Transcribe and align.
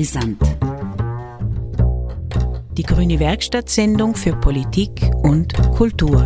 Brisant. 0.00 0.40
Die 2.72 2.82
Grüne 2.84 3.20
Werkstattsendung 3.20 4.14
für 4.14 4.34
Politik 4.34 4.92
und 5.22 5.52
Kultur. 5.76 6.24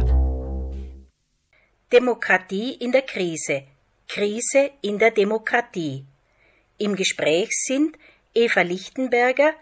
Demokratie 1.93 2.75
in 2.75 2.93
der 2.93 3.03
Krise. 3.03 3.65
Krise 4.07 4.71
in 4.81 5.01
der 5.01 5.11
Demokratie. 5.11 6.05
Im 6.79 6.95
Gespräch 6.95 7.49
sind 7.51 7.97
Eva 8.33 8.61
Lichtenberger, 8.61 9.55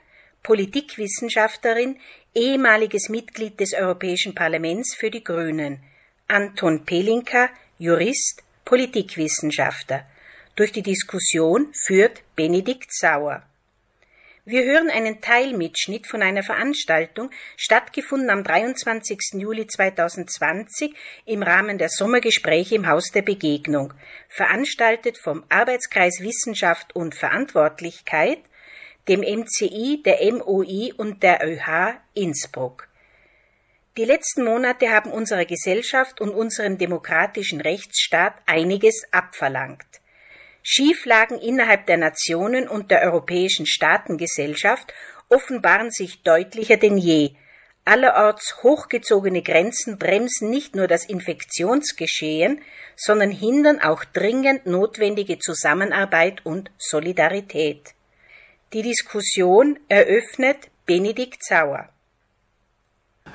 Politikwissenschaftlerin, 0.43 1.99
ehemaliges 2.35 3.09
Mitglied 3.09 3.61
des 3.61 3.73
Europäischen 3.73 4.35
Parlaments 4.35 4.95
für 4.95 5.11
die 5.11 5.25
Grünen, 5.25 5.83
Anton 6.29 6.85
Pelinka, 6.85 7.49
Jurist, 7.79 8.43
Politikwissenschaftler. 8.67 10.05
Durch 10.55 10.71
die 10.71 10.83
Diskussion 10.83 11.73
führt 11.73 12.21
Benedikt 12.37 12.93
Sauer. 12.93 13.43
Wir 14.45 14.65
hören 14.65 14.91
einen 14.91 15.21
Teilmitschnitt 15.21 16.09
von 16.09 16.21
einer 16.21 16.43
Veranstaltung, 16.43 17.31
stattgefunden 17.57 18.29
am 18.29 18.43
23. 18.43 19.35
Juli 19.35 19.69
2020 19.69 20.97
im 21.27 21.45
Rahmen 21.45 21.79
der 21.79 21.89
Sommergespräche 21.89 22.75
im 22.75 22.89
Haus 22.89 23.13
der 23.13 23.23
Begegnung, 23.23 23.95
veranstaltet 24.29 25.17
vom 25.17 25.45
Arbeitskreis 25.49 26.19
Wissenschaft 26.23 26.97
und 26.97 27.15
Verantwortlichkeit, 27.15 28.41
dem 29.07 29.21
MCI, 29.21 30.03
der 30.05 30.19
MOI 30.33 30.93
und 30.97 31.23
der 31.23 31.47
ÖH 31.47 32.01
Innsbruck. 32.15 32.89
Die 33.97 34.05
letzten 34.05 34.43
Monate 34.43 34.91
haben 34.91 35.13
unserer 35.13 35.45
Gesellschaft 35.45 36.21
und 36.21 36.31
unserem 36.31 36.79
demokratischen 36.79 37.61
Rechtsstaat 37.61 38.35
einiges 38.47 39.05
abverlangt. 39.13 40.02
Schieflagen 40.63 41.39
innerhalb 41.39 41.87
der 41.87 41.97
Nationen 41.97 42.69
und 42.69 42.91
der 42.91 43.03
europäischen 43.03 43.67
Staatengesellschaft 43.67 44.93
offenbaren 45.29 45.91
sich 45.91 46.23
deutlicher 46.23 46.77
denn 46.77 46.99
je. 46.99 47.33
Allerorts 47.85 48.63
hochgezogene 48.63 49.43
Grenzen 49.43 49.99
bremsen 49.99 50.51
nicht 50.51 50.77
nur 50.77 50.87
das 50.87 51.05
Infektionsgeschehen, 51.05 52.61
sondern 52.97 53.33
hindern 53.33 53.81
auch 53.81 54.05
dringend 54.05 54.67
notwendige 54.67 55.39
Zusammenarbeit 55.41 56.47
und 56.47 56.71
Solidarität. 56.79 57.95
Die 58.73 58.83
Diskussion 58.83 59.81
eröffnet 59.89 60.71
Benedikt 60.87 61.45
Sauer. 61.45 61.89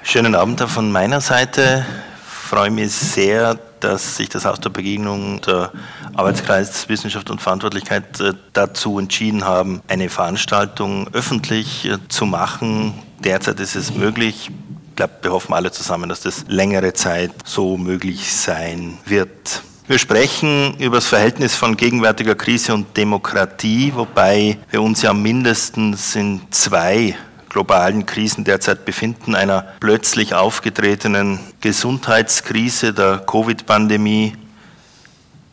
Schönen 0.02 0.36
Abend 0.36 0.62
auch 0.62 0.70
von 0.70 0.92
meiner 0.92 1.20
Seite. 1.20 1.86
Ich 2.22 2.50
freue 2.50 2.72
mich 2.72 2.94
sehr, 2.94 3.60
dass 3.80 4.18
sich 4.18 4.30
das 4.30 4.46
Haus 4.46 4.60
der 4.60 4.70
Begegnung, 4.70 5.42
der 5.42 5.72
Arbeitskreis 6.14 6.90
Wissenschaft 6.90 7.30
und 7.30 7.42
Verantwortlichkeit 7.42 8.20
äh, 8.20 8.34
dazu 8.54 9.00
entschieden 9.00 9.46
haben, 9.46 9.82
eine 9.88 10.10
Veranstaltung 10.10 11.08
öffentlich 11.14 11.86
äh, 11.86 11.98
zu 12.10 12.26
machen. 12.26 12.94
Derzeit 13.20 13.60
ist 13.60 13.76
es 13.76 13.94
möglich. 13.94 14.50
Ich 14.90 14.96
glaube, 14.96 15.14
wir 15.22 15.32
hoffen 15.32 15.54
alle 15.54 15.72
zusammen, 15.72 16.10
dass 16.10 16.22
das 16.22 16.46
längere 16.48 16.94
Zeit 16.94 17.32
so 17.46 17.78
möglich 17.78 18.32
sein 18.32 18.98
wird. 19.06 19.62
Wir 19.88 20.00
sprechen 20.00 20.76
über 20.80 20.98
das 20.98 21.06
Verhältnis 21.06 21.56
von 21.56 21.78
gegenwärtiger 21.78 22.36
Krise 22.36 22.74
und 22.74 22.98
Demokratie, 22.98 23.94
wobei 23.96 24.58
wir 24.70 24.82
uns 24.82 25.02
ja 25.02 25.14
mindestens 25.14 26.14
in 26.16 26.42
zwei 26.52 27.16
globalen 27.50 28.06
Krisen 28.06 28.44
derzeit 28.44 28.86
befinden, 28.86 29.36
einer 29.36 29.66
plötzlich 29.80 30.34
aufgetretenen 30.34 31.40
Gesundheitskrise 31.62 32.94
der 32.94 33.20
Covid-Pandemie. 33.20 34.36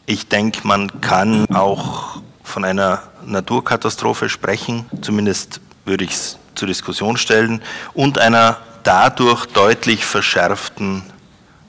Ich 0.06 0.28
denke, 0.28 0.66
man 0.66 1.00
kann 1.00 1.46
auch 1.54 2.20
von 2.42 2.64
einer 2.64 3.02
Naturkatastrophe 3.24 4.28
sprechen, 4.28 4.86
zumindest 5.00 5.60
würde 5.84 6.04
ich 6.04 6.12
es 6.12 6.38
zur 6.54 6.68
Diskussion 6.68 7.16
stellen, 7.16 7.62
und 7.94 8.18
einer 8.18 8.58
dadurch 8.82 9.46
deutlich 9.46 10.04
verschärften 10.04 11.02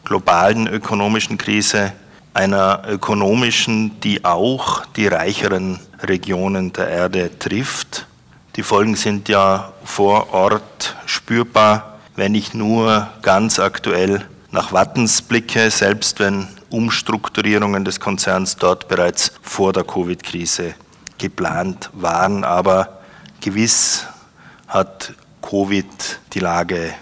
globalen 0.03 0.67
ökonomischen 0.67 1.37
Krise, 1.37 1.93
einer 2.33 2.83
ökonomischen, 2.87 3.99
die 4.01 4.25
auch 4.25 4.85
die 4.97 5.07
reicheren 5.07 5.79
Regionen 6.01 6.73
der 6.73 6.89
Erde 6.89 7.39
trifft 7.39 8.05
die 8.55 8.63
Folgen 8.63 8.95
sind 8.95 9.27
ja 9.27 9.73
vor 9.83 10.33
Ort 10.33 10.95
spürbar, 11.05 11.99
wenn 12.15 12.35
ich 12.35 12.53
nur 12.53 13.09
ganz 13.21 13.59
aktuell 13.59 14.25
nach 14.51 14.71
Wattens 14.71 15.21
blicke, 15.21 15.69
selbst 15.69 16.19
wenn 16.19 16.47
Umstrukturierungen 16.69 17.83
des 17.83 17.99
Konzerns 17.99 18.55
dort 18.55 18.87
bereits 18.87 19.33
vor 19.41 19.73
der 19.73 19.83
Covid-Krise 19.83 20.75
geplant 21.17 21.89
waren. 21.93 22.43
Aber 22.43 22.99
gewiss 23.41 24.05
hat 24.67 25.13
Covid 25.41 25.85
die 26.33 26.39
Lage 26.39 26.93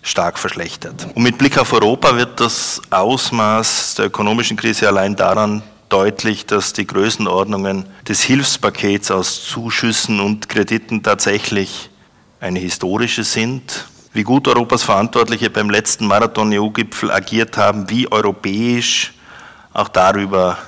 stark 0.00 0.38
verschlechtert. 0.38 1.06
Und 1.14 1.22
mit 1.22 1.38
Blick 1.38 1.58
auf 1.58 1.72
Europa 1.72 2.16
wird 2.16 2.40
das 2.40 2.80
Ausmaß 2.90 3.96
der 3.96 4.06
ökonomischen 4.06 4.56
Krise 4.56 4.88
allein 4.88 5.14
daran 5.16 5.62
deutlich, 5.88 6.46
dass 6.46 6.72
die 6.72 6.86
Größenordnungen 6.86 7.86
des 8.08 8.22
Hilfspakets 8.22 9.10
aus 9.10 9.44
Zuschüssen 9.44 10.20
und 10.20 10.48
Krediten 10.48 11.02
tatsächlich 11.02 11.90
eine 12.40 12.58
historische 12.58 13.24
sind. 13.24 13.86
Wie 14.12 14.22
gut 14.22 14.46
Europas 14.46 14.82
Verantwortliche 14.82 15.50
beim 15.50 15.70
letzten 15.70 16.06
Marathon-EU-Gipfel 16.06 17.10
agiert 17.10 17.56
haben, 17.56 17.90
wie 17.90 18.10
europäisch, 18.10 19.14
auch 19.72 19.88
darüber 19.88 20.58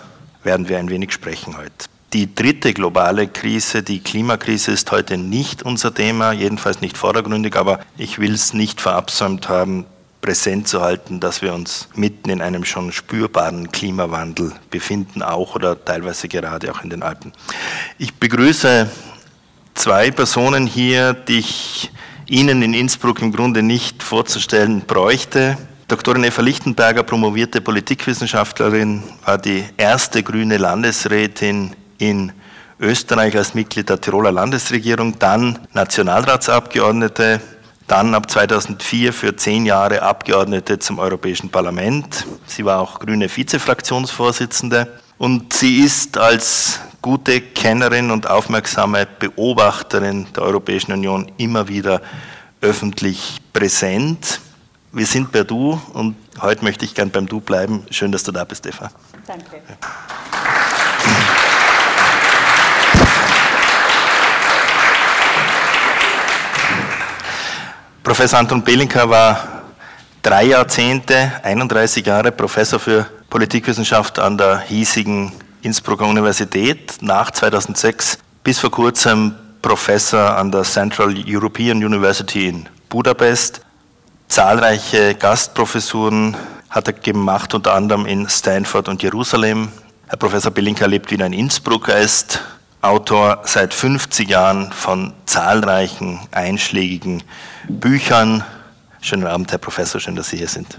werden 0.43 0.69
wir 0.69 0.79
ein 0.79 0.91
wenig 0.91 1.13
sprechen 1.13 1.57
heute. 1.57 1.87
Die 2.13 2.35
dritte 2.35 2.73
globale 2.73 3.29
Krise, 3.29 3.83
die 3.83 4.01
Klimakrise, 4.01 4.71
ist 4.71 4.91
heute 4.91 5.17
nicht 5.19 5.65
unser 5.65 5.93
Thema, 5.93 6.33
jedenfalls 6.33 6.81
nicht 6.81 6.97
vordergründig, 6.97 7.57
aber 7.57 7.81
ich 7.99 8.19
will 8.19 8.33
es 8.33 8.55
nicht 8.55 8.81
verabsäumt 8.81 9.49
haben, 9.49 9.87
präsent 10.27 10.67
zu 10.67 10.83
halten, 10.83 11.21
dass 11.21 11.41
wir 11.41 11.55
uns 11.55 11.89
mitten 11.95 12.31
in 12.31 12.43
einem 12.43 12.65
schon 12.65 12.91
spürbaren 12.91 13.71
Klimawandel 13.71 14.53
befinden, 14.71 15.23
auch 15.23 15.55
oder 15.55 15.83
teilweise 15.83 16.27
gerade 16.27 16.71
auch 16.73 16.83
in 16.83 16.91
den 16.91 17.05
Alpen. 17.05 17.33
Ich 17.97 18.13
begrüße 18.13 18.91
zwei 19.75 20.11
Personen 20.11 20.67
hier, 20.67 21.15
die 21.15 21.39
ich 21.39 21.93
Ihnen 22.27 22.61
in 22.61 22.75
Innsbruck 22.75 23.23
im 23.23 23.31
Grunde 23.31 23.63
nicht 23.63 24.03
vorzustellen 24.03 24.81
bräuchte. 24.81 25.57
Doktorin 25.87 26.25
Eva 26.25 26.43
Lichtenberger, 26.43 27.05
promovierte 27.05 27.61
Politikwissenschaftlerin, 27.61 29.05
war 29.25 29.39
die 29.39 29.65
erste 29.77 30.25
grüne 30.25 30.57
Landesrätin 30.57 31.77
in 31.99 32.33
Österreich 32.81 33.37
als 33.37 33.55
Mitglied 33.55 33.89
der 33.89 34.01
Tiroler 34.01 34.33
Landesregierung, 34.33 35.21
dann 35.21 35.61
Nationalratsabgeordnete, 35.73 37.41
dann 37.87 38.15
ab 38.15 38.31
2004 38.31 39.13
für 39.13 39.37
zehn 39.37 39.67
Jahre 39.67 40.03
Abgeordnete 40.03 40.79
zum 40.79 40.99
Europäischen 40.99 41.51
Parlament. 41.51 42.27
Sie 42.47 42.65
war 42.65 42.81
auch 42.81 42.99
grüne 42.99 43.29
Vizefraktionsvorsitzende 43.29 44.89
und 45.19 45.53
sie 45.53 45.79
ist 45.81 46.19
als 46.19 46.81
gute 47.01 47.41
Kennerin 47.41 48.11
und 48.11 48.29
aufmerksame 48.29 49.07
Beobachterin 49.07 50.27
der 50.35 50.43
Europäischen 50.43 50.93
Union 50.93 51.31
immer 51.37 51.69
wieder 51.69 52.03
öffentlich 52.61 53.39
präsent. 53.53 54.41
Wir 54.93 55.07
sind 55.07 55.31
per 55.31 55.45
Du 55.45 55.81
und 55.93 56.17
heute 56.41 56.65
möchte 56.65 56.85
ich 56.85 56.95
gern 56.95 57.11
beim 57.11 57.27
Du 57.27 57.41
bleiben. 57.41 57.87
Schön, 57.91 58.11
dass 58.11 58.25
du 58.25 58.33
da 58.33 58.45
bist, 58.45 58.67
Eva. 58.67 58.91
Danke. 59.27 59.63
Professor 68.07 68.39
Anton 68.39 68.63
Belinka 68.63 69.11
war 69.11 69.65
drei 70.23 70.45
Jahrzehnte, 70.45 71.33
31 71.43 72.07
Jahre 72.07 72.31
Professor 72.31 72.79
für 72.79 73.05
Politikwissenschaft 73.29 74.21
an 74.21 74.39
der 74.39 74.61
hiesigen 74.61 75.33
Innsbrucker 75.63 76.07
Universität, 76.07 76.99
nach 77.01 77.33
2006 77.33 78.19
bis 78.45 78.61
vor 78.61 78.71
kurzem 78.71 79.35
Professor 79.61 80.39
an 80.39 80.53
der 80.53 80.63
Central 80.63 81.17
European 81.27 81.79
University 81.79 82.47
in 82.47 82.69
Budapest. 82.89 83.63
Zahlreiche 84.29 85.17
Gastprofessuren 85.17 86.37
hat 86.71 86.87
er 86.87 86.93
gemacht, 86.93 87.55
unter 87.55 87.75
anderem 87.75 88.07
in 88.07 88.29
Stanford 88.29 88.89
und 88.89 89.03
Jerusalem. 89.03 89.73
Herr 90.07 90.17
Professor 90.19 90.53
Belinka 90.53 90.87
lebt 90.87 91.11
wieder 91.11 91.27
in 91.27 91.33
Innsbruck. 91.33 91.89
Er 91.89 92.03
ist 92.03 92.41
Autor 92.87 93.41
seit 93.43 93.75
50 93.75 94.29
Jahren 94.29 94.71
von 94.71 95.13
zahlreichen 95.27 96.21
einschlägigen 96.31 97.25
Büchern. 97.69 98.45
Schönen 99.01 99.27
Abend, 99.27 99.51
Herr 99.51 99.59
Professor, 99.59 100.01
schön, 100.01 100.15
dass 100.15 100.29
Sie 100.29 100.37
hier 100.37 100.47
sind. 100.47 100.79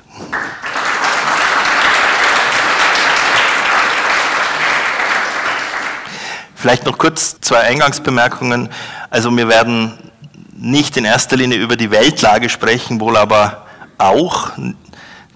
Vielleicht 6.56 6.86
noch 6.86 6.98
kurz 6.98 7.42
zwei 7.42 7.60
Eingangsbemerkungen. 7.60 8.70
Also 9.10 9.36
wir 9.36 9.50
werden 9.50 9.98
nicht 10.56 10.96
in 10.96 11.04
erster 11.04 11.36
Linie 11.36 11.58
über 11.58 11.76
die 11.76 11.92
Weltlage 11.92 12.48
sprechen, 12.48 13.02
wohl 13.02 13.18
aber 13.18 13.68
auch. 13.98 14.52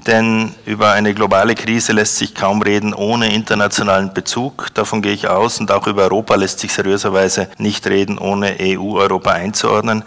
Denn 0.08 0.54
über 0.66 0.92
eine 0.92 1.14
globale 1.14 1.56
Krise 1.56 1.94
lässt 1.94 2.18
sich 2.18 2.34
kaum 2.34 2.62
reden 2.62 2.94
ohne 2.94 3.34
internationalen 3.34 4.14
Bezug. 4.14 4.74
Davon 4.74 5.02
gehe 5.02 5.14
ich 5.14 5.28
aus. 5.28 5.60
Und 5.60 5.72
auch 5.72 5.88
über 5.88 6.04
Europa 6.04 6.36
lässt 6.36 6.60
sich 6.60 6.74
seriöserweise 6.74 7.50
nicht 7.58 7.86
reden, 7.88 8.18
ohne 8.18 8.58
EU-Europa 8.60 9.32
einzuordnen. 9.32 10.04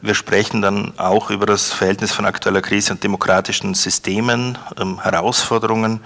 Wir 0.00 0.14
sprechen 0.14 0.62
dann 0.62 0.92
auch 0.96 1.30
über 1.30 1.46
das 1.46 1.72
Verhältnis 1.72 2.12
von 2.12 2.24
aktueller 2.24 2.62
Krise 2.62 2.92
und 2.92 3.02
demokratischen 3.02 3.74
Systemen, 3.74 4.56
ähm, 4.80 5.02
Herausforderungen 5.02 6.00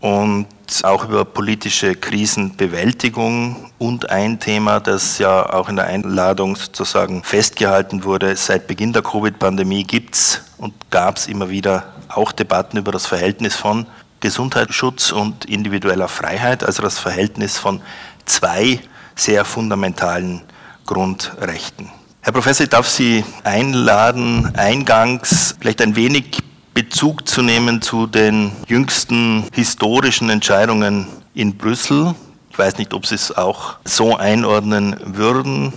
und 0.00 0.46
auch 0.82 1.04
über 1.04 1.24
politische 1.24 1.94
Krisenbewältigung 1.94 3.70
und 3.78 4.10
ein 4.10 4.40
Thema, 4.40 4.80
das 4.80 5.18
ja 5.18 5.52
auch 5.52 5.68
in 5.68 5.76
der 5.76 5.86
Einladung 5.86 6.56
sozusagen 6.56 7.22
festgehalten 7.22 8.04
wurde, 8.04 8.34
seit 8.34 8.66
Beginn 8.66 8.92
der 8.92 9.02
Covid-Pandemie 9.02 9.84
gibt 9.84 10.14
es 10.14 10.42
und 10.58 10.74
gab 10.90 11.16
es 11.16 11.28
immer 11.28 11.50
wieder 11.50 11.84
auch 12.14 12.32
Debatten 12.32 12.76
über 12.76 12.92
das 12.92 13.06
Verhältnis 13.06 13.56
von 13.56 13.86
Gesundheitsschutz 14.20 15.12
und 15.12 15.46
individueller 15.46 16.08
Freiheit, 16.08 16.62
also 16.62 16.82
das 16.82 16.98
Verhältnis 16.98 17.58
von 17.58 17.80
zwei 18.26 18.80
sehr 19.14 19.44
fundamentalen 19.44 20.42
Grundrechten. 20.86 21.90
Herr 22.22 22.32
Professor, 22.32 22.64
ich 22.64 22.70
darf 22.70 22.88
Sie 22.88 23.24
einladen, 23.44 24.54
eingangs 24.54 25.56
vielleicht 25.58 25.80
ein 25.80 25.96
wenig 25.96 26.38
Bezug 26.74 27.26
zu 27.26 27.42
nehmen 27.42 27.82
zu 27.82 28.06
den 28.06 28.52
jüngsten 28.68 29.46
historischen 29.54 30.30
Entscheidungen 30.30 31.06
in 31.34 31.56
Brüssel. 31.56 32.14
Ich 32.50 32.58
weiß 32.58 32.78
nicht, 32.78 32.92
ob 32.92 33.06
Sie 33.06 33.14
es 33.14 33.36
auch 33.36 33.76
so 33.84 34.16
einordnen 34.16 34.96
würden. 35.02 35.72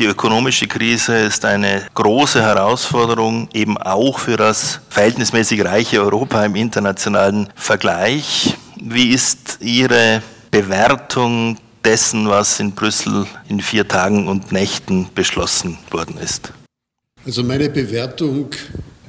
Die 0.00 0.06
ökonomische 0.06 0.66
Krise 0.66 1.14
ist 1.14 1.44
eine 1.44 1.82
große 1.92 2.40
Herausforderung, 2.40 3.50
eben 3.52 3.76
auch 3.76 4.18
für 4.18 4.38
das 4.38 4.80
verhältnismäßig 4.88 5.62
reiche 5.62 6.00
Europa 6.00 6.42
im 6.42 6.56
internationalen 6.56 7.50
Vergleich. 7.54 8.56
Wie 8.80 9.10
ist 9.10 9.58
Ihre 9.60 10.22
Bewertung 10.50 11.58
dessen, 11.84 12.26
was 12.26 12.60
in 12.60 12.72
Brüssel 12.72 13.26
in 13.50 13.60
vier 13.60 13.86
Tagen 13.86 14.26
und 14.26 14.52
Nächten 14.52 15.06
beschlossen 15.14 15.76
worden 15.90 16.16
ist? 16.16 16.50
Also 17.26 17.44
meine 17.44 17.68
Bewertung 17.68 18.48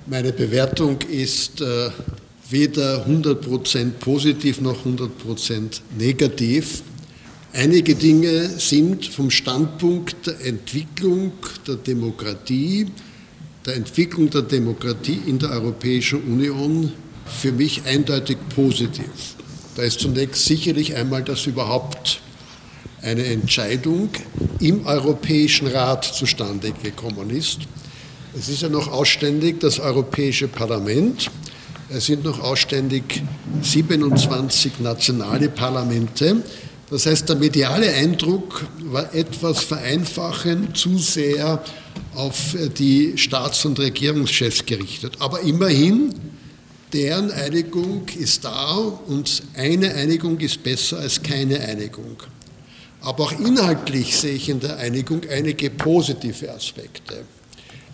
meine 0.08 0.34
Bewertung 0.34 0.98
ist 1.10 1.62
äh, 1.62 1.90
weder 2.50 3.06
100% 3.08 3.92
positiv 3.92 4.60
noch 4.60 4.86
100% 4.86 5.80
negativ. 5.98 6.84
Einige 7.54 7.96
Dinge 7.96 8.48
sind 8.50 9.06
vom 9.06 9.30
Standpunkt 9.30 10.28
der 10.28 10.46
Entwicklung 10.46 11.34
der 11.68 11.76
Demokratie, 11.76 12.88
der 13.66 13.76
Entwicklung 13.76 14.30
der 14.30 14.44
Demokratie 14.44 15.20
in 15.26 15.38
der 15.40 15.52
Europäischen 15.52 16.22
Union 16.24 16.92
für 17.26 17.52
mich 17.52 17.84
eindeutig 17.86 18.38
positiv. 18.56 19.36
Da 19.76 19.84
ist 19.84 20.00
zunächst 20.00 20.46
sicherlich 20.46 20.96
einmal, 20.96 21.24
dass 21.24 21.46
überhaupt 21.46 22.22
eine 23.02 23.26
Entscheidung 23.26 24.10
im 24.60 24.86
Europäischen 24.86 25.68
Rat 25.68 26.06
zustande 26.06 26.72
gekommen 26.84 27.30
ist 27.30 27.60
es 28.34 28.48
ist 28.48 28.62
ja 28.62 28.70
noch 28.70 28.88
ausständig 28.88 29.60
das 29.60 29.80
Europäische 29.80 30.48
Parlament. 30.48 31.30
Es 31.90 32.06
sind 32.06 32.24
noch 32.24 32.40
ausständig 32.40 33.22
27 33.62 34.80
nationale 34.80 35.50
Parlamente. 35.50 36.38
Das 36.92 37.06
heißt, 37.06 37.30
der 37.30 37.38
mediale 37.38 37.90
Eindruck 37.90 38.66
war 38.84 39.16
etwas 39.16 39.64
vereinfachend, 39.64 40.76
zu 40.76 40.98
sehr 40.98 41.64
auf 42.14 42.54
die 42.78 43.18
Staats- 43.18 43.64
und 43.64 43.80
Regierungschefs 43.80 44.66
gerichtet. 44.66 45.14
Aber 45.20 45.40
immerhin, 45.40 46.14
deren 46.92 47.32
Einigung 47.32 48.06
ist 48.20 48.44
da 48.44 48.76
und 49.08 49.42
eine 49.56 49.94
Einigung 49.94 50.38
ist 50.42 50.62
besser 50.64 51.00
als 51.00 51.24
keine 51.24 51.62
Einigung. 51.62 52.18
Aber 53.00 53.24
auch 53.24 53.40
inhaltlich 53.40 54.18
sehe 54.18 54.34
ich 54.34 54.50
in 54.50 54.60
der 54.60 54.76
Einigung 54.76 55.22
einige 55.30 55.70
positive 55.70 56.52
Aspekte. 56.54 57.24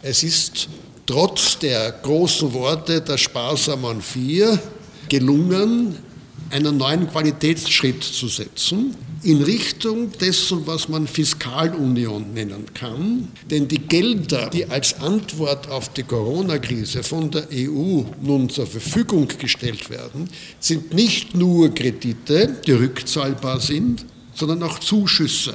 Es 0.02 0.24
ist 0.24 0.70
trotz 1.06 1.60
der 1.60 1.92
großen 2.02 2.52
Worte 2.52 3.02
der 3.02 3.20
sparsamen 3.20 4.02
Vier 4.02 4.60
gelungen, 5.08 6.07
einen 6.50 6.78
neuen 6.78 7.10
Qualitätsschritt 7.10 8.04
zu 8.04 8.28
setzen 8.28 8.96
in 9.24 9.42
Richtung 9.42 10.12
dessen, 10.12 10.66
was 10.68 10.88
man 10.88 11.08
Fiskalunion 11.08 12.34
nennen 12.34 12.66
kann. 12.74 13.28
Denn 13.50 13.68
die 13.68 13.80
Gelder, 13.80 14.50
die 14.50 14.66
als 14.66 15.00
Antwort 15.02 15.68
auf 15.70 15.90
die 15.90 16.04
Corona-Krise 16.04 17.04
von 17.04 17.32
der 17.32 17.48
EU 17.52 18.04
nun 18.22 18.50
zur 18.50 18.68
Verfügung 18.68 19.28
gestellt 19.40 19.90
werden, 19.90 20.30
sind 20.60 20.94
nicht 20.94 21.36
nur 21.36 21.74
Kredite, 21.74 22.56
die 22.66 22.72
rückzahlbar 22.72 23.60
sind, 23.60 24.06
sondern 24.34 24.64
auch 24.64 24.80
Zuschüsse. 24.80 25.54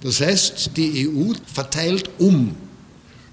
Das 0.00 0.20
heißt, 0.20 0.70
die 0.76 1.08
EU 1.08 1.32
verteilt 1.52 2.08
um 2.18 2.54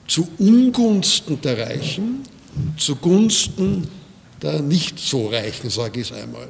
zu 0.07 0.27
Ungunsten 0.39 1.39
der 1.41 1.57
Reichen, 1.57 2.23
zugunsten 2.77 3.87
der 4.41 4.61
nicht 4.61 4.97
so 4.97 5.27
Reichen, 5.27 5.69
sage 5.69 6.01
ich 6.01 6.11
es 6.11 6.17
einmal. 6.17 6.47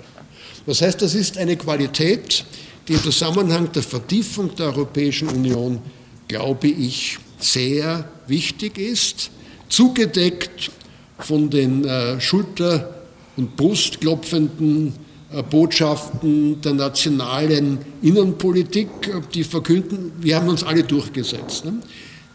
Das 0.65 0.81
heißt, 0.81 1.01
das 1.01 1.15
ist 1.15 1.37
eine 1.37 1.55
Qualität, 1.55 2.45
die 2.87 2.93
im 2.93 3.03
Zusammenhang 3.03 3.71
der 3.71 3.83
Vertiefung 3.83 4.55
der 4.55 4.67
Europäischen 4.67 5.29
Union, 5.29 5.79
glaube 6.27 6.67
ich, 6.67 7.17
sehr 7.39 8.09
wichtig 8.27 8.77
ist, 8.77 9.31
zugedeckt 9.69 10.71
von 11.19 11.49
den 11.49 11.85
äh, 11.85 12.19
Schulter- 12.19 12.95
und 13.37 13.55
Brustklopfenden 13.55 14.93
äh, 15.31 15.43
Botschaften 15.43 16.59
der 16.61 16.73
nationalen 16.73 17.77
Innenpolitik, 18.01 18.89
die 19.33 19.43
verkünden, 19.43 20.11
wir 20.19 20.35
haben 20.35 20.49
uns 20.49 20.63
alle 20.63 20.83
durchgesetzt. 20.83 21.65
Ne? 21.65 21.73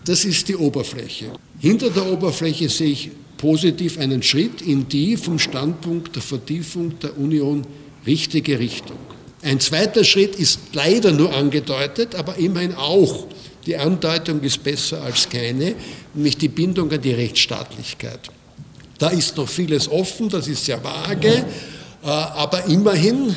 Das 0.04 0.24
ist 0.24 0.48
die 0.48 0.56
Oberfläche. 0.56 1.32
Hinter 1.58 1.90
der 1.90 2.06
Oberfläche 2.06 2.68
sehe 2.68 2.90
ich 2.90 3.10
positiv 3.36 3.98
einen 3.98 4.22
Schritt 4.22 4.62
in 4.62 4.86
die 4.88 5.16
vom 5.16 5.38
Standpunkt 5.38 6.14
der 6.14 6.22
Vertiefung 6.22 6.98
der 7.00 7.18
Union 7.18 7.66
richtige 8.06 8.58
Richtung. 8.58 8.98
Ein 9.42 9.60
zweiter 9.60 10.04
Schritt 10.04 10.36
ist 10.36 10.60
leider 10.72 11.12
nur 11.12 11.34
angedeutet, 11.34 12.14
aber 12.14 12.36
immerhin 12.36 12.74
auch. 12.74 13.26
Die 13.66 13.76
Andeutung 13.76 14.40
ist 14.42 14.62
besser 14.62 15.02
als 15.02 15.28
keine, 15.28 15.74
nämlich 16.12 16.36
die 16.36 16.48
Bindung 16.48 16.90
an 16.92 17.00
die 17.00 17.12
Rechtsstaatlichkeit. 17.12 18.20
Da 18.98 19.08
ist 19.08 19.36
noch 19.36 19.48
vieles 19.48 19.88
offen, 19.88 20.28
das 20.28 20.48
ist 20.48 20.64
sehr 20.64 20.82
vage, 20.82 21.28
äh, 22.02 22.06
aber 22.06 22.64
immerhin 22.66 23.34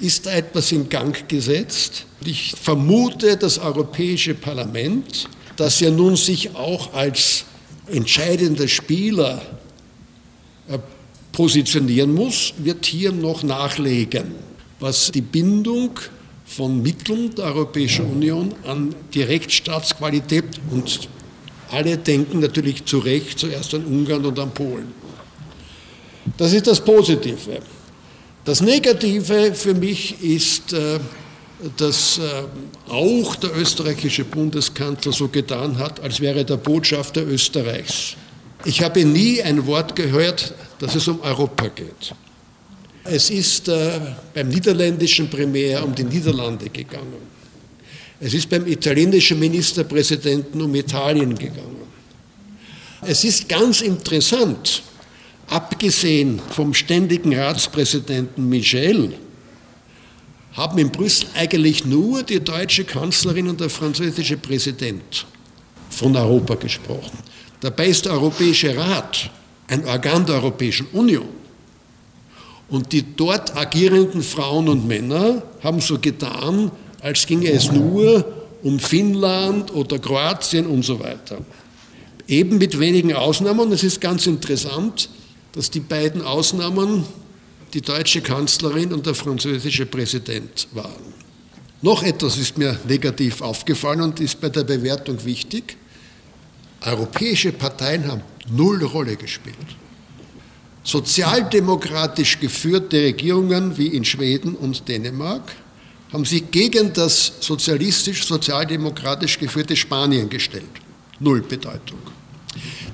ist 0.00 0.26
da 0.26 0.32
etwas 0.32 0.70
in 0.72 0.88
Gang 0.88 1.28
gesetzt. 1.28 2.04
Ich 2.24 2.54
vermute, 2.60 3.36
das 3.36 3.58
Europäische 3.58 4.34
Parlament 4.34 5.28
dass 5.58 5.82
er 5.82 5.90
nun 5.90 6.14
sich 6.16 6.54
auch 6.54 6.94
als 6.94 7.44
entscheidender 7.88 8.68
Spieler 8.68 9.42
äh, 10.68 10.78
positionieren 11.38 12.12
muss, 12.14 12.52
wird 12.58 12.84
hier 12.84 13.12
noch 13.12 13.44
nachlegen, 13.44 14.32
was 14.80 15.12
die 15.12 15.20
Bindung 15.20 15.90
von 16.44 16.82
Mitteln 16.82 17.32
der 17.36 17.44
Europäischen 17.44 18.06
Union 18.06 18.52
an 18.64 18.92
die 19.14 19.22
Rechtsstaatsqualität 19.22 20.46
und 20.72 21.08
alle 21.70 21.96
denken 21.96 22.40
natürlich 22.40 22.84
zu 22.86 22.98
Recht 22.98 23.38
zuerst 23.38 23.72
an 23.72 23.84
Ungarn 23.84 24.26
und 24.26 24.36
an 24.36 24.50
Polen. 24.50 24.88
Das 26.36 26.52
ist 26.52 26.66
das 26.66 26.84
Positive. 26.84 27.60
Das 28.44 28.60
Negative 28.60 29.54
für 29.54 29.74
mich 29.74 30.20
ist 30.20 30.72
äh, 30.72 30.98
dass 31.76 32.18
äh, 32.18 32.92
auch 32.92 33.36
der 33.36 33.56
österreichische 33.56 34.24
Bundeskanzler 34.24 35.12
so 35.12 35.28
getan 35.28 35.78
hat, 35.78 36.00
als 36.00 36.20
wäre 36.20 36.44
der 36.44 36.56
Botschafter 36.56 37.24
Österreichs. 37.24 38.16
Ich 38.64 38.82
habe 38.82 39.04
nie 39.04 39.42
ein 39.42 39.66
Wort 39.66 39.94
gehört, 39.94 40.54
dass 40.78 40.94
es 40.94 41.06
um 41.08 41.20
Europa 41.20 41.68
geht. 41.68 42.14
Es 43.04 43.30
ist 43.30 43.68
äh, 43.68 44.00
beim 44.34 44.48
niederländischen 44.48 45.30
Primär 45.30 45.84
um 45.84 45.94
die 45.94 46.04
Niederlande 46.04 46.68
gegangen. 46.68 47.22
Es 48.20 48.34
ist 48.34 48.50
beim 48.50 48.66
italienischen 48.66 49.38
Ministerpräsidenten 49.38 50.60
um 50.60 50.74
Italien 50.74 51.34
gegangen. 51.36 51.86
Es 53.02 53.22
ist 53.22 53.48
ganz 53.48 53.80
interessant, 53.80 54.82
abgesehen 55.46 56.40
vom 56.50 56.74
ständigen 56.74 57.34
Ratspräsidenten 57.34 58.48
Michel, 58.48 59.14
haben 60.54 60.78
in 60.78 60.90
Brüssel 60.90 61.28
eigentlich 61.34 61.84
nur 61.84 62.24
die 62.24 62.40
deutsche 62.40 62.84
Kanzlerin 62.84 63.48
und 63.48 63.60
der 63.60 63.70
französische 63.70 64.36
Präsident 64.36 65.24
von 65.90 66.16
Europa 66.16 66.56
gesprochen. 66.56 67.16
Dabei 67.60 67.88
ist 67.88 68.04
der 68.04 68.12
Europäische 68.12 68.76
Rat 68.76 69.30
ein 69.66 69.84
Organ 69.84 70.24
der 70.24 70.36
Europäischen 70.36 70.86
Union. 70.92 71.28
Und 72.68 72.92
die 72.92 73.04
dort 73.16 73.56
agierenden 73.56 74.22
Frauen 74.22 74.68
und 74.68 74.86
Männer 74.86 75.42
haben 75.62 75.80
so 75.80 75.98
getan, 75.98 76.70
als 77.00 77.26
ginge 77.26 77.50
es 77.50 77.70
nur 77.72 78.24
um 78.62 78.78
Finnland 78.78 79.72
oder 79.72 79.98
Kroatien 79.98 80.66
und 80.66 80.84
so 80.84 81.00
weiter. 81.00 81.38
Eben 82.26 82.58
mit 82.58 82.78
wenigen 82.78 83.14
Ausnahmen, 83.14 83.60
und 83.60 83.72
es 83.72 83.82
ist 83.82 84.00
ganz 84.00 84.26
interessant, 84.26 85.08
dass 85.52 85.70
die 85.70 85.80
beiden 85.80 86.22
Ausnahmen 86.22 87.04
die 87.72 87.80
deutsche 87.80 88.20
Kanzlerin 88.20 88.92
und 88.92 89.06
der 89.06 89.14
französische 89.14 89.86
Präsident 89.86 90.68
waren. 90.72 91.14
Noch 91.80 92.02
etwas 92.02 92.36
ist 92.36 92.58
mir 92.58 92.78
negativ 92.86 93.40
aufgefallen 93.40 94.02
und 94.02 94.20
ist 94.20 94.40
bei 94.40 94.48
der 94.48 94.64
Bewertung 94.64 95.24
wichtig. 95.24 95.76
Europäische 96.80 97.52
Parteien 97.52 98.06
haben 98.06 98.22
null 98.50 98.82
Rolle 98.84 99.16
gespielt. 99.16 99.56
Sozialdemokratisch 100.84 102.40
geführte 102.40 102.96
Regierungen 103.02 103.76
wie 103.76 103.88
in 103.88 104.04
Schweden 104.04 104.54
und 104.54 104.88
Dänemark 104.88 105.42
haben 106.12 106.24
sich 106.24 106.50
gegen 106.50 106.92
das 106.92 107.32
sozialistisch-sozialdemokratisch 107.40 109.38
geführte 109.38 109.76
Spanien 109.76 110.28
gestellt. 110.30 110.70
Null 111.20 111.42
Bedeutung. 111.42 111.98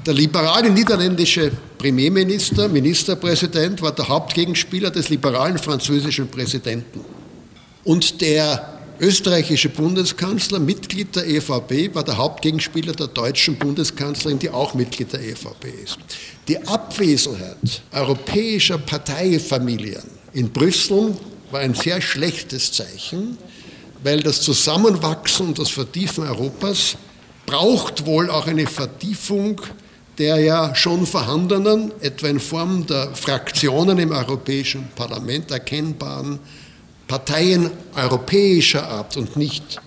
Der 0.05 0.15
liberale 0.15 0.71
niederländische 0.71 1.53
Premierminister, 1.79 2.69
Ministerpräsident, 2.69 3.81
war 3.81 3.93
der 3.93 4.09
Hauptgegenspieler 4.09 4.91
des 4.91 5.09
liberalen 5.11 5.59
französischen 5.59 6.29
Präsidenten. 6.29 7.01
Und 7.85 8.21
der 8.21 8.74
österreichische 9.01 9.69
Bundeskanzler, 9.69 10.59
Mitglied 10.59 11.17
der 11.17 11.27
EVP, 11.27 11.95
war 11.95 12.05
der 12.05 12.17
Hauptgegenspieler 12.17 12.93
der 12.93 13.09
deutschen 13.09 13.57
Bundeskanzlerin, 13.57 14.39
die 14.39 14.51
auch 14.51 14.75
Mitglied 14.75 15.13
der 15.13 15.21
EVP 15.21 15.69
ist. 15.83 15.99
Die 16.49 16.59
Abwesenheit 16.67 17.83
europäischer 17.93 18.79
Parteifamilien 18.79 20.03
in 20.33 20.51
Brüssel 20.51 21.17
war 21.51 21.61
ein 21.61 21.75
sehr 21.75 22.01
schlechtes 22.01 22.73
Zeichen, 22.73 23.39
weil 24.03 24.23
das 24.23 24.43
Zusammenwachsen 24.43 25.49
und 25.49 25.59
das 25.59 25.71
Vertiefen 25.71 26.25
Europas 26.25 26.97
braucht 27.47 28.07
wohl 28.07 28.31
auch 28.31 28.47
eine 28.47 28.67
Vertiefung 28.67 29.61
der 30.19 30.39
ja 30.39 30.75
schon 30.75 31.07
vorhandenen, 31.07 31.93
etwa 32.01 32.29
in 32.29 32.39
Form 32.39 32.87
der 32.87 33.15
Fraktionen 33.15 33.99
im 33.99 34.13
Europäischen 34.13 34.89
Parlament 34.95 35.51
erkennbaren 35.51 36.39
Parteien 37.07 37.71
europäischer 37.95 38.87
Art 38.87 39.17
und 39.17 39.37
nicht 39.37 39.81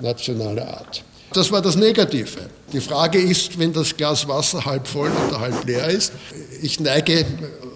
nationaler 0.00 0.68
Art. 0.68 1.04
Das 1.32 1.50
war 1.50 1.62
das 1.62 1.76
Negative. 1.76 2.48
Die 2.72 2.80
Frage 2.80 3.18
ist, 3.18 3.58
wenn 3.58 3.72
das 3.72 3.96
Glas 3.96 4.26
Wasser 4.28 4.64
halb 4.64 4.86
voll 4.86 5.10
oder 5.28 5.40
halb 5.40 5.64
leer 5.64 5.88
ist, 5.88 6.12
ich 6.62 6.78
neige 6.80 7.26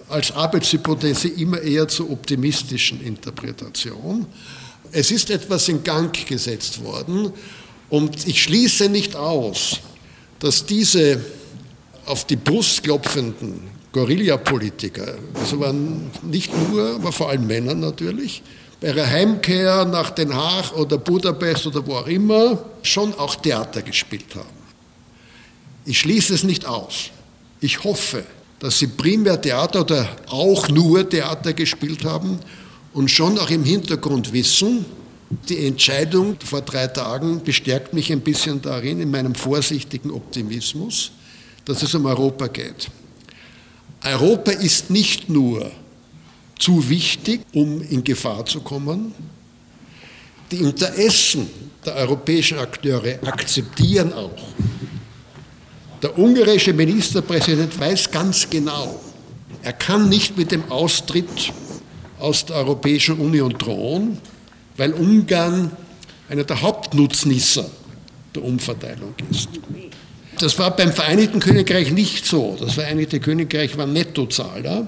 als 0.07 0.31
Arbeitshypothese 0.31 1.27
immer 1.27 1.61
eher 1.61 1.87
zur 1.87 2.09
optimistischen 2.09 3.01
Interpretation. 3.01 4.25
Es 4.91 5.11
ist 5.11 5.29
etwas 5.29 5.67
in 5.67 5.83
Gang 5.83 6.13
gesetzt 6.27 6.83
worden 6.83 7.31
und 7.89 8.27
ich 8.27 8.43
schließe 8.43 8.89
nicht 8.89 9.15
aus, 9.15 9.79
dass 10.39 10.65
diese 10.65 11.19
auf 12.05 12.25
die 12.25 12.37
Brust 12.37 12.83
klopfenden 12.83 13.61
Guerillapolitiker, 13.91 15.15
also 15.35 15.59
waren 15.59 16.09
nicht 16.23 16.51
nur, 16.69 16.95
aber 16.95 17.11
vor 17.11 17.29
allem 17.29 17.45
Männer 17.45 17.75
natürlich, 17.75 18.41
bei 18.79 18.87
ihrer 18.87 19.09
Heimkehr 19.09 19.85
nach 19.85 20.11
Den 20.11 20.33
Haag 20.33 20.75
oder 20.75 20.97
Budapest 20.97 21.67
oder 21.67 21.85
wo 21.85 21.95
auch 21.95 22.07
immer 22.07 22.57
schon 22.81 23.13
auch 23.15 23.35
Theater 23.35 23.81
gespielt 23.81 24.35
haben. 24.35 24.47
Ich 25.85 25.99
schließe 25.99 26.33
es 26.33 26.43
nicht 26.43 26.65
aus. 26.65 27.09
Ich 27.61 27.83
hoffe, 27.83 28.23
dass 28.59 28.79
sie 28.79 28.87
primär 28.87 29.41
Theater 29.41 29.81
oder 29.81 30.07
auch 30.27 30.69
nur 30.69 31.07
Theater 31.07 31.53
gespielt 31.53 32.03
haben 32.05 32.39
und 32.93 33.09
schon 33.09 33.37
auch 33.37 33.49
im 33.49 33.63
Hintergrund 33.63 34.31
wissen, 34.33 34.85
die 35.47 35.67
Entscheidung 35.67 36.37
vor 36.43 36.61
drei 36.61 36.87
Tagen 36.87 37.43
bestärkt 37.43 37.93
mich 37.93 38.11
ein 38.11 38.21
bisschen 38.21 38.61
darin, 38.61 38.99
in 38.99 39.11
meinem 39.11 39.35
vorsichtigen 39.35 40.09
Optimismus, 40.09 41.11
dass 41.65 41.83
es 41.83 41.93
um 41.93 42.05
Europa 42.05 42.47
geht. 42.47 42.89
Europa 44.03 44.51
ist 44.51 44.89
nicht 44.89 45.29
nur 45.29 45.69
zu 46.59 46.89
wichtig, 46.89 47.41
um 47.53 47.81
in 47.81 48.03
Gefahr 48.03 48.45
zu 48.45 48.61
kommen. 48.61 49.13
Die 50.51 50.57
Interessen 50.57 51.47
der 51.85 51.95
europäischen 51.95 52.59
Akteure 52.59 53.19
akzeptieren 53.25 54.13
auch. 54.13 54.31
Der 56.01 56.17
ungarische 56.17 56.73
Ministerpräsident 56.73 57.79
weiß 57.79 58.11
ganz 58.11 58.49
genau, 58.49 58.99
er 59.63 59.73
kann 59.73 60.07
nicht 60.07 60.37
mit 60.37 60.51
dem 60.51 60.71
Austritt 60.71 61.51
aus 62.19 62.45
der 62.45 62.57
Europäischen 62.57 63.17
Union 63.19 63.53
drohen, 63.57 64.17
weil 64.77 64.93
Ungarn 64.93 65.71
einer 66.29 66.43
der 66.43 66.61
Hauptnutznießer 66.61 67.69
der 68.35 68.43
Umverteilung 68.43 69.13
ist. 69.29 69.49
Das 70.39 70.57
war 70.57 70.75
beim 70.75 70.93
Vereinigten 70.93 71.39
Königreich 71.41 71.91
nicht 71.91 72.25
so. 72.25 72.55
Das 72.59 72.75
Vereinigte 72.75 73.19
Königreich 73.19 73.77
war 73.77 73.85
Nettozahler, 73.85 74.87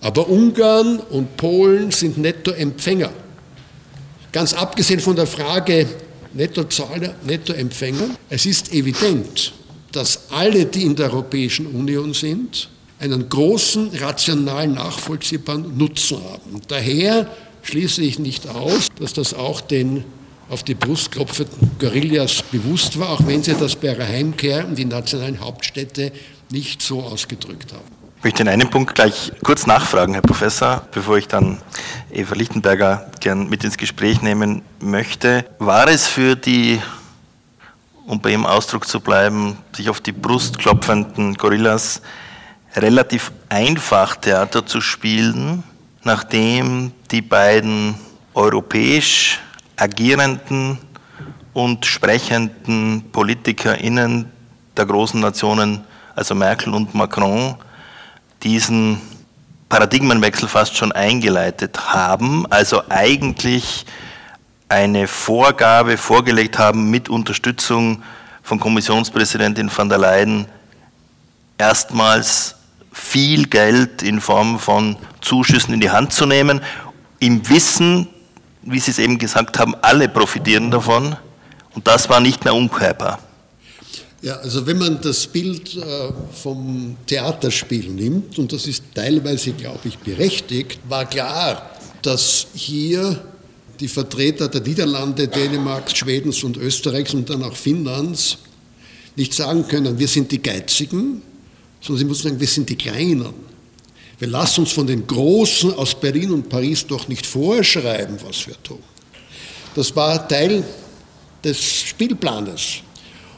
aber 0.00 0.28
Ungarn 0.28 0.98
und 0.98 1.36
Polen 1.36 1.90
sind 1.90 2.18
Nettoempfänger. 2.18 3.10
Ganz 4.32 4.54
abgesehen 4.54 5.00
von 5.00 5.16
der 5.16 5.26
Frage 5.26 5.86
Nettozahler, 6.32 7.14
Nettoempfänger, 7.24 8.10
es 8.28 8.46
ist 8.46 8.72
evident, 8.72 9.52
dass 9.92 10.30
alle, 10.30 10.66
die 10.66 10.84
in 10.84 10.94
der 10.94 11.12
Europäischen 11.12 11.66
Union 11.66 12.14
sind, 12.14 12.68
einen 13.00 13.28
großen, 13.28 13.90
rationalen, 13.96 14.74
nachvollziehbaren 14.74 15.76
Nutzen 15.76 16.18
haben. 16.22 16.60
Daher 16.68 17.28
schließe 17.62 18.02
ich 18.02 18.18
nicht 18.18 18.46
aus, 18.48 18.88
dass 18.98 19.12
das 19.12 19.34
auch 19.34 19.60
den 19.60 20.04
auf 20.48 20.64
die 20.64 20.74
Brust 20.74 21.12
klopfenden 21.12 21.70
Guerillas 21.78 22.42
bewusst 22.50 22.98
war, 22.98 23.10
auch 23.10 23.26
wenn 23.26 23.42
sie 23.42 23.54
das 23.54 23.76
bei 23.76 23.88
ihrer 23.88 24.06
Heimkehr 24.06 24.64
in 24.66 24.74
die 24.74 24.84
nationalen 24.84 25.40
Hauptstädte 25.40 26.12
nicht 26.50 26.82
so 26.82 27.00
ausgedrückt 27.02 27.72
haben. 27.72 27.99
Ich 28.20 28.24
möchte 28.24 28.42
in 28.42 28.50
einem 28.50 28.68
Punkt 28.68 28.94
gleich 28.94 29.32
kurz 29.42 29.66
nachfragen, 29.66 30.12
Herr 30.12 30.20
Professor, 30.20 30.82
bevor 30.92 31.16
ich 31.16 31.26
dann 31.26 31.56
Eva 32.10 32.34
Lichtenberger 32.34 33.10
gern 33.18 33.48
mit 33.48 33.64
ins 33.64 33.78
Gespräch 33.78 34.20
nehmen 34.20 34.60
möchte. 34.78 35.46
War 35.58 35.88
es 35.88 36.06
für 36.06 36.36
die, 36.36 36.82
um 38.06 38.20
bei 38.20 38.32
Ihrem 38.32 38.44
Ausdruck 38.44 38.86
zu 38.86 39.00
bleiben, 39.00 39.56
sich 39.74 39.88
auf 39.88 40.02
die 40.02 40.12
Brust 40.12 40.58
klopfenden 40.58 41.32
Gorillas 41.36 42.02
relativ 42.76 43.32
einfach 43.48 44.16
Theater 44.16 44.66
zu 44.66 44.82
spielen, 44.82 45.62
nachdem 46.04 46.92
die 47.10 47.22
beiden 47.22 47.94
europäisch 48.34 49.40
agierenden 49.76 50.76
und 51.54 51.86
sprechenden 51.86 53.02
PolitikerInnen 53.12 54.30
der 54.76 54.84
großen 54.84 55.18
Nationen, 55.20 55.84
also 56.14 56.34
Merkel 56.34 56.74
und 56.74 56.94
Macron, 56.94 57.56
diesen 58.42 59.00
Paradigmenwechsel 59.68 60.48
fast 60.48 60.76
schon 60.76 60.92
eingeleitet 60.92 61.92
haben, 61.92 62.46
also 62.50 62.82
eigentlich 62.88 63.86
eine 64.68 65.06
Vorgabe 65.06 65.96
vorgelegt 65.96 66.58
haben 66.58 66.90
mit 66.90 67.08
Unterstützung 67.08 68.02
von 68.42 68.58
Kommissionspräsidentin 68.60 69.70
van 69.74 69.88
der 69.88 69.98
Leyen 69.98 70.46
erstmals 71.58 72.56
viel 72.92 73.46
Geld 73.46 74.02
in 74.02 74.20
Form 74.20 74.58
von 74.58 74.96
Zuschüssen 75.20 75.74
in 75.74 75.80
die 75.80 75.90
Hand 75.90 76.12
zu 76.12 76.26
nehmen, 76.26 76.60
im 77.18 77.48
Wissen, 77.48 78.08
wie 78.62 78.80
Sie 78.80 78.90
es 78.90 78.98
eben 78.98 79.18
gesagt 79.18 79.58
haben, 79.58 79.74
alle 79.82 80.08
profitieren 80.08 80.70
davon 80.70 81.16
und 81.74 81.86
das 81.86 82.08
war 82.08 82.20
nicht 82.20 82.44
mehr 82.44 82.54
umkehrbar. 82.54 83.18
Ja, 84.22 84.36
also 84.36 84.66
wenn 84.66 84.76
man 84.76 85.00
das 85.00 85.26
Bild 85.26 85.76
äh, 85.76 86.12
vom 86.32 86.96
Theaterspiel 87.06 87.88
nimmt, 87.88 88.38
und 88.38 88.52
das 88.52 88.66
ist 88.66 88.84
teilweise, 88.94 89.52
glaube 89.52 89.88
ich, 89.88 89.98
berechtigt, 89.98 90.78
war 90.88 91.06
klar, 91.06 91.70
dass 92.02 92.48
hier 92.54 93.18
die 93.80 93.88
Vertreter 93.88 94.48
der 94.48 94.60
Niederlande, 94.60 95.26
Dänemarks, 95.26 95.96
Schwedens 95.96 96.44
und 96.44 96.58
Österreichs 96.58 97.14
und 97.14 97.30
dann 97.30 97.42
auch 97.42 97.56
Finnlands 97.56 98.36
nicht 99.16 99.32
sagen 99.32 99.66
können, 99.66 99.98
wir 99.98 100.08
sind 100.08 100.30
die 100.30 100.42
Geizigen, 100.42 101.22
sondern 101.80 101.98
sie 101.98 102.04
müssen 102.04 102.22
sagen, 102.24 102.40
wir 102.40 102.46
sind 102.46 102.68
die 102.68 102.76
Kleinen. 102.76 103.32
Wir 104.18 104.28
lassen 104.28 104.60
uns 104.60 104.72
von 104.72 104.86
den 104.86 105.06
Großen 105.06 105.72
aus 105.72 105.98
Berlin 105.98 106.30
und 106.32 106.48
Paris 106.48 106.86
doch 106.86 107.08
nicht 107.08 107.24
vorschreiben, 107.24 108.18
was 108.22 108.46
wir 108.46 108.62
tun. 108.62 108.80
Das 109.74 109.96
war 109.96 110.28
Teil 110.28 110.62
des 111.42 111.58
Spielplanes. 111.58 112.82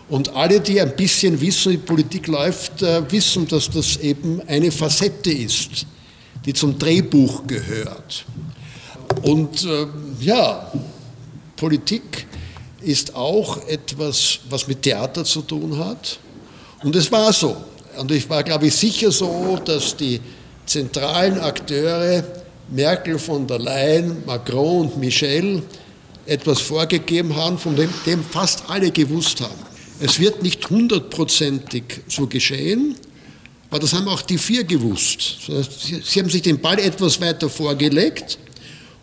Und 0.08 0.34
alle, 0.34 0.60
die 0.60 0.80
ein 0.80 0.94
bisschen 0.94 1.40
wissen, 1.40 1.72
wie 1.72 1.78
Politik 1.78 2.26
läuft, 2.26 2.82
äh, 2.82 3.10
wissen, 3.10 3.46
dass 3.48 3.70
das 3.70 3.96
eben 3.98 4.40
eine 4.46 4.70
Facette 4.70 5.30
ist, 5.30 5.86
die 6.44 6.52
zum 6.52 6.78
Drehbuch 6.78 7.46
gehört. 7.46 8.24
Und 9.22 9.64
äh, 9.64 9.86
ja, 10.20 10.70
Politik 11.56 12.26
ist 12.80 13.14
auch 13.14 13.66
etwas, 13.68 14.40
was 14.50 14.66
mit 14.66 14.82
Theater 14.82 15.24
zu 15.24 15.42
tun 15.42 15.78
hat. 15.78 16.18
Und 16.82 16.96
es 16.96 17.10
war 17.12 17.32
so. 17.32 17.56
Und 17.96 18.10
ich 18.10 18.28
war, 18.28 18.42
glaube 18.42 18.66
ich, 18.66 18.74
sicher 18.74 19.12
so, 19.12 19.58
dass 19.64 19.96
die 19.96 20.20
zentralen 20.66 21.38
Akteure, 21.40 22.24
Merkel, 22.70 23.18
von 23.18 23.46
der 23.46 23.58
Leyen, 23.58 24.24
Macron 24.26 24.86
und 24.86 24.96
Michel, 24.98 25.62
etwas 26.26 26.60
vorgegeben 26.60 27.34
haben, 27.34 27.58
von 27.58 27.76
dem, 27.76 27.90
dem 28.06 28.22
fast 28.22 28.64
alle 28.68 28.90
gewusst 28.90 29.40
haben. 29.40 29.71
Es 30.02 30.18
wird 30.18 30.42
nicht 30.42 30.68
hundertprozentig 30.68 31.84
so 32.08 32.26
geschehen, 32.26 32.96
Aber 33.72 33.78
das 33.78 33.94
haben 33.94 34.06
auch 34.06 34.20
die 34.20 34.36
vier 34.36 34.64
gewusst. 34.64 35.38
Sie 36.04 36.20
haben 36.20 36.28
sich 36.28 36.42
den 36.42 36.60
Ball 36.60 36.78
etwas 36.78 37.18
weiter 37.22 37.48
vorgelegt 37.48 38.38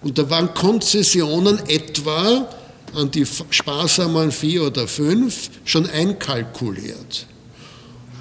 und 0.03 0.15
da 0.15 0.29
waren 0.29 0.53
Konzessionen 0.53 1.57
etwa 1.67 2.47
an 2.93 3.09
die 3.09 3.25
sparsamen 3.25 4.31
vier 4.31 4.67
oder 4.67 4.87
fünf 4.87 5.49
schon 5.65 5.89
einkalkuliert. 5.89 7.25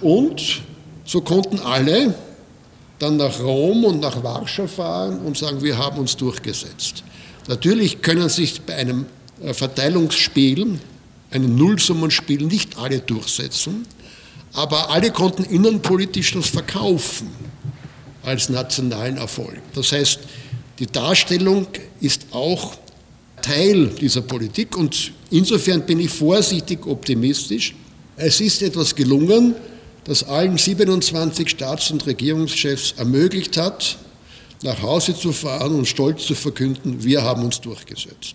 Und 0.00 0.62
so 1.04 1.20
konnten 1.20 1.58
alle 1.58 2.14
dann 2.99 3.18
nach 3.18 3.40
Rom 3.40 3.85
und 3.85 4.00
nach 4.00 4.23
Warschau 4.23 4.68
fahren 4.68 5.18
und 5.20 5.37
sagen, 5.37 5.62
wir 5.62 5.76
haben 5.76 5.99
uns 5.99 6.16
durchgesetzt. 6.16 7.04
Natürlich 7.47 8.00
können 8.00 8.30
sich 8.30 8.62
bei 8.62 8.76
einem 8.76 9.04
äh, 9.42 9.52
Verteilungsspiel, 9.52 10.78
einem 11.30 11.56
Nullsummenspiel 11.56 12.44
nicht 12.44 12.78
alle 12.78 13.00
durchsetzen, 13.00 13.87
aber 14.52 14.90
alle 14.90 15.11
konnten 15.11 15.44
innenpolitisch 15.44 16.32
das 16.32 16.49
verkaufen 16.49 17.30
als 18.23 18.49
nationalen 18.49 19.16
Erfolg. 19.16 19.61
Das 19.75 19.92
heißt, 19.92 20.20
die 20.78 20.87
Darstellung 20.87 21.66
ist 22.00 22.26
auch 22.30 22.76
Teil 23.42 23.88
dieser 23.88 24.23
Politik 24.23 24.76
und 24.76 25.12
insofern 25.30 25.85
bin 25.87 26.00
ich 26.00 26.11
vorsichtig 26.11 26.87
optimistisch. 26.87 27.75
Es 28.16 28.40
ist 28.40 28.62
etwas 28.62 28.94
gelungen, 28.94 29.54
das 30.04 30.25
allen 30.25 30.56
27 30.56 31.49
Staats- 31.49 31.90
und 31.90 32.06
Regierungschefs 32.06 32.94
ermöglicht 32.97 33.56
hat, 33.56 33.99
nach 34.62 34.82
Hause 34.82 35.16
zu 35.16 35.32
fahren 35.32 35.75
und 35.75 35.87
stolz 35.87 36.26
zu 36.26 36.35
verkünden, 36.35 37.04
wir 37.04 37.23
haben 37.23 37.44
uns 37.44 37.61
durchgesetzt. 37.61 38.35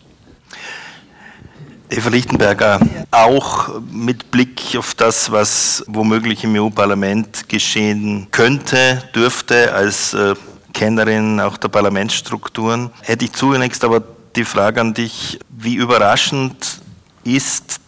Eva 1.93 2.09
Lichtenberger, 2.09 2.79
auch 3.11 3.69
mit 3.91 4.31
Blick 4.31 4.75
auf 4.75 4.95
das, 4.95 5.31
was 5.31 5.83
womöglich 5.87 6.43
im 6.43 6.55
EU-Parlament 6.55 7.47
geschehen 7.47 8.27
könnte, 8.31 9.03
dürfte, 9.13 9.71
als 9.73 10.15
äh, 10.15 10.33
Kennerin 10.73 11.39
auch 11.39 11.55
der 11.57 11.67
Parlamentsstrukturen, 11.67 12.89
hätte 13.01 13.25
ich 13.25 13.33
zunächst 13.33 13.83
aber 13.83 14.01
die 14.35 14.43
Frage 14.43 14.81
an 14.81 14.95
dich, 14.95 15.39
wie 15.49 15.75
überraschend 15.75 16.81
ist 17.23 17.79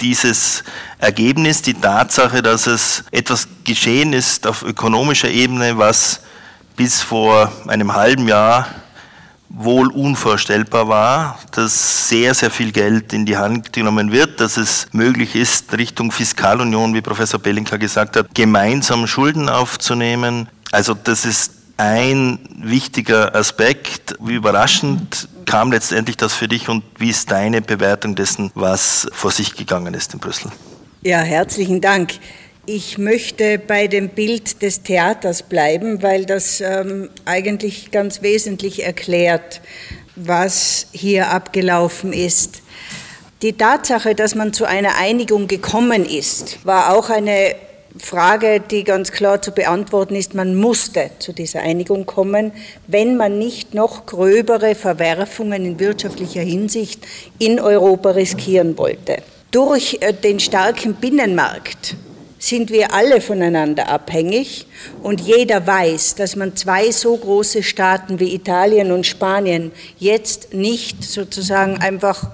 dieses 0.00 0.62
Ergebnis, 0.98 1.60
die 1.60 1.74
Tatsache, 1.74 2.42
dass 2.42 2.68
es 2.68 3.02
etwas 3.10 3.48
geschehen 3.64 4.12
ist 4.12 4.46
auf 4.46 4.62
ökonomischer 4.62 5.30
Ebene, 5.30 5.76
was 5.76 6.20
bis 6.76 7.02
vor 7.02 7.50
einem 7.66 7.92
halben 7.92 8.28
Jahr 8.28 8.68
wohl 9.50 9.88
unvorstellbar 9.88 10.88
war, 10.88 11.38
dass 11.52 12.08
sehr, 12.08 12.34
sehr 12.34 12.50
viel 12.50 12.72
Geld 12.72 13.12
in 13.12 13.24
die 13.24 13.36
Hand 13.36 13.72
genommen 13.72 14.12
wird, 14.12 14.40
dass 14.40 14.56
es 14.56 14.86
möglich 14.92 15.34
ist, 15.34 15.76
Richtung 15.76 16.12
Fiskalunion, 16.12 16.94
wie 16.94 17.00
Professor 17.00 17.40
Bellinka 17.40 17.76
gesagt 17.76 18.16
hat, 18.16 18.34
gemeinsam 18.34 19.06
Schulden 19.06 19.48
aufzunehmen. 19.48 20.48
Also 20.70 20.94
das 20.94 21.24
ist 21.24 21.52
ein 21.78 22.38
wichtiger 22.56 23.34
Aspekt. 23.34 24.16
Wie 24.20 24.34
überraschend 24.34 25.28
kam 25.46 25.72
letztendlich 25.72 26.16
das 26.16 26.34
für 26.34 26.48
dich 26.48 26.68
und 26.68 26.84
wie 26.98 27.08
ist 27.08 27.30
deine 27.30 27.62
Bewertung 27.62 28.14
dessen, 28.14 28.50
was 28.54 29.08
vor 29.12 29.30
sich 29.30 29.54
gegangen 29.54 29.94
ist 29.94 30.12
in 30.12 30.20
Brüssel? 30.20 30.50
Ja, 31.02 31.20
herzlichen 31.20 31.80
Dank. 31.80 32.14
Ich 32.70 32.98
möchte 32.98 33.58
bei 33.58 33.86
dem 33.86 34.10
Bild 34.10 34.60
des 34.60 34.82
Theaters 34.82 35.42
bleiben, 35.42 36.02
weil 36.02 36.26
das 36.26 36.60
ähm, 36.60 37.08
eigentlich 37.24 37.90
ganz 37.92 38.20
wesentlich 38.20 38.84
erklärt, 38.84 39.62
was 40.16 40.88
hier 40.92 41.30
abgelaufen 41.30 42.12
ist. 42.12 42.60
Die 43.40 43.54
Tatsache, 43.54 44.14
dass 44.14 44.34
man 44.34 44.52
zu 44.52 44.66
einer 44.66 44.98
Einigung 44.98 45.46
gekommen 45.46 46.04
ist, 46.04 46.58
war 46.66 46.94
auch 46.94 47.08
eine 47.08 47.54
Frage, 47.96 48.60
die 48.60 48.84
ganz 48.84 49.12
klar 49.12 49.40
zu 49.40 49.52
beantworten 49.52 50.14
ist, 50.14 50.34
man 50.34 50.54
musste 50.54 51.10
zu 51.20 51.32
dieser 51.32 51.60
Einigung 51.60 52.04
kommen, 52.04 52.52
wenn 52.86 53.16
man 53.16 53.38
nicht 53.38 53.72
noch 53.72 54.04
gröbere 54.04 54.74
Verwerfungen 54.74 55.64
in 55.64 55.80
wirtschaftlicher 55.80 56.42
Hinsicht 56.42 57.00
in 57.38 57.60
Europa 57.60 58.10
riskieren 58.10 58.76
wollte. 58.76 59.22
Durch 59.52 59.96
äh, 60.02 60.12
den 60.12 60.38
starken 60.38 60.96
Binnenmarkt 60.96 61.96
sind 62.38 62.70
wir 62.70 62.94
alle 62.94 63.20
voneinander 63.20 63.88
abhängig 63.88 64.66
und 65.02 65.20
jeder 65.20 65.66
weiß, 65.66 66.14
dass 66.14 66.36
man 66.36 66.56
zwei 66.56 66.90
so 66.90 67.16
große 67.16 67.62
Staaten 67.62 68.20
wie 68.20 68.34
Italien 68.34 68.92
und 68.92 69.06
Spanien 69.06 69.72
jetzt 69.98 70.54
nicht 70.54 71.02
sozusagen 71.02 71.78
einfach 71.78 72.30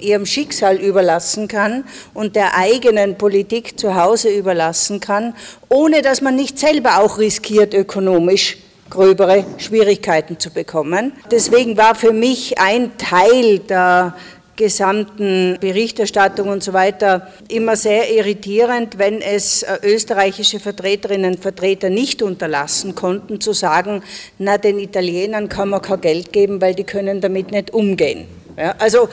ihrem 0.00 0.26
Schicksal 0.26 0.76
überlassen 0.76 1.48
kann 1.48 1.84
und 2.14 2.36
der 2.36 2.56
eigenen 2.56 3.18
Politik 3.18 3.78
zu 3.78 3.94
Hause 3.94 4.28
überlassen 4.28 5.00
kann, 5.00 5.34
ohne 5.68 6.02
dass 6.02 6.20
man 6.20 6.36
nicht 6.36 6.58
selber 6.58 6.98
auch 6.98 7.18
riskiert, 7.18 7.74
ökonomisch 7.74 8.58
gröbere 8.88 9.44
Schwierigkeiten 9.58 10.38
zu 10.38 10.50
bekommen. 10.50 11.12
Deswegen 11.30 11.76
war 11.76 11.94
für 11.94 12.12
mich 12.12 12.58
ein 12.58 12.96
Teil 12.98 13.58
der 13.58 14.14
gesamten 14.56 15.58
Berichterstattung 15.60 16.48
und 16.48 16.62
so 16.62 16.72
weiter 16.72 17.28
immer 17.48 17.76
sehr 17.76 18.10
irritierend, 18.10 18.98
wenn 18.98 19.20
es 19.20 19.62
äh, 19.62 19.78
österreichische 19.82 20.58
Vertreterinnen 20.58 21.34
und 21.34 21.40
Vertreter 21.40 21.90
nicht 21.90 22.22
unterlassen 22.22 22.94
konnten 22.94 23.40
zu 23.40 23.52
sagen, 23.52 24.02
na 24.38 24.58
den 24.58 24.78
Italienern 24.78 25.48
kann 25.48 25.68
man 25.68 25.82
kein 25.82 26.00
Geld 26.00 26.32
geben, 26.32 26.60
weil 26.60 26.74
die 26.74 26.84
können 26.84 27.20
damit 27.20 27.50
nicht 27.50 27.72
umgehen. 27.72 28.26
Ja, 28.56 28.74
also 28.78 29.08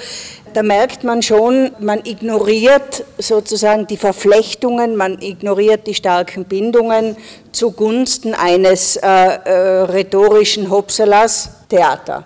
da 0.53 0.63
merkt 0.63 1.03
man 1.03 1.21
schon, 1.21 1.71
man 1.79 1.99
ignoriert 2.05 3.03
sozusagen 3.17 3.87
die 3.87 3.97
Verflechtungen, 3.97 4.95
man 4.95 5.21
ignoriert 5.21 5.85
die 5.85 5.93
starken 5.93 6.45
Bindungen 6.45 7.17
zugunsten 7.51 8.35
eines 8.35 8.95
äh, 8.95 9.07
äh, 9.07 9.81
rhetorischen 9.81 10.69
Hopsalas 10.69 11.49
Theater. 11.67 12.23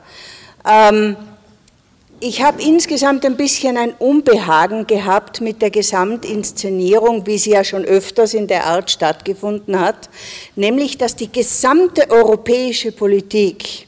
Ähm, 0.64 1.16
ich 2.20 2.42
habe 2.42 2.62
insgesamt 2.62 3.26
ein 3.26 3.38
bisschen 3.38 3.78
ein 3.78 3.94
Unbehagen 3.94 4.88
gehabt 4.88 5.40
mit 5.40 5.62
der 5.62 5.70
Gesamtinszenierung, 5.70 7.28
wie 7.28 7.38
sie 7.38 7.52
ja 7.52 7.64
schon 7.64 7.86
öfters 7.86 8.34
in 8.34 8.48
der 8.48 8.66
Art 8.66 8.90
stattgefunden 8.90 9.80
hat, 9.80 10.10
nämlich 10.56 10.98
dass 10.98 11.16
die 11.16 11.32
gesamte 11.32 12.10
europäische 12.10 12.92
Politik 12.92 13.88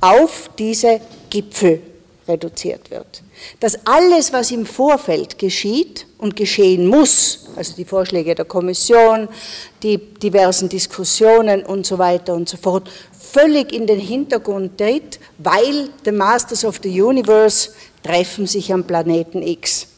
auf 0.00 0.50
diese 0.56 1.00
Gipfel 1.30 1.82
reduziert 2.28 2.90
wird. 2.90 3.23
Dass 3.60 3.86
alles, 3.86 4.32
was 4.32 4.50
im 4.50 4.66
Vorfeld 4.66 5.38
geschieht 5.38 6.06
und 6.18 6.36
geschehen 6.36 6.86
muss, 6.86 7.46
also 7.56 7.74
die 7.76 7.84
Vorschläge 7.84 8.34
der 8.34 8.44
Kommission, 8.44 9.28
die 9.82 9.98
diversen 9.98 10.68
Diskussionen 10.68 11.62
und 11.64 11.86
so 11.86 11.98
weiter 11.98 12.34
und 12.34 12.48
so 12.48 12.56
fort, 12.56 12.90
völlig 13.34 13.72
in 13.72 13.86
den 13.86 14.00
Hintergrund 14.00 14.78
tritt, 14.78 15.18
weil 15.38 15.88
the 16.04 16.12
Masters 16.12 16.64
of 16.64 16.80
the 16.82 17.02
Universe 17.02 17.70
treffen 18.02 18.46
sich 18.46 18.72
am 18.72 18.84
Planeten 18.84 19.42
X. 19.42 19.88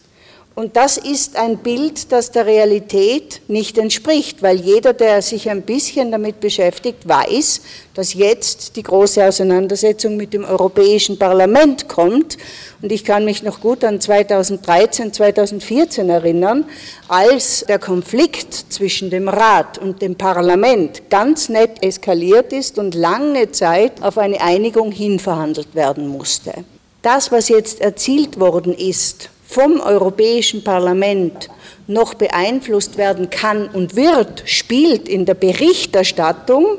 Und 0.59 0.75
das 0.75 0.97
ist 0.97 1.37
ein 1.37 1.59
Bild, 1.59 2.11
das 2.13 2.31
der 2.31 2.47
Realität 2.47 3.43
nicht 3.47 3.77
entspricht, 3.77 4.43
weil 4.43 4.59
jeder, 4.59 4.95
der 4.95 5.21
sich 5.21 5.51
ein 5.51 5.61
bisschen 5.61 6.11
damit 6.11 6.41
beschäftigt, 6.41 7.07
weiß, 7.07 7.61
dass 7.93 8.15
jetzt 8.15 8.75
die 8.77 8.83
große 8.83 9.23
Auseinandersetzung 9.23 10.17
mit 10.17 10.33
dem 10.33 10.47
Europäischen 10.47 11.19
Parlament 11.19 11.89
kommt. 11.89 12.39
Und 12.81 12.91
ich 12.91 13.05
kann 13.05 13.27
mich 13.27 13.43
noch 13.43 13.61
gut 13.61 13.85
an 13.85 14.01
2013, 14.01 15.13
2014 15.13 16.09
erinnern, 16.09 16.65
als 17.07 17.67
der 17.69 17.79
Konflikt 17.79 18.55
zwischen 18.73 19.11
dem 19.11 19.29
Rat 19.29 19.77
und 19.77 20.01
dem 20.01 20.17
Parlament 20.17 21.11
ganz 21.11 21.51
nett 21.51 21.83
eskaliert 21.83 22.55
ist 22.55 22.79
und 22.79 22.95
lange 22.95 23.53
Zeit 23.53 24.03
auf 24.03 24.17
eine 24.17 24.41
Einigung 24.41 24.91
hinverhandelt 24.91 25.75
werden 25.75 26.09
musste. 26.09 26.65
Das, 27.03 27.31
was 27.31 27.51
jetzt 27.51 27.83
erzielt 27.83 28.41
worden 28.41 28.73
ist, 28.73 29.29
vom 29.57 29.81
Europäischen 29.81 30.63
Parlament 30.63 31.49
noch 31.87 32.13
beeinflusst 32.13 32.99
werden 32.99 33.31
kann 33.31 33.69
und 33.69 33.97
wird, 33.97 34.43
spielt 34.45 35.09
in 35.09 35.25
der 35.25 35.33
Berichterstattung 35.33 36.77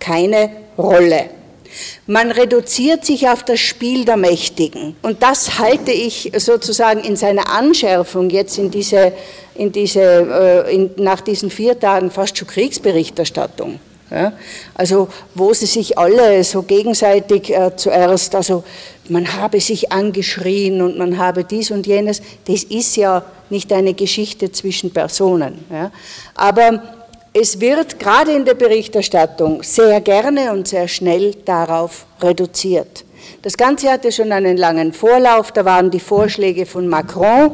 keine 0.00 0.50
Rolle. 0.78 1.26
Man 2.06 2.30
reduziert 2.30 3.04
sich 3.04 3.28
auf 3.28 3.42
das 3.42 3.60
Spiel 3.60 4.06
der 4.06 4.16
Mächtigen. 4.16 4.96
Und 5.02 5.22
das 5.22 5.58
halte 5.58 5.92
ich 5.92 6.32
sozusagen 6.38 7.00
in 7.00 7.14
seiner 7.14 7.50
Anschärfung 7.50 8.30
jetzt 8.30 8.56
in 8.56 8.70
diese, 8.70 9.12
in 9.54 9.70
diese, 9.70 10.00
äh, 10.00 10.74
in, 10.74 10.90
nach 10.96 11.20
diesen 11.20 11.50
vier 11.50 11.78
Tagen 11.78 12.10
fast 12.10 12.38
schon 12.38 12.48
Kriegsberichterstattung 12.48 13.80
ja? 14.10 14.32
Also 14.74 15.08
wo 15.34 15.52
sie 15.52 15.66
sich 15.66 15.98
alle 15.98 16.42
so 16.44 16.62
gegenseitig 16.62 17.50
äh, 17.50 17.74
zuerst, 17.76 18.34
also 18.34 18.64
man 19.10 19.34
habe 19.34 19.60
sich 19.60 19.92
angeschrien 19.92 20.82
und 20.82 20.98
man 20.98 21.18
habe 21.18 21.44
dies 21.44 21.70
und 21.70 21.86
jenes, 21.86 22.22
das 22.46 22.64
ist 22.64 22.96
ja 22.96 23.24
nicht 23.50 23.72
eine 23.72 23.94
Geschichte 23.94 24.52
zwischen 24.52 24.92
Personen. 24.92 25.64
Ja? 25.70 25.90
Aber 26.34 26.82
es 27.32 27.60
wird 27.60 27.98
gerade 27.98 28.32
in 28.32 28.44
der 28.44 28.54
Berichterstattung 28.54 29.62
sehr 29.62 30.00
gerne 30.00 30.52
und 30.52 30.68
sehr 30.68 30.88
schnell 30.88 31.34
darauf 31.44 32.06
reduziert. 32.20 33.04
Das 33.42 33.56
Ganze 33.56 33.90
hatte 33.90 34.10
schon 34.10 34.32
einen 34.32 34.56
langen 34.56 34.92
Vorlauf. 34.92 35.52
Da 35.52 35.64
waren 35.64 35.90
die 35.90 36.00
Vorschläge 36.00 36.66
von 36.66 36.88
Macron, 36.88 37.52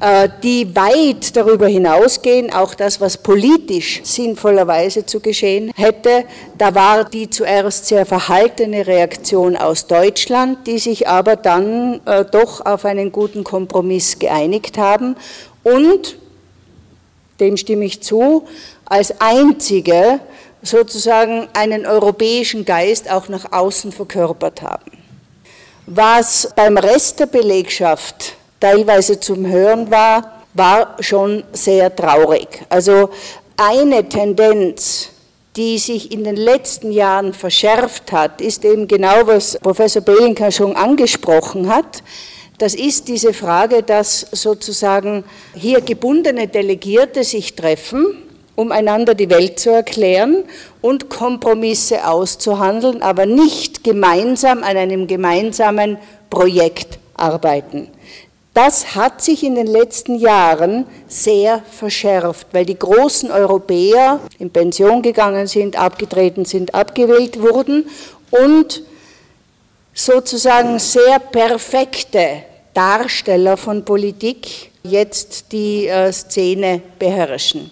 äh, 0.00 0.28
die 0.42 0.74
weit 0.74 1.36
darüber 1.36 1.66
hinausgehen, 1.66 2.52
auch 2.52 2.74
das, 2.74 3.00
was 3.00 3.16
politisch 3.18 4.00
sinnvollerweise 4.04 5.06
zu 5.06 5.20
geschehen 5.20 5.72
hätte. 5.76 6.24
Da 6.58 6.74
war 6.74 7.04
die 7.04 7.28
zuerst 7.28 7.86
sehr 7.86 8.06
verhaltene 8.06 8.86
Reaktion 8.86 9.56
aus 9.56 9.86
Deutschland, 9.86 10.66
die 10.66 10.78
sich 10.78 11.08
aber 11.08 11.36
dann 11.36 12.00
äh, 12.06 12.24
doch 12.24 12.64
auf 12.64 12.84
einen 12.84 13.12
guten 13.12 13.44
Kompromiss 13.44 14.18
geeinigt 14.18 14.78
haben 14.78 15.16
und, 15.62 16.16
dem 17.40 17.56
stimme 17.56 17.84
ich 17.84 18.02
zu, 18.02 18.46
als 18.84 19.20
einzige 19.20 20.20
sozusagen 20.62 21.48
einen 21.52 21.86
europäischen 21.86 22.64
Geist 22.64 23.10
auch 23.10 23.28
nach 23.28 23.52
außen 23.52 23.92
verkörpert 23.92 24.62
haben. 24.62 25.05
Was 25.86 26.52
beim 26.56 26.76
Rest 26.78 27.20
der 27.20 27.26
Belegschaft 27.26 28.34
teilweise 28.58 29.20
zum 29.20 29.46
Hören 29.46 29.88
war, 29.88 30.42
war 30.52 30.96
schon 30.98 31.44
sehr 31.52 31.94
traurig. 31.94 32.64
Also 32.68 33.10
eine 33.56 34.08
Tendenz, 34.08 35.10
die 35.54 35.78
sich 35.78 36.10
in 36.10 36.24
den 36.24 36.34
letzten 36.34 36.90
Jahren 36.90 37.32
verschärft 37.32 38.10
hat, 38.10 38.40
ist 38.40 38.64
eben 38.64 38.88
genau, 38.88 39.28
was 39.28 39.58
Professor 39.60 40.02
Belinka 40.02 40.50
schon 40.50 40.74
angesprochen 40.74 41.68
hat. 41.68 42.02
Das 42.58 42.74
ist 42.74 43.06
diese 43.06 43.32
Frage, 43.32 43.84
dass 43.84 44.26
sozusagen 44.32 45.22
hier 45.54 45.80
gebundene 45.82 46.48
Delegierte 46.48 47.22
sich 47.22 47.54
treffen 47.54 48.25
um 48.56 48.72
einander 48.72 49.14
die 49.14 49.30
Welt 49.30 49.60
zu 49.60 49.70
erklären 49.70 50.44
und 50.80 51.08
Kompromisse 51.08 52.08
auszuhandeln, 52.08 53.02
aber 53.02 53.26
nicht 53.26 53.84
gemeinsam 53.84 54.64
an 54.64 54.76
einem 54.76 55.06
gemeinsamen 55.06 55.98
Projekt 56.30 56.98
arbeiten. 57.14 57.88
Das 58.54 58.94
hat 58.94 59.20
sich 59.20 59.44
in 59.44 59.54
den 59.54 59.66
letzten 59.66 60.16
Jahren 60.16 60.86
sehr 61.08 61.62
verschärft, 61.70 62.46
weil 62.52 62.64
die 62.64 62.78
großen 62.78 63.30
Europäer 63.30 64.18
in 64.38 64.50
Pension 64.50 65.02
gegangen 65.02 65.46
sind, 65.46 65.78
abgetreten 65.78 66.46
sind, 66.46 66.74
abgewählt 66.74 67.42
wurden 67.42 67.86
und 68.30 68.82
sozusagen 69.92 70.78
sehr 70.78 71.18
perfekte 71.18 72.44
Darsteller 72.72 73.58
von 73.58 73.84
Politik 73.84 74.70
jetzt 74.82 75.52
die 75.52 75.86
äh, 75.86 76.10
Szene 76.12 76.80
beherrschen. 76.98 77.70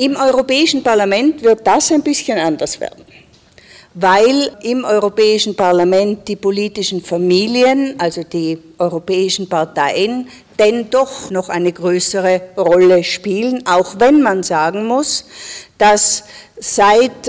Im 0.00 0.14
Europäischen 0.14 0.84
Parlament 0.84 1.42
wird 1.42 1.66
das 1.66 1.90
ein 1.90 2.04
bisschen 2.04 2.38
anders 2.38 2.78
werden, 2.78 3.04
weil 3.94 4.56
im 4.62 4.84
Europäischen 4.84 5.56
Parlament 5.56 6.28
die 6.28 6.36
politischen 6.36 7.02
Familien, 7.02 7.96
also 7.98 8.22
die 8.22 8.58
europäischen 8.78 9.48
Parteien, 9.48 10.28
denn 10.56 10.88
doch 10.88 11.32
noch 11.32 11.48
eine 11.48 11.72
größere 11.72 12.42
Rolle 12.56 13.02
spielen, 13.02 13.66
auch 13.66 13.98
wenn 13.98 14.22
man 14.22 14.44
sagen 14.44 14.86
muss, 14.86 15.24
dass 15.78 16.22
seit 16.60 17.28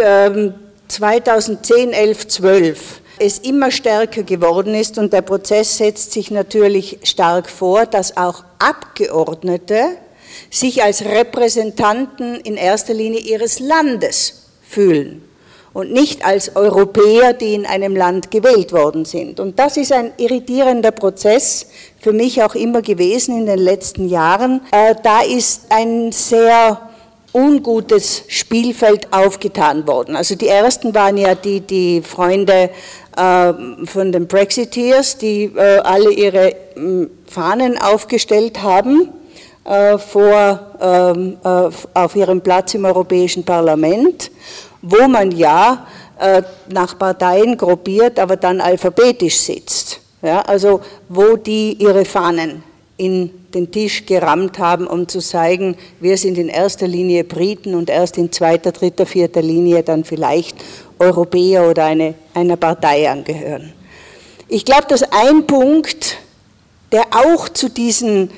2010, 0.90 1.92
11, 1.92 2.28
12 2.28 3.02
es 3.18 3.40
immer 3.40 3.72
stärker 3.72 4.22
geworden 4.22 4.76
ist 4.76 5.00
und 5.00 5.12
der 5.12 5.24
Prozess 5.24 5.78
setzt 5.78 6.12
sich 6.12 6.30
natürlich 6.30 7.00
stark 7.02 7.50
vor, 7.50 7.88
dass 7.88 8.16
auch 8.16 8.44
Abgeordnete 8.60 9.98
sich 10.50 10.84
als 10.84 11.06
Repräsentanten 11.06 12.36
in 12.42 12.56
erster 12.56 12.94
Linie 12.94 13.20
ihres 13.20 13.60
Landes 13.60 14.48
fühlen 14.62 15.24
und 15.74 15.92
nicht 15.92 16.26
als 16.26 16.56
Europäer, 16.56 17.34
die 17.34 17.54
in 17.54 17.66
einem 17.66 17.96
Land 17.96 18.32
gewählt 18.32 18.74
worden 18.74 19.06
sind. 19.06 19.40
Und 19.40 19.60
das 19.60 19.78
ist 19.78 19.92
ein 19.92 20.12
irritierender 20.18 20.92
Prozess 20.92 21.68
für 22.00 22.14
mich 22.14 22.42
auch 22.44 22.56
immer 22.56 22.82
gewesen 22.82 23.38
in 23.38 23.46
den 23.46 23.60
letzten 23.60 24.08
Jahren. 24.10 24.62
Äh, 24.72 24.96
da 25.04 25.22
ist 25.22 25.68
ein 25.70 26.12
sehr 26.12 26.82
ungutes 27.32 28.24
Spielfeld 28.28 29.14
aufgetan 29.14 29.88
worden. 29.88 30.16
Also 30.16 30.34
die 30.36 30.48
ersten 30.48 30.96
waren 30.96 31.18
ja 31.18 31.36
die, 31.36 31.62
die 31.62 32.02
Freunde 32.02 32.72
äh, 33.16 33.54
von 33.86 34.12
den 34.12 34.28
Brexiteers, 34.28 35.20
die 35.20 35.44
äh, 35.44 35.80
alle 35.80 36.12
ihre 36.12 36.56
Fahnen 37.28 37.78
aufgestellt 37.78 38.64
haben 38.64 39.10
vor, 39.98 40.60
ähm, 40.82 41.38
äh, 41.44 41.70
auf 41.94 42.16
ihrem 42.16 42.42
Platz 42.42 42.74
im 42.74 42.86
Europäischen 42.86 43.44
Parlament, 43.44 44.32
wo 44.82 45.08
man 45.08 45.32
ja 45.32 45.86
äh, 46.20 46.42
nach 46.70 46.98
Parteien 46.98 47.56
gruppiert, 47.56 48.20
aber 48.20 48.36
dann 48.36 48.62
alphabetisch 48.62 49.38
sitzt. 49.38 50.02
Ja, 50.22 50.42
also 50.42 50.82
wo 51.08 51.38
die 51.38 51.74
ihre 51.74 52.04
Fahnen 52.04 52.64
in 52.98 53.32
den 53.54 53.72
Tisch 53.72 54.06
gerammt 54.06 54.60
haben, 54.60 54.86
um 54.86 55.08
zu 55.08 55.20
zeigen, 55.20 55.78
wir 56.02 56.18
sind 56.18 56.38
in 56.38 56.50
erster 56.50 56.88
Linie 56.88 57.24
Briten 57.24 57.74
und 57.74 57.90
erst 57.90 58.18
in 58.18 58.32
zweiter, 58.32 58.74
dritter, 58.74 59.06
vierter 59.06 59.42
Linie 59.42 59.84
dann 59.84 60.04
vielleicht 60.04 60.58
Europäer 61.00 61.70
oder 61.70 61.86
eine, 61.86 62.16
einer 62.34 62.58
Partei 62.58 63.10
angehören. 63.10 63.74
Ich 64.50 64.66
glaube, 64.66 64.88
dass 64.90 65.04
ein 65.04 65.48
Punkt, 65.48 66.18
der 66.92 67.06
auch 67.12 67.48
zu 67.48 67.70
diesen 67.70 68.30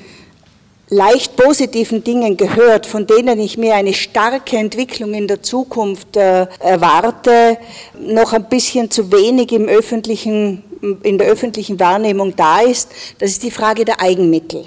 leicht 0.92 1.36
positiven 1.36 2.04
Dingen 2.04 2.36
gehört, 2.36 2.86
von 2.86 3.06
denen 3.06 3.40
ich 3.40 3.56
mir 3.56 3.74
eine 3.74 3.94
starke 3.94 4.58
Entwicklung 4.58 5.14
in 5.14 5.26
der 5.26 5.42
Zukunft 5.42 6.16
äh, 6.16 6.46
erwarte, 6.60 7.56
noch 7.98 8.34
ein 8.34 8.48
bisschen 8.48 8.90
zu 8.90 9.10
wenig 9.10 9.52
im 9.52 9.68
öffentlichen, 9.68 10.62
in 11.02 11.16
der 11.16 11.28
öffentlichen 11.28 11.80
Wahrnehmung 11.80 12.36
da 12.36 12.60
ist, 12.60 12.90
das 13.18 13.30
ist 13.30 13.42
die 13.42 13.50
Frage 13.50 13.86
der 13.86 14.00
Eigenmittel. 14.02 14.66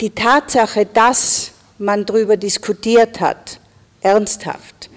Die 0.00 0.10
Tatsache, 0.10 0.86
dass 0.86 1.50
man 1.78 2.06
darüber 2.06 2.38
diskutiert 2.38 3.20
hat, 3.20 3.60
ernsthaft, 4.00 4.88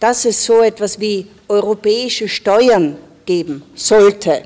dass 0.00 0.24
es 0.24 0.44
so 0.44 0.60
etwas 0.60 0.98
wie 0.98 1.28
europäische 1.48 2.28
Steuern 2.28 2.96
geben 3.26 3.62
sollte, 3.76 4.42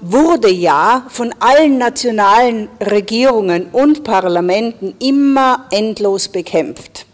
wurde 0.00 0.50
ja 0.50 1.06
von 1.08 1.34
allen 1.40 1.78
nationalen 1.78 2.68
Regierungen 2.80 3.66
und 3.72 4.04
Parlamenten 4.04 4.94
immer 4.98 5.66
endlos 5.70 6.28
bekämpft, 6.28 7.06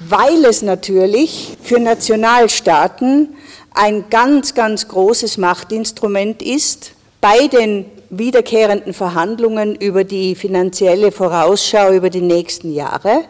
weil 0.00 0.44
es 0.44 0.62
natürlich 0.62 1.56
für 1.62 1.78
Nationalstaaten 1.78 3.34
ein 3.72 4.04
ganz, 4.10 4.54
ganz 4.54 4.88
großes 4.88 5.38
Machtinstrument 5.38 6.42
ist 6.42 6.92
bei 7.20 7.46
den 7.48 7.86
wiederkehrenden 8.10 8.92
Verhandlungen 8.92 9.76
über 9.76 10.04
die 10.04 10.34
finanzielle 10.34 11.12
Vorausschau 11.12 11.92
über 11.92 12.10
die 12.10 12.20
nächsten 12.20 12.72
Jahre, 12.72 13.24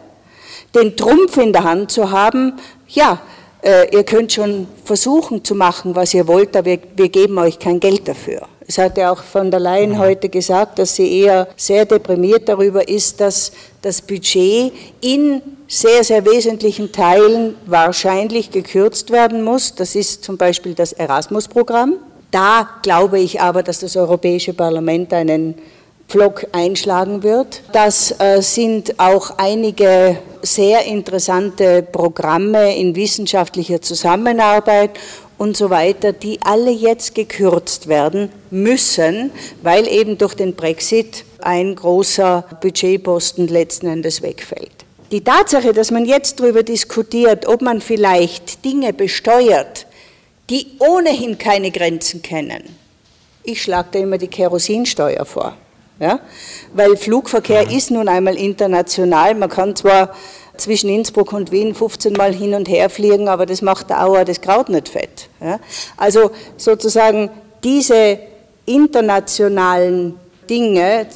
den 0.73 0.97
Trumpf 0.97 1.37
in 1.37 1.53
der 1.53 1.63
Hand 1.63 1.91
zu 1.91 2.11
haben, 2.11 2.53
ja, 2.87 3.21
äh, 3.61 3.95
ihr 3.95 4.03
könnt 4.03 4.33
schon 4.33 4.67
versuchen 4.83 5.43
zu 5.43 5.55
machen, 5.55 5.95
was 5.95 6.13
ihr 6.13 6.27
wollt, 6.27 6.55
aber 6.55 6.65
wir, 6.65 6.79
wir 6.95 7.09
geben 7.09 7.37
euch 7.37 7.59
kein 7.59 7.79
Geld 7.79 8.07
dafür. 8.07 8.47
Es 8.67 8.77
hat 8.77 8.97
ja 8.97 9.11
auch 9.11 9.21
von 9.21 9.51
der 9.51 9.59
Leyen 9.59 9.91
mhm. 9.91 9.99
heute 9.99 10.29
gesagt, 10.29 10.79
dass 10.79 10.95
sie 10.95 11.21
eher 11.21 11.47
sehr 11.57 11.85
deprimiert 11.85 12.47
darüber 12.47 12.87
ist, 12.87 13.19
dass 13.19 13.51
das 13.81 14.01
Budget 14.01 14.71
in 15.01 15.41
sehr, 15.67 16.03
sehr 16.03 16.25
wesentlichen 16.25 16.91
Teilen 16.91 17.55
wahrscheinlich 17.65 18.51
gekürzt 18.51 19.11
werden 19.11 19.43
muss. 19.43 19.75
Das 19.75 19.95
ist 19.95 20.23
zum 20.23 20.37
Beispiel 20.37 20.73
das 20.73 20.93
Erasmus-Programm. 20.93 21.95
Da 22.31 22.67
glaube 22.81 23.19
ich 23.19 23.41
aber, 23.41 23.61
dass 23.61 23.79
das 23.79 23.95
Europäische 23.95 24.53
Parlament 24.53 25.13
einen 25.13 25.55
Pflock 26.11 26.45
einschlagen 26.51 27.23
wird. 27.23 27.61
Das 27.71 28.13
äh, 28.19 28.41
sind 28.41 28.99
auch 28.99 29.37
einige 29.37 30.17
sehr 30.41 30.83
interessante 30.83 31.83
Programme 31.83 32.75
in 32.75 32.97
wissenschaftlicher 32.97 33.81
Zusammenarbeit 33.81 34.91
und 35.37 35.55
so 35.55 35.69
weiter, 35.69 36.11
die 36.11 36.39
alle 36.43 36.69
jetzt 36.69 37.15
gekürzt 37.15 37.87
werden 37.87 38.29
müssen, 38.49 39.31
weil 39.61 39.87
eben 39.87 40.17
durch 40.17 40.33
den 40.33 40.53
Brexit 40.53 41.23
ein 41.39 41.75
großer 41.75 42.43
Budgetposten 42.59 43.47
letzten 43.47 43.87
Endes 43.87 44.21
wegfällt. 44.21 44.69
Die 45.11 45.23
Tatsache, 45.23 45.71
dass 45.71 45.91
man 45.91 46.03
jetzt 46.03 46.41
darüber 46.41 46.63
diskutiert, 46.63 47.47
ob 47.47 47.61
man 47.61 47.79
vielleicht 47.79 48.65
Dinge 48.65 48.91
besteuert, 48.91 49.87
die 50.49 50.67
ohnehin 50.79 51.37
keine 51.37 51.71
Grenzen 51.71 52.21
kennen. 52.21 52.75
Ich 53.43 53.61
schlage 53.61 53.89
da 53.93 53.99
immer 53.99 54.17
die 54.17 54.27
Kerosinsteuer 54.27 55.25
vor. 55.25 55.55
Ja? 56.01 56.19
Weil 56.73 56.97
Flugverkehr 56.97 57.63
ja. 57.63 57.77
ist 57.77 57.91
nun 57.91 58.09
einmal 58.09 58.35
international. 58.35 59.35
Man 59.35 59.49
kann 59.49 59.75
zwar 59.75 60.13
zwischen 60.57 60.89
Innsbruck 60.89 61.31
und 61.31 61.51
Wien 61.51 61.75
15 61.75 62.13
Mal 62.13 62.33
hin 62.33 62.53
und 62.55 62.67
her 62.67 62.89
fliegen, 62.89 63.27
aber 63.27 63.45
das 63.45 63.61
macht 63.61 63.89
der 63.89 64.03
Auer 64.03 64.25
das 64.25 64.41
Kraut 64.41 64.67
nicht 64.69 64.89
fett. 64.89 65.29
Ja? 65.39 65.59
Also 65.97 66.31
sozusagen 66.57 67.29
diese 67.63 68.19
internationalen 68.65 70.19
Dinge 70.49 71.07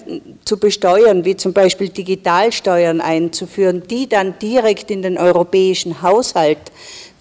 zu 0.45 0.57
besteuern, 0.57 1.25
wie 1.25 1.35
zum 1.35 1.51
Beispiel 1.51 1.89
Digitalsteuern 1.89 3.01
einzuführen, 3.01 3.83
die 3.89 4.07
dann 4.07 4.37
direkt 4.39 4.91
in 4.91 5.01
den 5.01 5.17
europäischen 5.17 6.01
Haushalt 6.01 6.59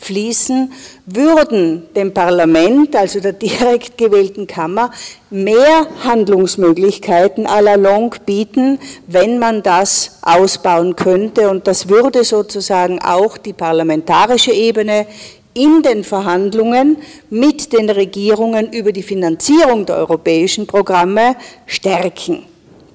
fließen, 0.04 0.72
würden 1.06 1.82
dem 1.94 2.12
Parlament, 2.12 2.94
also 2.94 3.20
der 3.20 3.32
direkt 3.44 3.98
gewählten 3.98 4.46
Kammer, 4.46 4.90
mehr 5.30 5.86
Handlungsmöglichkeiten 6.04 7.46
à 7.46 7.60
la 7.60 7.74
longue 7.74 8.18
bieten, 8.24 8.78
wenn 9.06 9.38
man 9.38 9.62
das 9.62 10.18
ausbauen 10.22 10.94
könnte. 10.94 11.50
Und 11.50 11.66
das 11.66 11.88
würde 11.88 12.24
sozusagen 12.24 13.00
auch 13.00 13.38
die 13.38 13.52
parlamentarische 13.52 14.52
Ebene 14.52 15.06
in 15.54 15.82
den 15.82 16.04
Verhandlungen 16.04 16.98
mit 17.30 17.72
den 17.72 17.88
Regierungen 17.88 18.72
über 18.72 18.92
die 18.92 19.02
Finanzierung 19.02 19.86
der 19.86 19.96
europäischen 19.96 20.66
Programme 20.66 21.36
stärken. 21.66 22.42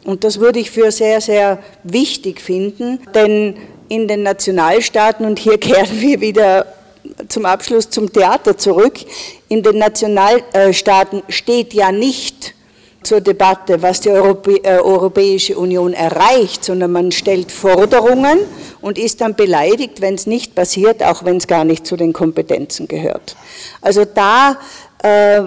Und 0.04 0.24
das 0.24 0.40
würde 0.40 0.60
ich 0.60 0.72
für 0.72 0.92
sehr, 0.92 1.22
sehr 1.22 1.60
wichtig 1.84 2.42
finden, 2.42 3.00
denn 3.14 3.56
in 3.88 4.08
den 4.08 4.24
Nationalstaaten, 4.24 5.26
und 5.26 5.40
hier 5.40 5.58
kehren 5.60 6.00
wir 6.00 6.22
wieder 6.22 6.66
zum 7.28 7.46
Abschluss 7.46 7.90
zum 7.90 8.12
Theater 8.12 8.58
zurück, 8.58 9.00
in 9.48 9.64
den 9.64 9.78
Nationalstaaten 9.78 11.24
steht 11.30 11.74
ja 11.74 11.92
nicht 11.92 12.54
zur 13.04 13.22
Debatte, 13.22 13.82
was 13.82 14.02
die 14.02 14.10
Europä 14.10 14.58
äh, 14.64 14.80
Europäische 14.80 15.58
Union 15.58 15.94
erreicht, 15.94 16.66
sondern 16.66 16.92
man 16.92 17.12
stellt 17.12 17.52
Forderungen 17.52 18.40
und 18.82 18.98
ist 18.98 19.22
dann 19.22 19.36
beleidigt, 19.36 20.02
wenn 20.02 20.16
es 20.16 20.28
nicht 20.28 20.54
passiert, 20.54 21.02
auch 21.04 21.24
wenn 21.24 21.38
es 21.38 21.48
gar 21.48 21.64
nicht 21.64 21.88
zu 21.88 21.96
den 21.96 22.12
Kompetenzen 22.12 22.88
gehört. 22.88 23.38
Also 23.82 24.04
da 24.06 24.58
äh, 25.02 25.44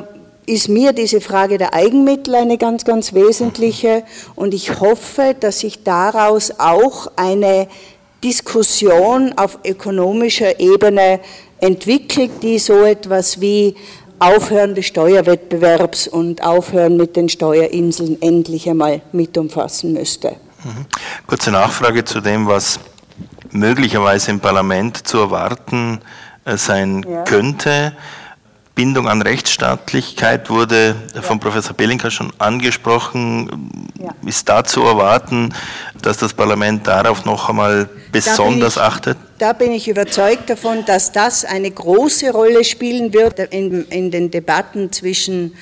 ist 0.46 0.68
mir 0.68 0.92
diese 0.92 1.20
Frage 1.20 1.58
der 1.58 1.74
Eigenmittel 1.74 2.34
eine 2.34 2.58
ganz, 2.58 2.84
ganz 2.84 3.12
wesentliche 3.12 4.02
und 4.34 4.54
ich 4.54 4.80
hoffe, 4.80 5.36
dass 5.38 5.60
sich 5.60 5.84
daraus 5.84 6.52
auch 6.58 7.12
eine 7.16 7.68
Diskussion 8.22 9.32
auf 9.36 9.58
ökonomischer 9.64 10.58
Ebene 10.60 11.20
entwickelt, 11.60 12.42
die 12.42 12.58
so 12.58 12.84
etwas 12.84 13.40
wie 13.40 13.74
Aufhören 14.18 14.74
des 14.74 14.86
Steuerwettbewerbs 14.86 16.06
und 16.06 16.44
Aufhören 16.44 16.96
mit 16.96 17.16
den 17.16 17.28
Steuerinseln 17.28 18.22
endlich 18.22 18.68
einmal 18.68 19.02
mit 19.12 19.36
umfassen 19.36 19.92
müsste. 19.92 20.36
Mhm. 20.62 20.86
Kurze 21.26 21.50
Nachfrage 21.50 22.04
zu 22.04 22.20
dem, 22.20 22.46
was 22.46 22.78
möglicherweise 23.50 24.30
im 24.30 24.38
Parlament 24.38 25.06
zu 25.06 25.18
erwarten 25.18 26.00
äh, 26.44 26.56
sein 26.56 27.04
ja. 27.08 27.22
könnte. 27.24 27.92
Bindung 28.74 29.06
an 29.06 29.20
Rechtsstaatlichkeit 29.20 30.48
wurde 30.48 30.96
von 31.20 31.38
Professor 31.38 31.74
Belinka 31.76 32.10
schon 32.10 32.32
angesprochen. 32.38 33.90
Ja. 33.98 34.14
Ist 34.26 34.48
da 34.48 34.64
zu 34.64 34.82
erwarten, 34.82 35.54
dass 36.00 36.16
das 36.16 36.32
Parlament 36.32 36.86
darauf 36.86 37.26
noch 37.26 37.50
einmal 37.50 37.90
besonders 38.10 38.76
ich, 38.76 38.82
achtet? 38.82 39.18
Da 39.38 39.52
bin 39.52 39.72
ich 39.72 39.88
überzeugt 39.88 40.48
davon, 40.48 40.84
dass 40.86 41.12
das 41.12 41.44
eine 41.44 41.70
große 41.70 42.30
Rolle 42.30 42.64
spielen 42.64 43.12
wird 43.12 43.40
in, 43.40 43.84
in 43.88 44.10
den 44.10 44.30
Debatten 44.30 44.90
zwischen, 44.90 45.54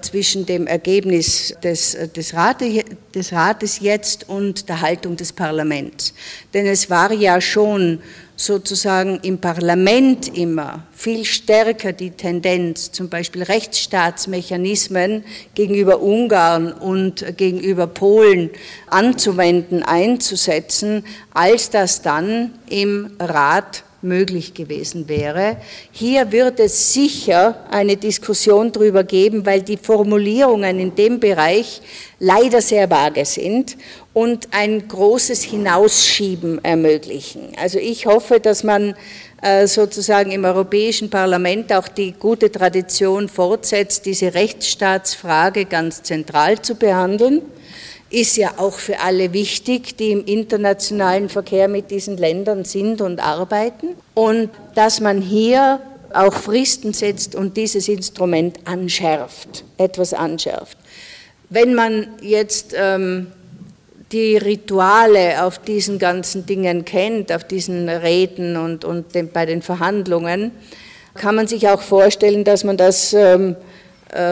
zwischen 0.00 0.46
dem 0.46 0.66
Ergebnis 0.66 1.54
des, 1.62 1.96
des, 2.14 2.34
Rate, 2.34 2.84
des 3.14 3.32
Rates 3.32 3.80
jetzt 3.80 4.28
und 4.28 4.68
der 4.68 4.80
Haltung 4.80 5.16
des 5.16 5.32
Parlaments. 5.32 6.14
Denn 6.54 6.66
es 6.66 6.90
war 6.90 7.12
ja 7.12 7.40
schon 7.40 8.00
sozusagen 8.36 9.18
im 9.22 9.38
Parlament 9.38 10.36
immer 10.36 10.86
viel 10.92 11.24
stärker 11.24 11.92
die 11.92 12.10
Tendenz, 12.10 12.92
zum 12.92 13.08
Beispiel 13.08 13.42
Rechtsstaatsmechanismen 13.42 15.24
gegenüber 15.54 16.02
Ungarn 16.02 16.72
und 16.72 17.24
gegenüber 17.38 17.86
Polen 17.86 18.50
anzuwenden, 18.88 19.82
einzusetzen, 19.82 21.04
als 21.32 21.70
das 21.70 22.02
dann 22.02 22.58
im 22.68 23.12
Rat 23.18 23.84
möglich 24.02 24.54
gewesen 24.54 25.08
wäre. 25.08 25.56
Hier 25.90 26.32
wird 26.32 26.60
es 26.60 26.92
sicher 26.92 27.64
eine 27.70 27.96
Diskussion 27.96 28.72
darüber 28.72 29.04
geben, 29.04 29.46
weil 29.46 29.62
die 29.62 29.76
Formulierungen 29.76 30.78
in 30.78 30.94
dem 30.94 31.20
Bereich 31.20 31.80
leider 32.18 32.60
sehr 32.60 32.90
vage 32.90 33.24
sind 33.24 33.76
und 34.12 34.48
ein 34.52 34.86
großes 34.88 35.42
Hinausschieben 35.42 36.64
ermöglichen. 36.64 37.52
Also 37.60 37.78
ich 37.78 38.06
hoffe, 38.06 38.40
dass 38.40 38.64
man 38.64 38.94
äh, 39.42 39.66
sozusagen 39.66 40.30
im 40.30 40.44
Europäischen 40.44 41.10
Parlament 41.10 41.72
auch 41.72 41.88
die 41.88 42.12
gute 42.12 42.50
Tradition 42.50 43.28
fortsetzt, 43.28 44.06
diese 44.06 44.34
Rechtsstaatsfrage 44.34 45.66
ganz 45.66 46.02
zentral 46.02 46.60
zu 46.62 46.74
behandeln. 46.74 47.42
Ist 48.08 48.36
ja 48.36 48.54
auch 48.58 48.74
für 48.74 49.00
alle 49.00 49.32
wichtig, 49.32 49.96
die 49.96 50.12
im 50.12 50.24
internationalen 50.24 51.28
Verkehr 51.28 51.68
mit 51.68 51.90
diesen 51.90 52.16
Ländern 52.16 52.64
sind 52.64 53.00
und 53.00 53.20
arbeiten. 53.20 53.88
Und 54.14 54.50
dass 54.74 55.00
man 55.00 55.20
hier 55.20 55.80
auch 56.12 56.34
Fristen 56.34 56.92
setzt 56.92 57.34
und 57.34 57.56
dieses 57.56 57.88
Instrument 57.88 58.60
anschärft, 58.64 59.64
etwas 59.76 60.14
anschärft. 60.14 60.78
Wenn 61.50 61.74
man 61.74 62.08
jetzt 62.22 62.74
ähm, 62.76 63.28
die 64.12 64.36
Rituale 64.36 65.44
auf 65.44 65.58
diesen 65.58 65.98
ganzen 65.98 66.46
Dingen 66.46 66.84
kennt, 66.84 67.32
auf 67.32 67.44
diesen 67.44 67.88
Reden 67.88 68.56
und, 68.56 68.84
und 68.84 69.14
den, 69.14 69.30
bei 69.30 69.46
den 69.46 69.62
Verhandlungen, 69.62 70.52
kann 71.14 71.34
man 71.34 71.46
sich 71.46 71.68
auch 71.68 71.82
vorstellen, 71.82 72.44
dass 72.44 72.62
man 72.62 72.76
das 72.76 73.12
ähm, 73.12 73.52
äh, 73.52 73.65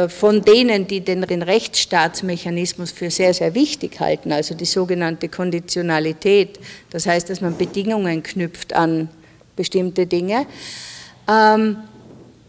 von 0.08 0.42
denen, 0.42 0.86
die 0.86 1.00
den, 1.00 1.24
Rechtsstaatsmechanismus 1.24 2.92
für 2.92 3.10
sehr, 3.10 3.34
sehr 3.34 3.54
wichtig 3.54 3.98
halten, 3.98 4.30
also 4.30 4.54
die 4.54 4.66
sogenannte 4.66 5.28
Konditionalität, 5.28 6.60
das 6.90 7.06
heißt, 7.06 7.28
dass 7.28 7.40
man 7.40 7.56
Bedingungen 7.56 8.22
knüpft 8.22 8.72
an 8.72 9.08
bestimmte 9.56 10.06
Dinge, 10.06 10.46
ähm, 11.28 11.76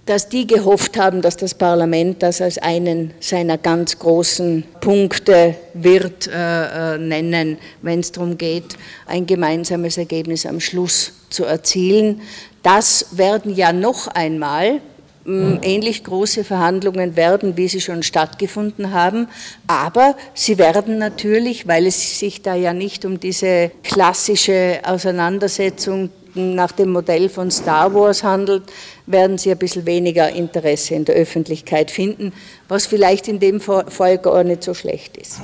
dass 0.05 0.29
die 0.29 0.45
gehofft 0.45 0.97
haben, 0.97 1.23
dass 1.23 1.35
das 1.35 1.55
Parlament 1.55 2.21
das 2.21 2.39
als 2.39 2.59
einen 2.59 3.11
seiner 3.19 3.57
ganz 3.57 3.97
großen 3.97 4.63
Punkte 4.79 5.55
wird 5.73 6.27
äh, 6.27 6.93
äh 6.93 6.97
nennen, 6.99 7.57
wenn 7.81 8.01
es 8.01 8.11
darum 8.11 8.37
geht, 8.37 8.77
ein 9.07 9.25
gemeinsames 9.25 9.97
Ergebnis 9.97 10.45
am 10.45 10.59
Schluss 10.59 11.13
zu 11.31 11.45
erzielen. 11.45 12.21
Das 12.61 13.07
werden 13.17 13.55
ja 13.55 13.73
noch 13.73 14.07
einmal 14.07 14.79
ähnlich 15.27 16.03
große 16.03 16.43
Verhandlungen 16.43 17.15
werden, 17.15 17.57
wie 17.57 17.67
sie 17.67 17.81
schon 17.81 18.03
stattgefunden 18.03 18.91
haben. 18.91 19.27
Aber 19.65 20.15
sie 20.33 20.57
werden 20.57 20.99
natürlich, 20.99 21.67
weil 21.67 21.87
es 21.87 22.19
sich 22.19 22.41
da 22.43 22.53
ja 22.53 22.73
nicht 22.73 23.05
um 23.05 23.19
diese 23.19 23.71
klassische 23.83 24.81
Auseinandersetzung 24.83 26.11
nach 26.35 26.73
dem 26.73 26.91
Modell 26.91 27.29
von 27.29 27.49
Star 27.49 27.93
Wars 27.93 28.23
handelt, 28.23 28.63
werden 29.05 29.37
sie 29.37 29.51
ein 29.51 29.57
bisschen 29.57 29.85
weniger 29.85 30.29
Interesse 30.29 30.93
in 30.93 31.05
der 31.05 31.15
Öffentlichkeit 31.15 31.91
finden, 31.91 32.33
was 32.67 32.85
vielleicht 32.85 33.27
in 33.27 33.39
dem 33.39 33.61
Fall 33.61 34.17
gar 34.17 34.43
nicht 34.43 34.63
so 34.63 34.73
schlecht 34.73 35.17
ist. 35.17 35.39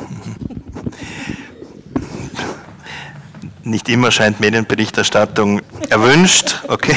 Nicht 3.63 3.87
immer 3.89 4.11
scheint 4.11 4.39
Medienberichterstattung 4.39 5.61
erwünscht. 5.89 6.61
Okay. 6.67 6.95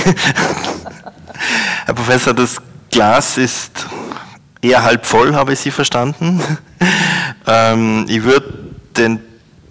Herr 1.87 1.95
Professor, 1.95 2.35
das 2.35 2.57
Glas 2.95 3.39
ist 3.39 3.89
eher 4.63 4.85
halb 4.85 5.05
voll, 5.05 5.35
habe 5.35 5.55
ich 5.55 5.59
Sie 5.59 5.73
verstanden. 5.73 6.41
Ähm, 7.47 8.07
ich 8.09 8.23
würde 8.23 8.55
den 8.97 9.21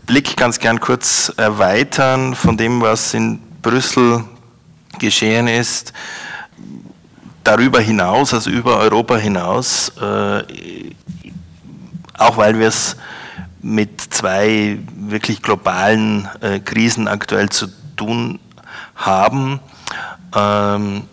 Blick 0.05 0.37
ganz 0.37 0.59
gern 0.59 0.79
kurz 0.79 1.33
erweitern 1.37 2.35
von 2.35 2.55
dem, 2.55 2.81
was 2.81 3.15
in 3.15 3.39
Brüssel 3.63 4.23
geschehen 4.99 5.47
ist, 5.47 5.91
darüber 7.43 7.79
hinaus, 7.79 8.31
also 8.31 8.51
über 8.51 8.77
Europa 8.77 9.15
hinaus, 9.15 9.91
äh, 9.99 10.43
auch 12.15 12.37
weil 12.37 12.59
wir 12.59 12.67
es 12.67 12.95
mit 13.63 14.01
zwei 14.01 14.77
wirklich 14.95 15.41
globalen 15.41 16.29
äh, 16.41 16.59
Krisen 16.59 17.07
aktuell 17.07 17.49
zu 17.49 17.65
tun 17.95 18.39
haben, 18.95 19.59
ähm, 20.35 21.07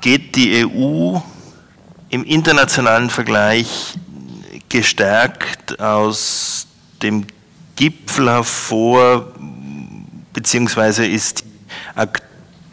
geht 0.00 0.36
die 0.36 0.66
EU 0.66 1.18
im 2.10 2.24
internationalen 2.24 3.10
Vergleich 3.10 3.94
gestärkt 4.68 5.80
aus 5.80 6.66
dem 7.02 7.26
Gipfel 7.76 8.28
hervor, 8.30 9.32
beziehungsweise 10.32 11.06
ist 11.06 11.44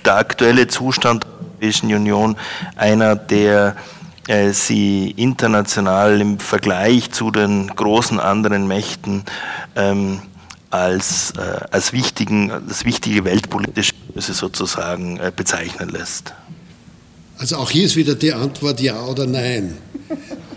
der 0.03 0.15
aktuelle 0.15 0.67
Zustand 0.67 1.23
der 1.23 1.31
Europäischen 1.31 1.93
Union 1.93 2.35
einer, 2.75 3.15
der 3.15 3.75
äh, 4.27 4.51
sie 4.51 5.11
international 5.11 6.19
im 6.19 6.39
Vergleich 6.39 7.11
zu 7.11 7.31
den 7.31 7.67
großen 7.67 8.19
anderen 8.19 8.67
Mächten 8.67 9.23
ähm, 9.75 10.21
als, 10.69 11.31
äh, 11.31 11.65
als 11.71 11.93
wichtigen, 11.93 12.51
das 12.67 12.85
wichtige 12.85 13.23
weltpolitische 13.23 13.93
sozusagen 14.15 15.17
äh, 15.17 15.31
bezeichnen 15.35 15.89
lässt. 15.89 16.33
Also 17.37 17.57
auch 17.57 17.69
hier 17.69 17.85
ist 17.85 17.95
wieder 17.95 18.15
die 18.15 18.31
Antwort 18.31 18.79
ja 18.79 19.05
oder 19.05 19.25
nein. 19.25 19.77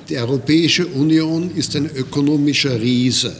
Die 0.08 0.16
Europäische 0.16 0.86
Union 0.86 1.50
ist 1.54 1.74
ein 1.76 1.86
ökonomischer 1.86 2.80
Riese. 2.80 3.34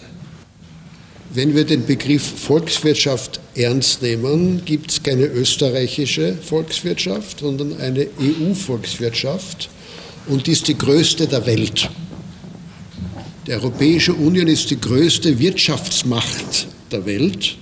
Wenn 1.30 1.54
wir 1.54 1.64
den 1.64 1.86
Begriff 1.86 2.22
Volkswirtschaft 2.22 3.40
ernst 3.54 4.02
nehmen, 4.02 4.62
gibt 4.64 4.90
es 4.90 5.02
keine 5.02 5.26
österreichische 5.26 6.34
Volkswirtschaft, 6.34 7.40
sondern 7.40 7.78
eine 7.78 8.08
EU-Volkswirtschaft 8.20 9.68
und 10.26 10.46
die 10.46 10.52
ist 10.52 10.68
die 10.68 10.76
größte 10.76 11.26
der 11.26 11.46
Welt. 11.46 11.88
Die 13.46 13.52
Europäische 13.52 14.14
Union 14.14 14.48
ist 14.48 14.70
die 14.70 14.80
größte 14.80 15.38
Wirtschaftsmacht 15.38 16.66
der 16.90 17.06
Welt. 17.06 17.56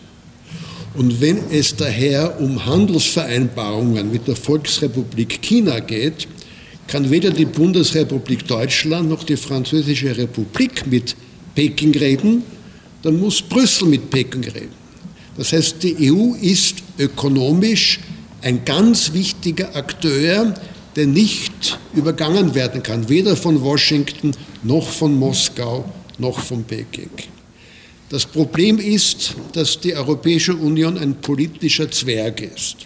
Und 0.96 1.20
wenn 1.20 1.50
es 1.50 1.76
daher 1.76 2.40
um 2.40 2.64
Handelsvereinbarungen 2.64 4.11
mit 4.11 4.26
der 4.26 4.37
Volksrepublik 4.37 5.42
China 5.42 5.80
geht, 5.80 6.26
kann 6.87 7.11
weder 7.11 7.30
die 7.30 7.44
Bundesrepublik 7.44 8.46
Deutschland 8.46 9.09
noch 9.09 9.24
die 9.24 9.37
Französische 9.37 10.16
Republik 10.16 10.87
mit 10.87 11.14
Peking 11.54 11.94
reden, 11.96 12.44
dann 13.02 13.18
muss 13.18 13.42
Brüssel 13.42 13.88
mit 13.88 14.09
Peking 14.09 14.44
reden. 14.44 14.87
Das 15.37 15.52
heißt, 15.52 15.82
die 15.82 16.11
EU 16.11 16.35
ist 16.40 16.76
ökonomisch 16.98 18.00
ein 18.40 18.64
ganz 18.64 19.12
wichtiger 19.12 19.74
Akteur, 19.76 20.54
der 20.94 21.06
nicht 21.06 21.78
übergangen 21.94 22.54
werden 22.54 22.82
kann, 22.82 23.09
weder 23.09 23.37
von 23.37 23.61
Washington 23.61 24.32
noch 24.62 24.88
von 24.88 25.14
Moskau 25.14 25.85
noch 26.18 26.38
von 26.38 26.64
Peking. 26.64 27.11
Das 28.09 28.25
Problem 28.25 28.79
ist, 28.79 29.35
dass 29.53 29.81
die 29.81 29.95
Europäische 29.95 30.55
Union 30.55 30.97
ein 30.97 31.21
politischer 31.21 31.90
Zwerg 31.90 32.40
ist. 32.40 32.77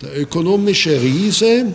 Der 0.00 0.18
ökonomische 0.18 1.02
Riese 1.02 1.74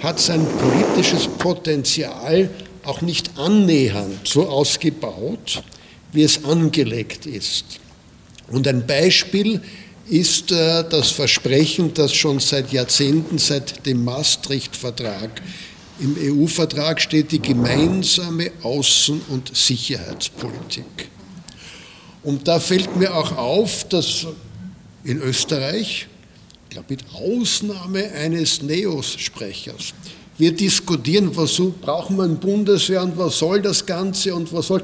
hat 0.00 0.20
sein 0.20 0.46
politisches 0.58 1.26
Potenzial 1.26 2.50
auch 2.84 3.00
nicht 3.00 3.30
annähernd 3.38 4.28
so 4.28 4.46
ausgebaut, 4.46 5.62
wie 6.12 6.22
es 6.22 6.44
angelegt 6.44 7.24
ist. 7.24 7.80
Und 8.50 8.68
ein 8.68 8.86
Beispiel 8.86 9.60
ist 10.08 10.52
äh, 10.52 10.84
das 10.88 11.10
Versprechen, 11.10 11.92
das 11.94 12.14
schon 12.14 12.40
seit 12.40 12.72
Jahrzehnten, 12.72 13.38
seit 13.38 13.84
dem 13.86 14.04
Maastricht-Vertrag 14.04 15.42
im 16.00 16.16
EU-Vertrag 16.18 17.00
steht, 17.00 17.32
die 17.32 17.42
gemeinsame 17.42 18.52
Außen- 18.62 19.20
und 19.28 19.54
Sicherheitspolitik. 19.54 21.08
Und 22.22 22.48
da 22.48 22.60
fällt 22.60 22.96
mir 22.96 23.14
auch 23.14 23.36
auf, 23.36 23.88
dass 23.88 24.26
in 25.04 25.20
Österreich 25.20 26.08
ich 26.68 26.74
glaube, 26.74 26.86
mit 26.90 27.04
Ausnahme 27.14 28.12
eines 28.12 28.60
Neos-Sprechers. 28.60 29.94
Wir 30.36 30.52
diskutieren, 30.52 31.34
wozu 31.34 31.74
brauchen 31.80 32.16
wir 32.18 32.24
ein 32.24 32.38
Bundeswehr 32.38 33.02
und 33.02 33.16
was 33.16 33.38
soll 33.38 33.62
das 33.62 33.86
Ganze 33.86 34.34
und 34.34 34.52
was 34.52 34.66
soll. 34.66 34.82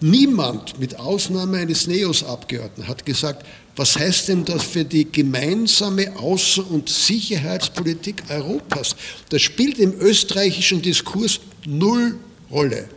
Niemand, 0.00 0.78
mit 0.78 0.98
Ausnahme 0.98 1.58
eines 1.58 1.86
Neos-Abgeordneten, 1.88 2.86
hat 2.86 3.04
gesagt, 3.04 3.44
was 3.74 3.98
heißt 3.98 4.28
denn 4.28 4.44
das 4.44 4.62
für 4.62 4.84
die 4.84 5.10
gemeinsame 5.10 6.16
Außen- 6.16 6.62
und 6.62 6.88
Sicherheitspolitik 6.88 8.22
Europas? 8.28 8.94
Das 9.30 9.42
spielt 9.42 9.78
im 9.78 9.98
österreichischen 9.98 10.80
Diskurs 10.82 11.40
null 11.66 12.16
Rolle. 12.50 12.88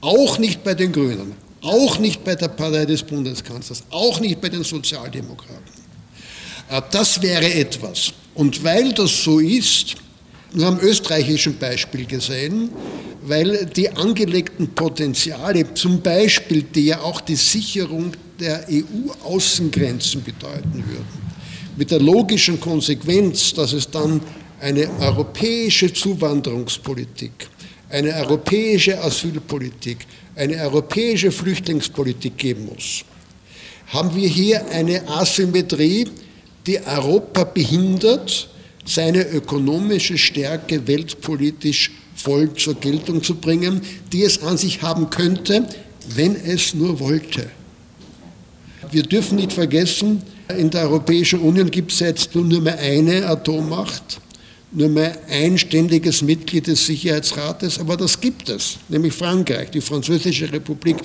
Auch 0.00 0.38
nicht 0.38 0.64
bei 0.64 0.74
den 0.74 0.92
Grünen, 0.92 1.34
auch 1.62 1.98
nicht 1.98 2.24
bei 2.24 2.34
der 2.34 2.48
Partei 2.48 2.86
des 2.86 3.02
Bundeskanzlers, 3.02 3.84
auch 3.90 4.20
nicht 4.20 4.40
bei 4.40 4.48
den 4.48 4.64
Sozialdemokraten. 4.64 5.78
Äh, 6.70 6.82
das 6.90 7.20
wäre 7.22 7.52
etwas. 7.52 8.12
Und 8.34 8.62
weil 8.62 8.92
das 8.92 9.24
so 9.24 9.38
ist, 9.38 9.96
wir 10.52 10.66
haben 10.66 10.80
österreichischen 10.80 11.58
Beispiel 11.58 12.06
gesehen, 12.06 12.70
weil 13.22 13.66
die 13.66 13.90
angelegten 13.90 14.68
Potenziale, 14.74 15.74
zum 15.74 16.00
Beispiel, 16.00 16.62
die 16.62 16.86
ja 16.86 17.00
auch 17.00 17.20
die 17.20 17.36
Sicherung 17.36 18.12
der 18.40 18.64
EU-Außengrenzen 18.70 20.22
bedeuten 20.22 20.84
würden, 20.86 21.28
mit 21.76 21.90
der 21.90 22.00
logischen 22.00 22.58
Konsequenz, 22.58 23.52
dass 23.52 23.72
es 23.72 23.90
dann 23.90 24.20
eine 24.60 24.88
europäische 25.00 25.92
Zuwanderungspolitik, 25.92 27.32
eine 27.90 28.14
europäische 28.14 29.00
Asylpolitik, 29.02 30.06
eine 30.38 30.56
europäische 30.56 31.30
Flüchtlingspolitik 31.30 32.36
geben 32.38 32.66
muss, 32.66 33.04
haben 33.88 34.14
wir 34.14 34.28
hier 34.28 34.66
eine 34.70 35.06
Asymmetrie, 35.08 36.08
die 36.66 36.78
Europa 36.80 37.44
behindert, 37.44 38.48
seine 38.84 39.26
ökonomische 39.28 40.16
Stärke 40.16 40.86
weltpolitisch 40.86 41.90
voll 42.14 42.52
zur 42.54 42.74
Geltung 42.74 43.22
zu 43.22 43.34
bringen, 43.34 43.80
die 44.12 44.22
es 44.22 44.42
an 44.42 44.56
sich 44.56 44.82
haben 44.82 45.10
könnte, 45.10 45.68
wenn 46.14 46.34
es 46.36 46.74
nur 46.74 46.98
wollte. 47.00 47.50
Wir 48.90 49.02
dürfen 49.02 49.36
nicht 49.36 49.52
vergessen, 49.52 50.22
in 50.56 50.70
der 50.70 50.82
Europäischen 50.82 51.40
Union 51.40 51.70
gibt 51.70 51.92
es 51.92 52.00
jetzt 52.00 52.34
nur 52.34 52.60
mehr 52.60 52.78
eine 52.78 53.26
Atommacht, 53.26 54.20
nur 54.70 54.88
mehr 54.88 55.16
ein 55.28 55.56
ständiges 55.56 56.22
Mitglied 56.22 56.66
des 56.66 56.86
Sicherheitsrates, 56.86 57.78
aber 57.78 57.96
das 57.96 58.20
gibt 58.20 58.48
es, 58.48 58.76
nämlich 58.88 59.14
Frankreich, 59.14 59.70
die 59.70 59.80
Französische 59.80 60.52
Republik. 60.52 60.96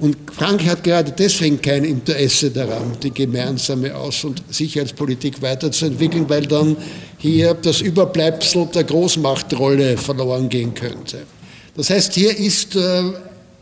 Und 0.00 0.16
Frankreich 0.32 0.68
hat 0.70 0.84
gerade 0.84 1.12
deswegen 1.12 1.60
kein 1.60 1.84
Interesse 1.84 2.50
daran, 2.50 2.96
die 3.00 3.12
gemeinsame 3.12 3.94
Außen- 3.94 4.26
und 4.26 4.42
Sicherheitspolitik 4.50 5.40
weiterzuentwickeln, 5.40 6.28
weil 6.28 6.46
dann 6.46 6.76
hier 7.18 7.54
das 7.54 7.80
Überbleibsel 7.80 8.66
der 8.74 8.82
Großmachtrolle 8.82 9.96
verloren 9.96 10.48
gehen 10.48 10.74
könnte. 10.74 11.22
Das 11.76 11.90
heißt, 11.90 12.14
hier 12.14 12.36
ist 12.36 12.74
äh, 12.74 13.02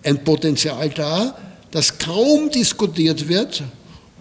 ein 0.04 0.24
Potenzial 0.24 0.88
da, 0.90 1.36
das 1.70 1.98
kaum 1.98 2.50
diskutiert 2.50 3.28
wird 3.28 3.62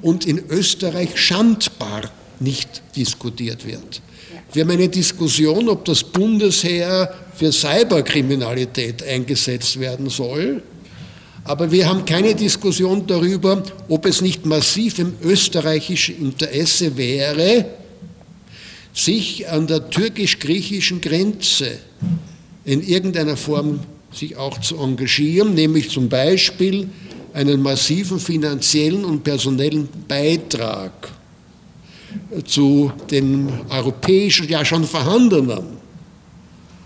und 0.01 0.25
in 0.25 0.41
Österreich 0.49 1.17
schandbar 1.17 2.11
nicht 2.41 2.81
diskutiert 2.95 3.65
wird. 3.65 4.01
Wir 4.53 4.63
haben 4.63 4.71
eine 4.71 4.89
Diskussion, 4.89 5.69
ob 5.69 5.85
das 5.85 6.03
Bundesheer 6.03 7.13
für 7.35 7.51
Cyberkriminalität 7.51 9.03
eingesetzt 9.03 9.79
werden 9.79 10.09
soll. 10.09 10.61
Aber 11.43 11.71
wir 11.71 11.87
haben 11.87 12.05
keine 12.05 12.35
Diskussion 12.35 13.07
darüber, 13.07 13.63
ob 13.87 14.05
es 14.05 14.21
nicht 14.21 14.45
massiv 14.45 14.99
im 14.99 15.13
österreichischen 15.23 16.17
Interesse 16.17 16.97
wäre, 16.97 17.65
sich 18.93 19.47
an 19.47 19.67
der 19.67 19.89
türkisch-griechischen 19.89 21.01
Grenze 21.01 21.79
in 22.65 22.85
irgendeiner 22.85 23.37
Form 23.37 23.79
sich 24.11 24.35
auch 24.35 24.59
zu 24.59 24.77
engagieren, 24.77 25.53
nämlich 25.53 25.89
zum 25.89 26.09
Beispiel 26.09 26.89
einen 27.33 27.61
massiven 27.61 28.19
finanziellen 28.19 29.05
und 29.05 29.23
personellen 29.23 29.87
Beitrag 30.07 30.91
zu 32.45 32.91
den 33.09 33.49
europäischen, 33.69 34.47
ja 34.47 34.63
schon 34.63 34.85
vorhandenen, 34.85 35.77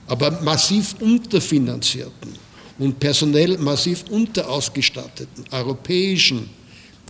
aber 0.07 0.41
massiv 0.41 0.95
unterfinanzierten 0.99 2.33
und 2.77 2.99
personell 2.99 3.57
massiv 3.57 4.03
unterausgestatteten 4.09 5.45
europäischen 5.51 6.49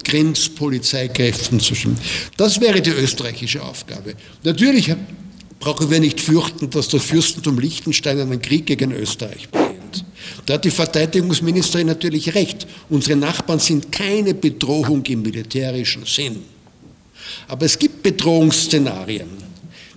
Grenzpolizeikräften 0.04 1.60
zu 1.60 1.76
stimmen. 1.76 1.98
Das 2.38 2.62
wäre 2.62 2.82
die 2.82 2.92
österreichische 2.92 3.64
Aufgabe. 3.64 4.14
Natürlich 4.44 4.94
brauchen 5.60 5.90
wir 5.90 6.00
nicht 6.00 6.22
fürchten, 6.22 6.70
dass 6.70 6.88
das 6.90 7.04
Fürstentum 7.04 7.58
Liechtenstein 7.60 8.20
einen 8.20 8.42
Krieg 8.42 8.68
gegen 8.68 8.92
Österreich 8.92 9.50
beginnt. 9.50 10.06
Da 10.46 10.56
hat 10.56 10.66
die 10.66 10.72
Verteidigungsministerin 10.72 11.88
natürlich 11.88 12.36
recht. 12.36 12.68
Unsere 12.90 13.18
Nachbarn 13.18 13.60
sind 13.60 13.92
keine 13.92 14.36
Bedrohung 14.36 15.04
im 15.06 15.24
militärischen 15.24 16.06
Sinn. 16.06 16.55
Aber 17.48 17.66
es 17.66 17.78
gibt 17.78 18.04
Bedrohungsszenarien, 18.04 19.30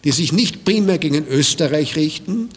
die 0.04 0.12
sich 0.12 0.32
nicht 0.32 0.64
primär 0.64 0.98
gegen 0.98 1.26
Österreich 1.26 1.96
richten, 1.96 2.50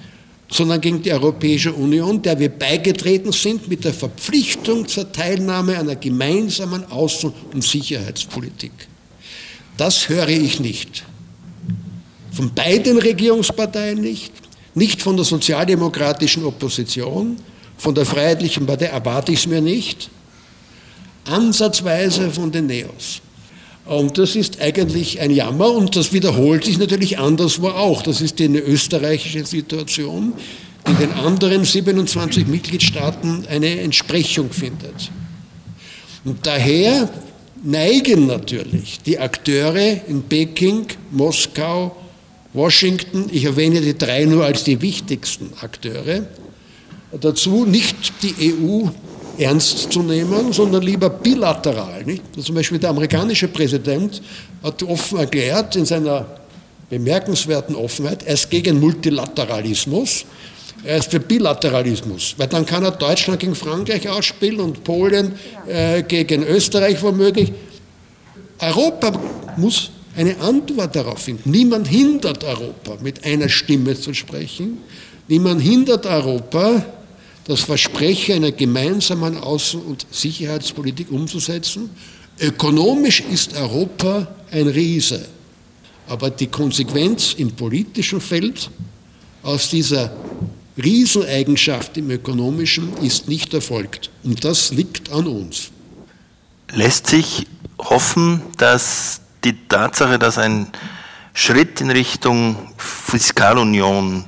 sondern 0.51 0.81
gegen 0.81 1.01
die 1.01 1.13
Europäische 1.13 1.71
Union, 1.71 2.21
der 2.21 2.37
wir 2.37 2.49
beigetreten 2.49 3.31
sind 3.31 3.69
mit 3.69 3.85
der 3.85 3.93
Verpflichtung 3.93 4.87
zur 4.87 5.11
Teilnahme 5.11 5.79
einer 5.79 5.95
gemeinsamen 5.95 6.83
Außen- 6.85 7.31
und 7.53 7.63
Sicherheitspolitik. 7.63 8.73
Das 9.77 10.09
höre 10.09 10.27
ich 10.27 10.59
nicht. 10.59 11.03
Von 12.33 12.53
beiden 12.53 12.97
Regierungsparteien 12.97 14.01
nicht, 14.01 14.33
nicht 14.75 15.01
von 15.01 15.15
der 15.15 15.25
sozialdemokratischen 15.25 16.43
Opposition, 16.43 17.37
von 17.77 17.95
der 17.95 18.05
Freiheitlichen 18.05 18.65
Partei 18.65 18.85
erwarte 18.85 19.31
ich 19.31 19.39
es 19.39 19.47
mir 19.47 19.61
nicht, 19.61 20.09
ansatzweise 21.25 22.29
von 22.29 22.51
den 22.51 22.67
Neos. 22.67 23.21
Und 23.91 24.17
das 24.17 24.37
ist 24.37 24.61
eigentlich 24.61 25.19
ein 25.19 25.31
Jammer 25.31 25.69
und 25.69 25.97
das 25.97 26.13
wiederholt 26.13 26.63
sich 26.63 26.77
natürlich 26.77 27.19
anderswo 27.19 27.67
auch. 27.67 28.01
Das 28.03 28.21
ist 28.21 28.39
die 28.39 28.45
österreichische 28.45 29.45
Situation, 29.45 30.31
die 30.87 30.91
in 30.91 30.97
den 30.97 31.11
anderen 31.11 31.65
27 31.65 32.47
Mitgliedstaaten 32.47 33.45
eine 33.49 33.81
Entsprechung 33.81 34.49
findet. 34.49 35.11
Und 36.23 36.47
daher 36.47 37.09
neigen 37.63 38.27
natürlich 38.27 39.01
die 39.05 39.19
Akteure 39.19 40.07
in 40.07 40.23
Peking, 40.23 40.85
Moskau, 41.11 41.93
Washington, 42.53 43.25
ich 43.29 43.43
erwähne 43.43 43.81
die 43.81 43.97
drei 43.97 44.23
nur 44.23 44.45
als 44.45 44.63
die 44.63 44.81
wichtigsten 44.81 45.51
Akteure, 45.59 46.27
dazu, 47.19 47.65
nicht 47.65 47.97
die 48.23 48.53
EU 48.53 48.87
ernst 49.41 49.91
zu 49.91 50.03
nehmen, 50.03 50.53
sondern 50.53 50.83
lieber 50.83 51.09
bilateral. 51.09 52.03
Nicht? 52.03 52.23
Zum 52.39 52.55
Beispiel 52.55 52.79
der 52.79 52.91
amerikanische 52.91 53.47
Präsident 53.47 54.21
hat 54.63 54.83
offen 54.83 55.19
erklärt 55.19 55.75
in 55.75 55.85
seiner 55.85 56.25
bemerkenswerten 56.89 57.75
Offenheit, 57.75 58.23
er 58.23 58.33
ist 58.33 58.49
gegen 58.49 58.79
Multilateralismus, 58.79 60.25
er 60.83 60.97
ist 60.97 61.09
für 61.09 61.19
Bilateralismus, 61.19 62.35
weil 62.37 62.47
dann 62.47 62.65
kann 62.65 62.83
er 62.83 62.91
Deutschland 62.91 63.39
gegen 63.39 63.55
Frankreich 63.55 64.09
ausspielen 64.09 64.59
und 64.59 64.83
Polen 64.83 65.33
äh, 65.67 66.03
gegen 66.03 66.43
Österreich 66.43 67.01
womöglich. 67.01 67.53
Europa 68.59 69.19
muss 69.57 69.91
eine 70.15 70.37
Antwort 70.39 70.95
darauf 70.95 71.19
finden. 71.19 71.51
Niemand 71.51 71.87
hindert 71.87 72.43
Europa, 72.43 72.97
mit 73.01 73.23
einer 73.23 73.47
Stimme 73.47 73.99
zu 73.99 74.13
sprechen. 74.13 74.79
Niemand 75.27 75.61
hindert 75.61 76.05
Europa, 76.05 76.83
das 77.51 77.61
Versprechen 77.61 78.35
einer 78.35 78.53
gemeinsamen 78.53 79.37
Außen- 79.37 79.83
und 79.83 80.07
Sicherheitspolitik 80.09 81.11
umzusetzen. 81.11 81.89
Ökonomisch 82.39 83.19
ist 83.19 83.57
Europa 83.57 84.25
ein 84.51 84.67
Riese, 84.67 85.27
aber 86.07 86.29
die 86.29 86.47
Konsequenz 86.47 87.33
im 87.33 87.51
politischen 87.51 88.21
Feld 88.21 88.69
aus 89.43 89.69
dieser 89.69 90.15
Rieseneigenschaft 90.81 91.97
im 91.97 92.09
ökonomischen 92.11 92.95
ist 93.03 93.27
nicht 93.27 93.53
erfolgt. 93.53 94.09
Und 94.23 94.45
das 94.45 94.71
liegt 94.71 95.11
an 95.11 95.27
uns. 95.27 95.71
Lässt 96.73 97.07
sich 97.07 97.47
hoffen, 97.77 98.41
dass 98.57 99.19
die 99.43 99.57
Tatsache, 99.67 100.17
dass 100.17 100.37
ein 100.37 100.67
Schritt 101.33 101.81
in 101.81 101.91
Richtung 101.91 102.55
Fiskalunion, 102.77 104.23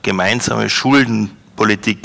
gemeinsame 0.00 0.70
Schuldenpolitik 0.70 1.98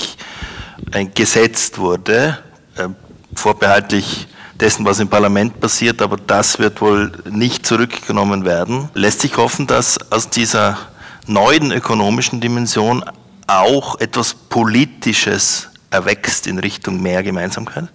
gesetzt 1.14 1.78
wurde, 1.78 2.38
äh, 2.76 2.88
vorbehaltlich 3.34 4.26
dessen, 4.58 4.84
was 4.84 4.98
im 4.98 5.08
Parlament 5.08 5.60
passiert, 5.60 6.02
aber 6.02 6.16
das 6.16 6.58
wird 6.58 6.80
wohl 6.80 7.12
nicht 7.30 7.64
zurückgenommen 7.64 8.44
werden. 8.44 8.88
Lässt 8.94 9.20
sich 9.20 9.36
hoffen, 9.36 9.66
dass 9.66 9.98
aus 10.10 10.30
dieser 10.30 10.78
neuen 11.26 11.70
ökonomischen 11.70 12.40
Dimension 12.40 13.04
auch 13.46 14.00
etwas 14.00 14.34
Politisches 14.34 15.68
erwächst 15.90 16.46
in 16.46 16.58
Richtung 16.58 17.00
mehr 17.00 17.22
Gemeinsamkeit? 17.22 17.88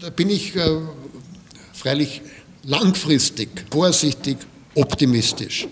Da 0.00 0.10
bin 0.10 0.30
ich 0.30 0.56
äh, 0.56 0.60
freilich 1.72 2.22
langfristig, 2.64 3.48
vorsichtig, 3.70 4.38
optimistisch. 4.74 5.66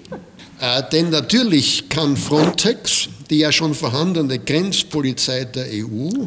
Äh, 0.61 0.83
denn 0.91 1.11
natürlich 1.11 1.89
kann 1.89 2.17
Frontex, 2.17 3.09
die 3.31 3.39
ja 3.39 3.53
schon 3.53 3.75
vorhandene 3.75 4.39
Grenzpolizei 4.39 5.45
der 5.45 5.67
EU, 5.71 6.27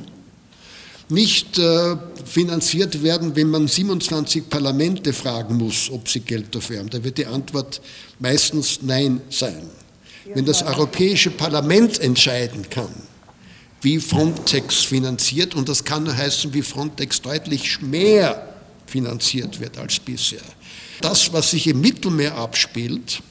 nicht 1.12 1.60
äh, 1.60 1.98
finanziert 2.26 3.04
werden, 3.04 3.36
wenn 3.36 3.50
man 3.50 3.68
27 3.68 4.50
Parlamente 4.50 5.14
fragen 5.14 5.58
muss, 5.58 5.90
ob 5.92 6.10
sie 6.10 6.22
Geld 6.22 6.56
dafür 6.56 6.80
haben. 6.80 6.90
Da 6.90 7.04
wird 7.04 7.18
die 7.18 7.26
Antwort 7.26 7.82
meistens 8.20 8.80
Nein 8.82 9.22
sein. 9.30 9.70
Wenn 10.34 10.46
das 10.46 10.64
Europäische 10.64 11.30
Parlament 11.30 12.00
entscheiden 12.00 12.70
kann, 12.70 12.94
wie 13.82 14.00
Frontex 14.00 14.84
finanziert, 14.84 15.56
und 15.56 15.68
das 15.68 15.84
kann 15.84 16.04
nur 16.04 16.16
heißen, 16.16 16.54
wie 16.54 16.62
Frontex 16.62 17.22
deutlich 17.22 17.82
mehr 17.82 18.48
finanziert 18.86 19.60
wird 19.60 19.78
als 19.78 20.00
bisher. 20.00 20.42
Das, 21.02 21.34
was 21.34 21.52
sich 21.52 21.68
im 21.68 21.82
Mittelmeer 21.82 22.38
abspielt 22.38 23.22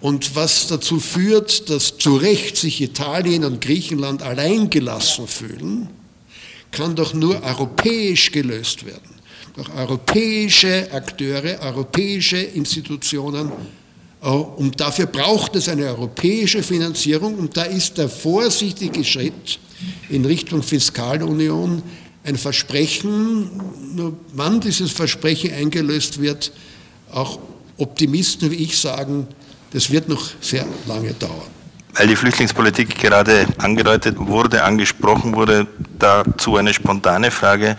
und 0.00 0.36
was 0.36 0.68
dazu 0.68 1.00
führt, 1.00 1.68
dass 1.70 1.98
zu 1.98 2.16
Recht 2.16 2.56
sich 2.56 2.80
Italien 2.80 3.44
und 3.44 3.60
Griechenland 3.60 4.22
alleingelassen 4.22 5.26
fühlen, 5.26 5.88
kann 6.70 6.94
doch 6.94 7.14
nur 7.14 7.42
europäisch 7.42 8.30
gelöst 8.30 8.84
werden. 8.84 9.18
Durch 9.54 9.68
europäische 9.74 10.88
Akteure, 10.92 11.60
europäische 11.60 12.38
Institutionen. 12.38 13.50
Äh, 14.22 14.28
und 14.28 14.80
dafür 14.80 15.06
braucht 15.06 15.56
es 15.56 15.68
eine 15.68 15.86
europäische 15.86 16.62
Finanzierung. 16.62 17.34
Und 17.34 17.56
da 17.56 17.64
ist 17.64 17.98
der 17.98 18.08
vorsichtige 18.08 19.04
Schritt 19.04 19.58
in 20.08 20.24
Richtung 20.24 20.62
Fiskalunion 20.62 21.82
ein 22.24 22.36
Versprechen. 22.36 23.50
Nur 23.94 24.16
wann 24.34 24.60
dieses 24.60 24.92
Versprechen 24.92 25.52
eingelöst 25.52 26.20
wird, 26.20 26.52
auch 27.10 27.38
Optimisten 27.78 28.50
wie 28.50 28.56
ich 28.56 28.76
sagen, 28.76 29.26
das 29.72 29.90
wird 29.90 30.08
noch 30.08 30.30
sehr 30.40 30.66
lange 30.86 31.14
dauern. 31.14 31.57
Weil 31.98 32.06
die 32.06 32.14
Flüchtlingspolitik 32.14 32.96
gerade 32.96 33.48
angedeutet 33.58 34.16
wurde, 34.18 34.62
angesprochen 34.62 35.34
wurde, 35.34 35.66
dazu 35.98 36.56
eine 36.56 36.72
spontane 36.72 37.32
Frage. 37.32 37.76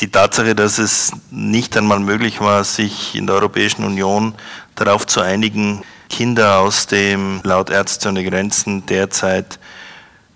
Die 0.00 0.10
Tatsache, 0.10 0.54
dass 0.54 0.78
es 0.78 1.12
nicht 1.30 1.76
einmal 1.76 2.00
möglich 2.00 2.40
war, 2.40 2.64
sich 2.64 3.14
in 3.14 3.26
der 3.26 3.36
Europäischen 3.36 3.84
Union 3.84 4.34
darauf 4.76 5.06
zu 5.06 5.20
einigen, 5.20 5.82
Kinder 6.08 6.60
aus 6.60 6.86
dem 6.86 7.40
laut 7.44 7.68
Ärzte 7.68 8.08
ohne 8.08 8.24
Grenzen 8.24 8.86
derzeit 8.86 9.58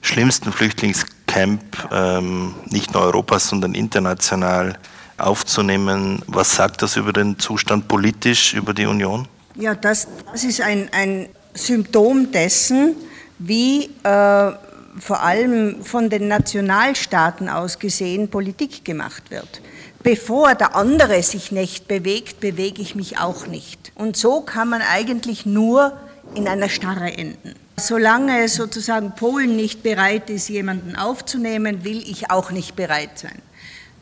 schlimmsten 0.03 0.53
Flüchtlingscamp 0.53 1.88
ähm, 1.90 2.55
nicht 2.66 2.93
nur 2.93 3.05
Europas, 3.05 3.49
sondern 3.49 3.74
international 3.74 4.76
aufzunehmen. 5.16 6.22
Was 6.26 6.57
sagt 6.57 6.82
das 6.82 6.97
über 6.97 7.14
den 7.14 7.38
Zustand 7.38 7.88
politisch, 7.88 8.53
über 8.53 8.74
die 8.74 8.84
Union? 8.84 9.28
Ja, 9.55 9.74
das, 9.74 10.09
das 10.30 10.45
ist 10.45 10.61
ein, 10.61 10.90
ein 10.93 11.28
Symptom 11.55 12.32
dessen, 12.32 12.96
wie 13.38 13.90
äh, 14.03 14.53
vor 14.98 15.22
allem 15.22 15.84
von 15.84 16.11
den 16.11 16.28
Nationalstaaten 16.28 17.48
aus 17.48 17.78
gesehen 17.78 18.28
Politik 18.28 18.84
gemacht 18.84 19.30
wird. 19.30 19.61
Bevor 20.03 20.55
der 20.55 20.74
andere 20.74 21.22
sich 21.22 21.53
nicht 21.53 21.88
bewegt, 21.88 22.40
bewege 22.40 22.82
ich 22.82 22.94
mich 22.94 23.18
auch 23.18 23.46
nicht. 23.46 23.92
Und 23.94 24.16
so 24.16 24.40
kann 24.40 24.68
man 24.68 24.82
eigentlich 24.82 25.46
nur 25.46 25.92
in 26.34 26.48
einer 26.48 26.68
Starre 26.68 27.12
enden. 27.12 27.55
Solange 27.76 28.48
sozusagen 28.48 29.14
Polen 29.14 29.57
nicht 29.57 29.82
bereit 29.82 30.28
ist, 30.28 30.48
jemanden 30.48 30.96
aufzunehmen, 30.96 31.84
will 31.84 32.03
ich 32.09 32.30
auch 32.30 32.50
nicht 32.50 32.76
bereit 32.76 33.18
sein. 33.18 33.40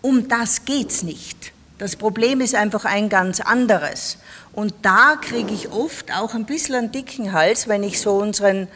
Um 0.02 0.28
das 0.28 0.64
geht 0.64 0.90
es 0.90 1.02
nicht. 1.02 1.52
Das 1.80 1.96
Problem 1.96 2.42
ist 2.42 2.54
einfach 2.54 2.84
ein 2.84 3.08
ganz 3.08 3.40
anderes. 3.40 4.18
Und 4.52 4.74
da 4.82 5.16
kriege 5.18 5.54
ich 5.54 5.72
oft 5.72 6.14
auch 6.14 6.34
ein 6.34 6.44
bisschen 6.44 6.74
einen 6.74 6.92
dicken 6.92 7.32
Hals, 7.32 7.68
wenn 7.68 7.82
ich 7.82 8.02
so 8.02 8.18
unseren 8.18 8.68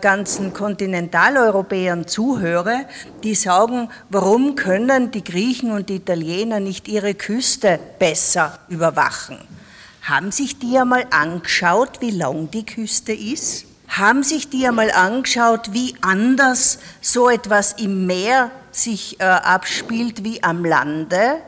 ganzen 0.00 0.52
Kontinentaleuropäern 0.52 2.06
zuhöre, 2.06 2.86
die 3.24 3.34
sagen, 3.34 3.90
warum 4.10 4.54
können 4.54 5.10
die 5.10 5.24
Griechen 5.24 5.72
und 5.72 5.88
die 5.88 5.96
Italiener 5.96 6.60
nicht 6.60 6.86
ihre 6.86 7.14
Küste 7.14 7.80
besser 7.98 8.60
überwachen? 8.68 9.38
Haben 10.02 10.30
sich 10.30 10.60
die 10.60 10.78
einmal 10.78 11.06
angeschaut, 11.10 12.00
wie 12.00 12.12
lang 12.12 12.48
die 12.52 12.64
Küste 12.64 13.12
ist? 13.12 13.64
Haben 13.88 14.22
sich 14.22 14.50
die 14.50 14.68
einmal 14.68 14.92
angeschaut, 14.92 15.72
wie 15.72 15.96
anders 16.00 16.78
so 17.00 17.28
etwas 17.28 17.72
im 17.72 18.06
Meer 18.06 18.52
sich 18.70 19.18
äh, 19.18 19.24
abspielt 19.24 20.22
wie 20.22 20.44
am 20.44 20.64
Lande? 20.64 21.42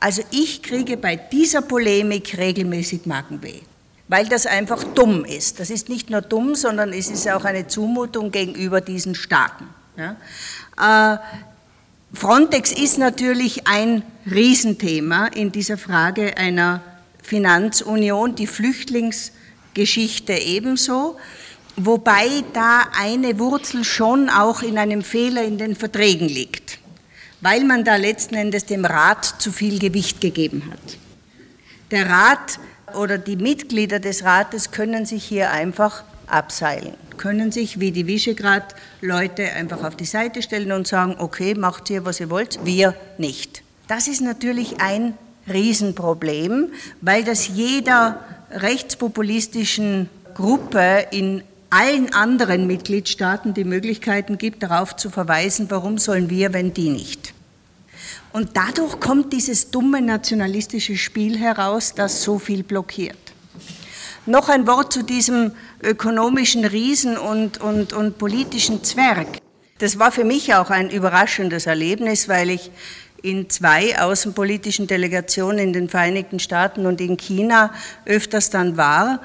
Also 0.00 0.22
ich 0.30 0.62
kriege 0.62 0.96
bei 0.96 1.16
dieser 1.16 1.60
Polemik 1.60 2.38
regelmäßig 2.38 3.04
Magenweh, 3.04 3.60
weil 4.08 4.26
das 4.26 4.46
einfach 4.46 4.82
dumm 4.82 5.26
ist. 5.26 5.60
Das 5.60 5.68
ist 5.68 5.90
nicht 5.90 6.08
nur 6.08 6.22
dumm, 6.22 6.54
sondern 6.54 6.94
es 6.94 7.10
ist 7.10 7.28
auch 7.28 7.44
eine 7.44 7.68
Zumutung 7.68 8.30
gegenüber 8.30 8.80
diesen 8.80 9.14
Staaten. 9.14 9.68
Ja? 9.98 10.16
Äh, 11.14 11.18
Frontex 12.14 12.72
ist 12.72 12.96
natürlich 12.96 13.66
ein 13.66 14.02
Riesenthema 14.28 15.26
in 15.26 15.52
dieser 15.52 15.76
Frage 15.76 16.38
einer 16.38 16.80
Finanzunion, 17.22 18.34
die 18.34 18.46
Flüchtlingsgeschichte 18.46 20.32
ebenso, 20.32 21.18
wobei 21.76 22.42
da 22.54 22.88
eine 22.98 23.38
Wurzel 23.38 23.84
schon 23.84 24.30
auch 24.30 24.62
in 24.62 24.78
einem 24.78 25.02
Fehler 25.02 25.44
in 25.44 25.58
den 25.58 25.76
Verträgen 25.76 26.28
liegt 26.28 26.79
weil 27.40 27.64
man 27.64 27.84
da 27.84 27.96
letzten 27.96 28.34
Endes 28.34 28.66
dem 28.66 28.84
Rat 28.84 29.24
zu 29.38 29.52
viel 29.52 29.78
Gewicht 29.78 30.20
gegeben 30.20 30.70
hat. 30.70 30.98
Der 31.90 32.08
Rat 32.08 32.58
oder 32.94 33.18
die 33.18 33.36
Mitglieder 33.36 33.98
des 33.98 34.24
Rates 34.24 34.70
können 34.70 35.06
sich 35.06 35.24
hier 35.24 35.50
einfach 35.50 36.04
abseilen, 36.26 36.94
können 37.16 37.50
sich 37.50 37.80
wie 37.80 37.90
die 37.90 38.06
Visegrad-Leute 38.06 39.52
einfach 39.52 39.84
auf 39.84 39.96
die 39.96 40.04
Seite 40.04 40.42
stellen 40.42 40.72
und 40.72 40.86
sagen, 40.86 41.16
okay, 41.18 41.54
macht 41.54 41.90
ihr, 41.90 42.04
was 42.04 42.20
ihr 42.20 42.30
wollt, 42.30 42.64
wir 42.64 42.94
nicht. 43.18 43.62
Das 43.88 44.06
ist 44.06 44.20
natürlich 44.20 44.80
ein 44.80 45.14
Riesenproblem, 45.48 46.72
weil 47.00 47.24
das 47.24 47.48
jeder 47.48 48.22
rechtspopulistischen 48.52 50.08
Gruppe 50.34 51.06
in 51.10 51.42
allen 51.70 52.12
anderen 52.12 52.66
Mitgliedstaaten 52.66 53.54
die 53.54 53.64
Möglichkeiten 53.64 54.38
gibt, 54.38 54.62
darauf 54.62 54.96
zu 54.96 55.08
verweisen, 55.10 55.70
warum 55.70 55.98
sollen 55.98 56.28
wir, 56.28 56.52
wenn 56.52 56.74
die 56.74 56.90
nicht. 56.90 57.32
Und 58.32 58.56
dadurch 58.56 59.00
kommt 59.00 59.32
dieses 59.32 59.70
dumme 59.70 60.02
nationalistische 60.02 60.96
Spiel 60.96 61.38
heraus, 61.38 61.94
das 61.94 62.22
so 62.22 62.38
viel 62.38 62.62
blockiert. 62.62 63.16
Noch 64.26 64.48
ein 64.48 64.66
Wort 64.66 64.92
zu 64.92 65.02
diesem 65.02 65.52
ökonomischen 65.82 66.64
Riesen 66.64 67.16
und, 67.16 67.60
und, 67.60 67.92
und 67.92 68.18
politischen 68.18 68.84
Zwerg. 68.84 69.38
Das 69.78 69.98
war 69.98 70.12
für 70.12 70.24
mich 70.24 70.54
auch 70.54 70.70
ein 70.70 70.90
überraschendes 70.90 71.66
Erlebnis, 71.66 72.28
weil 72.28 72.50
ich 72.50 72.70
in 73.22 73.48
zwei 73.50 73.98
außenpolitischen 73.98 74.86
Delegationen 74.86 75.58
in 75.58 75.72
den 75.72 75.88
Vereinigten 75.88 76.38
Staaten 76.38 76.86
und 76.86 77.00
in 77.00 77.16
China 77.16 77.72
öfters 78.04 78.50
dann 78.50 78.76
war. 78.76 79.20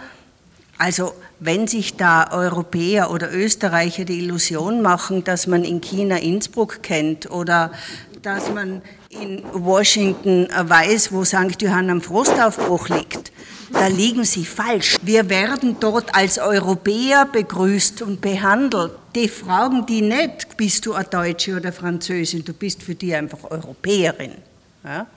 Also 0.78 1.14
wenn 1.40 1.68
sich 1.68 1.96
da 1.96 2.32
Europäer 2.32 3.12
oder 3.12 3.34
Österreicher 3.34 4.06
die 4.06 4.20
Illusion 4.20 4.82
machen, 4.82 5.24
dass 5.24 5.48
man 5.48 5.64
in 5.64 5.82
China 5.82 6.18
Innsbruck 6.18 6.82
kennt 6.82 7.30
oder 7.30 7.72
dass 8.22 8.52
man 8.52 8.82
in 9.10 9.44
Washington 9.54 10.48
weiß, 10.50 11.12
wo 11.12 11.24
St. 11.24 11.62
Johann 11.62 11.90
am 11.90 12.02
Frostaufbruch 12.02 12.90
liegt, 12.90 13.32
da 13.72 13.88
liegen 13.88 14.24
Sie 14.24 14.46
falsch. 14.46 14.98
Wir 15.02 15.30
werden 15.30 15.78
dort 15.80 16.16
als 16.16 16.40
Europäer 16.40 17.26
begrüßt 17.26 18.02
und 18.02 18.22
behandelt. 18.22 18.94
Die 19.16 19.28
fragen 19.28 19.86
die 19.86 20.02
nicht, 20.02 20.58
bist 20.58 20.86
du 20.86 20.94
eine 20.94 21.06
Deutsche 21.06 21.58
oder 21.58 21.72
Französin, 21.72 22.44
du 22.44 22.54
bist 22.54 22.84
für 22.84 22.96
die 22.96 23.14
einfach 23.14 23.44
Europäerin. 23.50 24.34
Ja? 24.86 25.08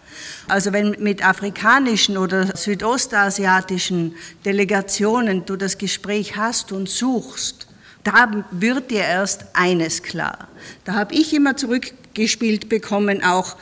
Also 0.48 0.72
wenn 0.72 0.96
mit 0.98 1.24
afrikanischen 1.24 2.16
oder 2.16 2.56
südostasiatischen 2.56 4.14
Delegationen 4.44 5.44
du 5.44 5.56
das 5.56 5.78
Gespräch 5.78 6.36
hast 6.36 6.72
und 6.72 6.88
suchst, 6.88 7.66
da 8.02 8.44
wird 8.50 8.90
dir 8.90 9.02
erst 9.02 9.44
eines 9.52 10.02
klar. 10.02 10.48
Da 10.84 10.94
habe 10.94 11.14
ich 11.14 11.34
immer 11.34 11.56
zurückgespielt 11.56 12.68
bekommen, 12.68 13.22
auch 13.22 13.56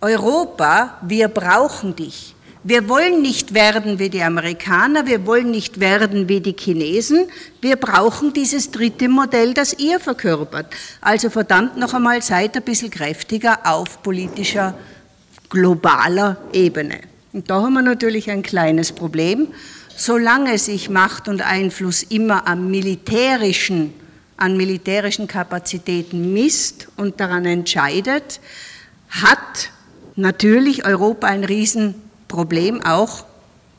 Europa, 0.00 0.98
wir 1.02 1.28
brauchen 1.28 1.96
dich. 1.96 2.34
Wir 2.62 2.88
wollen 2.88 3.22
nicht 3.22 3.54
werden 3.54 4.00
wie 4.00 4.10
die 4.10 4.22
Amerikaner, 4.24 5.06
wir 5.06 5.24
wollen 5.24 5.52
nicht 5.52 5.78
werden 5.78 6.28
wie 6.28 6.40
die 6.40 6.56
Chinesen, 6.58 7.28
wir 7.60 7.76
brauchen 7.76 8.32
dieses 8.32 8.72
dritte 8.72 9.08
Modell, 9.08 9.54
das 9.54 9.74
ihr 9.78 10.00
verkörpert. 10.00 10.66
Also 11.00 11.30
verdammt 11.30 11.76
noch 11.76 11.94
einmal, 11.94 12.22
seid 12.22 12.56
ein 12.56 12.64
bisschen 12.64 12.90
kräftiger 12.90 13.60
auf 13.62 14.02
politischer, 14.02 14.74
globaler 15.48 16.36
Ebene. 16.52 17.00
Und 17.32 17.50
da 17.50 17.62
haben 17.62 17.74
wir 17.74 17.82
natürlich 17.82 18.30
ein 18.30 18.42
kleines 18.42 18.92
Problem. 18.92 19.48
Solange 19.96 20.58
sich 20.58 20.90
Macht 20.90 21.28
und 21.28 21.42
Einfluss 21.42 22.02
immer 22.02 22.46
am 22.46 22.70
militärischen, 22.70 23.92
an 24.36 24.56
militärischen 24.56 25.26
Kapazitäten 25.26 26.32
misst 26.32 26.88
und 26.96 27.20
daran 27.20 27.44
entscheidet, 27.44 28.40
hat 29.08 29.70
natürlich 30.16 30.84
Europa 30.84 31.26
ein 31.26 31.44
Riesen 31.44 31.94
Problem 32.28 32.82
auch 32.82 33.24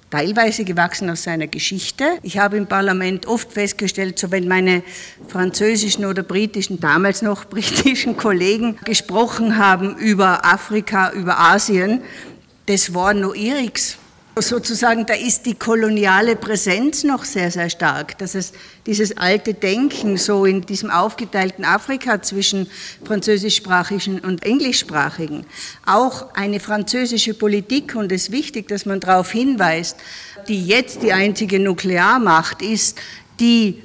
teilweise 0.10 0.64
gewachsen 0.64 1.10
aus 1.10 1.24
seiner 1.24 1.48
Geschichte. 1.48 2.20
Ich 2.24 2.38
habe 2.38 2.58
im 2.58 2.68
Parlament 2.68 3.26
oft 3.26 3.52
festgestellt, 3.52 4.18
so 4.18 4.32
wenn 4.32 4.48
meine 4.48 4.84
französischen 5.28 6.06
oder 6.06 6.24
britischen, 6.24 6.80
damals 6.80 7.22
noch 7.22 7.46
britischen 7.50 8.18
Kollegen 8.18 8.78
gesprochen 8.86 9.58
haben 9.58 9.98
über 9.98 10.46
Afrika, 10.46 11.12
über 11.12 11.40
Asien, 11.40 12.02
das 12.68 12.94
war 12.94 13.14
noch 13.14 13.34
ihrigs 13.34 13.98
sozusagen, 14.42 15.06
da 15.06 15.14
ist 15.14 15.46
die 15.46 15.56
koloniale 15.56 16.36
Präsenz 16.36 17.04
noch 17.04 17.26
sehr, 17.26 17.52
sehr 17.52 17.70
stark. 17.70 18.18
Das 18.18 18.36
heißt, 18.36 18.54
dieses 18.86 19.18
alte 19.18 19.54
Denken 19.54 20.18
so 20.18 20.46
in 20.46 20.62
diesem 20.62 20.90
aufgeteilten 20.90 21.66
Afrika 21.66 22.22
zwischen 22.22 22.70
französischsprachigen 23.04 24.20
und 24.20 24.46
englischsprachigen, 24.46 25.46
auch 25.86 26.34
eine 26.34 26.60
französische 26.60 27.34
Politik, 27.34 27.96
und 27.96 28.12
es 28.12 28.24
ist 28.24 28.32
wichtig, 28.32 28.68
dass 28.68 28.86
man 28.86 29.00
darauf 29.00 29.32
hinweist, 29.32 29.98
die 30.48 30.66
jetzt 30.66 31.04
die 31.04 31.14
einzige 31.14 31.60
Nuklearmacht 31.60 32.62
ist, 32.62 32.98
die 33.40 33.84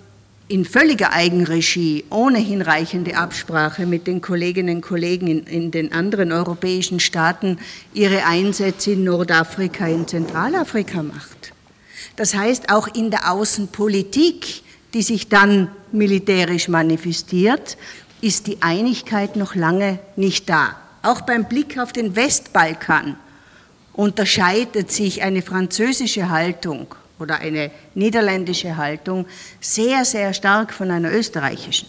in 0.48 0.64
völliger 0.64 1.12
Eigenregie, 1.12 2.04
ohne 2.10 2.38
hinreichende 2.38 3.16
Absprache 3.16 3.86
mit 3.86 4.06
den 4.06 4.20
Kolleginnen 4.20 4.76
und 4.76 4.82
Kollegen 4.82 5.26
in, 5.26 5.44
in, 5.44 5.70
den 5.70 5.92
anderen 5.92 6.32
europäischen 6.32 7.00
Staaten 7.00 7.58
ihre 7.94 8.26
Einsätze 8.26 8.92
in 8.92 9.04
Nordafrika, 9.04 9.86
in 9.86 10.06
Zentralafrika 10.06 11.02
macht. 11.02 11.52
Das 12.16 12.34
heißt, 12.34 12.70
auch 12.70 12.88
in 12.88 13.10
der 13.10 13.30
Außenpolitik, 13.30 14.62
die 14.92 15.02
sich 15.02 15.28
dann 15.28 15.68
militärisch 15.92 16.68
manifestiert, 16.68 17.78
ist 18.20 18.46
die 18.46 18.60
Einigkeit 18.60 19.36
noch 19.36 19.54
lange 19.54 19.98
nicht 20.16 20.48
da. 20.48 20.76
Auch 21.02 21.22
beim 21.22 21.48
Blick 21.48 21.78
auf 21.78 21.92
den 21.92 22.14
Westbalkan 22.14 23.16
unterscheidet 23.92 24.90
sich 24.92 25.22
eine 25.22 25.42
französische 25.42 26.30
Haltung 26.30 26.94
oder 27.22 27.36
eine 27.36 27.70
niederländische 27.94 28.76
Haltung 28.76 29.26
sehr, 29.60 30.04
sehr 30.04 30.34
stark 30.34 30.74
von 30.74 30.90
einer 30.90 31.10
österreichischen. 31.12 31.88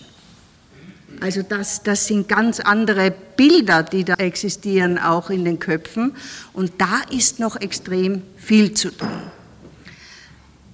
Also 1.20 1.42
das, 1.42 1.84
das 1.84 2.08
sind 2.08 2.28
ganz 2.28 2.60
andere 2.60 3.12
Bilder, 3.12 3.84
die 3.84 4.04
da 4.04 4.16
existieren, 4.16 4.98
auch 4.98 5.30
in 5.30 5.46
den 5.46 5.60
Köpfen. 5.60 6.16
Und 6.54 6.74
da 6.80 7.02
ist 7.12 7.40
noch 7.40 7.60
extrem 7.60 8.24
viel 8.38 8.74
zu 8.74 8.92
tun. 8.92 9.08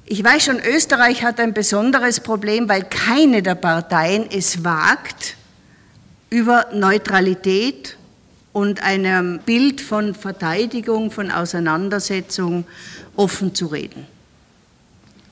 Ich 0.05 0.24
weiß 0.24 0.45
schon, 0.45 0.60
Österreich 0.60 1.24
hat 1.24 1.39
ein 1.39 1.53
besonderes 1.53 2.20
Problem, 2.20 2.68
weil 2.68 2.84
keine 2.84 3.43
der 3.43 3.55
Parteien 3.55 4.26
es 4.32 4.64
wagt, 4.64 5.36
über 6.32 6.66
Neutralität 6.74 7.95
und 8.51 8.82
einem 8.82 9.39
Bild 9.45 9.82
von 9.82 10.16
Verteidigung, 10.16 11.12
von 11.12 11.30
Auseinandersetzung 11.30 12.66
offen 13.16 13.53
zu 13.53 13.68
reden 13.68 14.07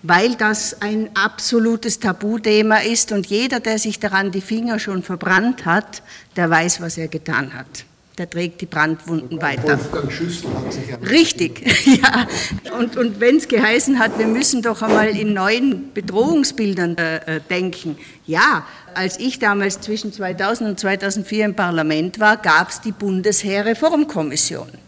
weil 0.07 0.35
das 0.35 0.81
ein 0.81 1.09
absolutes 1.15 1.99
Tabuthema 1.99 2.77
ist 2.77 3.11
und 3.11 3.27
jeder, 3.27 3.59
der 3.59 3.77
sich 3.77 3.99
daran 3.99 4.31
die 4.31 4.41
Finger 4.41 4.79
schon 4.79 5.03
verbrannt 5.03 5.65
hat, 5.65 6.01
der 6.35 6.49
weiß, 6.49 6.81
was 6.81 6.97
er 6.97 7.09
getan 7.09 7.53
hat. 7.53 7.85
Der 8.17 8.27
trägt 8.27 8.61
die 8.61 8.65
Brandwunden 8.65 9.39
weiter. 9.41 9.77
Wolfgang 9.77 10.11
Schüssel 10.11 10.49
hat 10.51 10.73
sich 10.73 10.89
ja 10.89 10.97
Richtig, 10.97 11.61
ja. 12.01 12.27
Und, 12.75 12.97
und 12.97 13.19
wenn 13.19 13.35
es 13.35 13.47
geheißen 13.47 13.99
hat, 13.99 14.17
wir 14.17 14.25
müssen 14.25 14.63
doch 14.63 14.81
einmal 14.81 15.09
in 15.09 15.33
neuen 15.33 15.93
Bedrohungsbildern 15.93 16.97
äh, 16.97 17.35
äh 17.35 17.41
denken. 17.47 17.95
Ja, 18.25 18.65
als 18.95 19.19
ich 19.19 19.37
damals 19.37 19.81
zwischen 19.81 20.11
2000 20.13 20.69
und 20.71 20.79
2004 20.79 21.45
im 21.45 21.55
Parlament 21.55 22.19
war, 22.19 22.37
gab 22.37 22.69
es 22.69 22.81
die 22.81 22.91
Bundesheerreformkommission. 22.91 24.86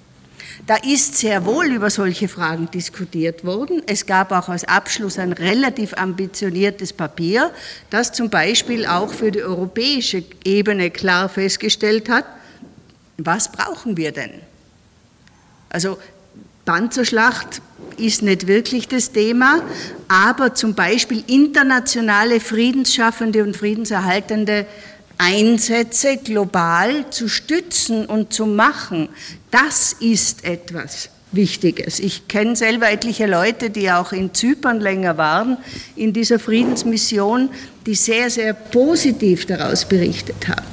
Da 0.69 0.75
ist 0.75 1.15
sehr 1.15 1.47
wohl 1.47 1.65
über 1.65 1.89
solche 1.89 2.27
Fragen 2.27 2.69
diskutiert 2.69 3.43
worden. 3.43 3.81
Es 3.87 4.05
gab 4.05 4.31
auch 4.31 4.49
als 4.49 4.65
Abschluss 4.65 5.17
ein 5.17 5.33
relativ 5.33 5.95
ambitioniertes 5.95 6.93
Papier, 6.93 7.49
das 7.89 8.11
zum 8.11 8.29
Beispiel 8.29 8.85
auch 8.85 9.11
für 9.11 9.31
die 9.31 9.41
europäische 9.41 10.23
Ebene 10.45 10.91
klar 10.91 11.27
festgestellt 11.27 12.07
hat, 12.07 12.25
was 13.17 13.51
brauchen 13.51 13.97
wir 13.97 14.11
denn? 14.11 14.29
Also 15.69 15.97
Panzerschlacht 16.65 17.63
ist 17.97 18.21
nicht 18.21 18.45
wirklich 18.45 18.87
das 18.87 19.11
Thema, 19.11 19.63
aber 20.07 20.53
zum 20.53 20.75
Beispiel 20.75 21.23
internationale 21.25 22.39
friedensschaffende 22.39 23.41
und 23.41 23.57
friedenserhaltende 23.57 24.67
Einsätze 25.17 26.17
global 26.17 27.09
zu 27.09 27.27
stützen 27.27 28.05
und 28.05 28.31
zu 28.31 28.45
machen, 28.45 29.09
das 29.51 29.93
ist 29.93 30.45
etwas 30.45 31.09
Wichtiges. 31.31 31.99
Ich 31.99 32.27
kenne 32.27 32.55
selber 32.55 32.89
etliche 32.89 33.27
Leute, 33.27 33.69
die 33.69 33.91
auch 33.91 34.11
in 34.11 34.33
Zypern 34.33 34.79
länger 34.79 35.17
waren, 35.17 35.57
in 35.95 36.11
dieser 36.11 36.39
Friedensmission, 36.39 37.49
die 37.85 37.95
sehr, 37.95 38.29
sehr 38.29 38.53
positiv 38.53 39.45
daraus 39.45 39.85
berichtet 39.85 40.47
haben. 40.47 40.65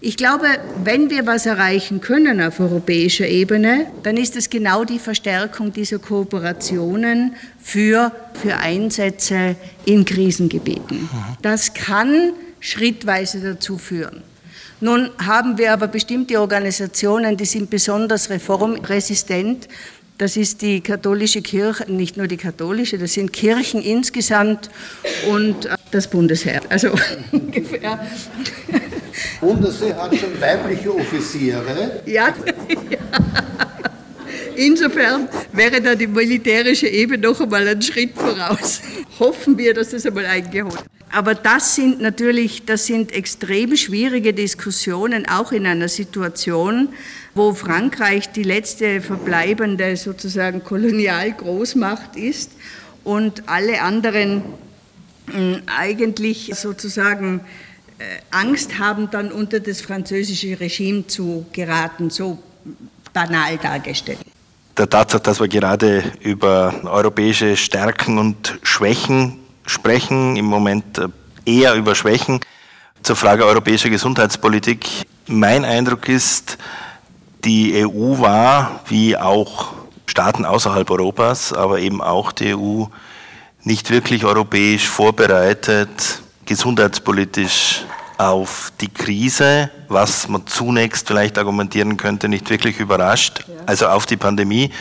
Ich 0.00 0.16
glaube, 0.16 0.46
wenn 0.84 1.10
wir 1.10 1.26
was 1.26 1.44
erreichen 1.44 2.00
können 2.00 2.40
auf 2.40 2.60
europäischer 2.60 3.26
Ebene, 3.26 3.86
dann 4.04 4.16
ist 4.16 4.36
es 4.36 4.48
genau 4.48 4.84
die 4.84 5.00
Verstärkung 5.00 5.72
dieser 5.72 5.98
Kooperationen 5.98 7.34
für, 7.60 8.12
für 8.40 8.58
Einsätze 8.58 9.56
in 9.86 10.04
Krisengebieten. 10.04 11.08
Das 11.42 11.74
kann 11.74 12.32
schrittweise 12.60 13.40
dazu 13.40 13.76
führen. 13.76 14.22
Nun 14.80 15.10
haben 15.24 15.58
wir 15.58 15.72
aber 15.72 15.88
bestimmte 15.88 16.40
Organisationen, 16.40 17.36
die 17.36 17.44
sind 17.44 17.68
besonders 17.68 18.30
reformresistent. 18.30 19.68
Das 20.18 20.36
ist 20.36 20.62
die 20.62 20.80
katholische 20.80 21.42
Kirche, 21.42 21.90
nicht 21.90 22.16
nur 22.16 22.26
die 22.26 22.36
katholische, 22.36 22.98
das 22.98 23.14
sind 23.14 23.32
Kirchen 23.32 23.80
insgesamt 23.82 24.68
und 25.30 25.66
äh, 25.66 25.76
das 25.90 26.08
Bundesheer. 26.08 26.60
Also 26.68 26.90
ungefähr. 27.32 28.06
Bundesheer 29.40 29.96
hat 29.96 30.16
schon 30.16 30.40
weibliche 30.40 30.94
Offiziere. 30.94 32.02
Ja, 32.06 32.34
ja. 32.90 32.98
Insofern 34.56 35.28
wäre 35.52 35.80
da 35.80 35.94
die 35.94 36.08
militärische 36.08 36.88
Ebene 36.88 37.28
noch 37.28 37.40
einmal 37.40 37.66
einen 37.66 37.82
Schritt 37.82 38.14
voraus. 38.16 38.80
Hoffen 39.20 39.56
wir, 39.56 39.72
dass 39.72 39.90
das 39.90 40.04
einmal 40.04 40.26
eingeholt 40.26 40.74
wird. 40.74 40.97
Aber 41.10 41.34
das 41.34 41.74
sind 41.74 42.00
natürlich, 42.00 42.66
das 42.66 42.86
sind 42.86 43.12
extrem 43.12 43.76
schwierige 43.76 44.34
Diskussionen, 44.34 45.26
auch 45.28 45.52
in 45.52 45.66
einer 45.66 45.88
Situation, 45.88 46.90
wo 47.34 47.54
Frankreich 47.54 48.30
die 48.32 48.42
letzte 48.42 49.00
verbleibende 49.00 49.96
sozusagen 49.96 50.62
Kolonialgroßmacht 50.62 52.16
ist 52.16 52.52
und 53.04 53.48
alle 53.48 53.80
anderen 53.80 54.42
hm, 55.30 55.62
eigentlich 55.66 56.52
sozusagen 56.54 57.40
Angst 58.30 58.78
haben, 58.78 59.10
dann 59.10 59.32
unter 59.32 59.60
das 59.60 59.80
französische 59.80 60.58
Regime 60.60 61.06
zu 61.06 61.46
geraten, 61.52 62.10
so 62.10 62.38
banal 63.12 63.58
dargestellt. 63.58 64.18
Der 64.76 64.88
Tatsache, 64.88 65.22
dass 65.22 65.40
wir 65.40 65.48
gerade 65.48 66.04
über 66.20 66.72
europäische 66.84 67.56
Stärken 67.56 68.18
und 68.18 68.58
Schwächen 68.62 69.38
sprechen, 69.68 70.36
im 70.36 70.46
Moment 70.46 70.98
äh, 70.98 71.08
eher 71.44 71.74
über 71.74 71.94
Schwächen. 71.94 72.40
Zur 73.02 73.16
Frage 73.16 73.46
europäischer 73.46 73.90
Gesundheitspolitik. 73.90 74.88
Mein 75.26 75.64
Eindruck 75.64 76.08
ist, 76.08 76.58
die 77.44 77.86
EU 77.86 78.18
war, 78.18 78.80
wie 78.88 79.16
auch 79.16 79.72
Staaten 80.06 80.44
außerhalb 80.44 80.90
Europas, 80.90 81.52
aber 81.52 81.78
eben 81.78 82.02
auch 82.02 82.32
die 82.32 82.54
EU, 82.56 82.84
nicht 83.62 83.90
wirklich 83.90 84.24
europäisch 84.24 84.88
vorbereitet, 84.88 86.22
gesundheitspolitisch 86.46 87.84
auf 88.16 88.72
die 88.80 88.88
Krise, 88.88 89.70
was 89.88 90.28
man 90.28 90.46
zunächst 90.46 91.06
vielleicht 91.06 91.38
argumentieren 91.38 91.96
könnte, 91.96 92.28
nicht 92.28 92.50
wirklich 92.50 92.80
überrascht, 92.80 93.44
also 93.66 93.86
auf 93.88 94.06
die 94.06 94.16
Pandemie. 94.16 94.72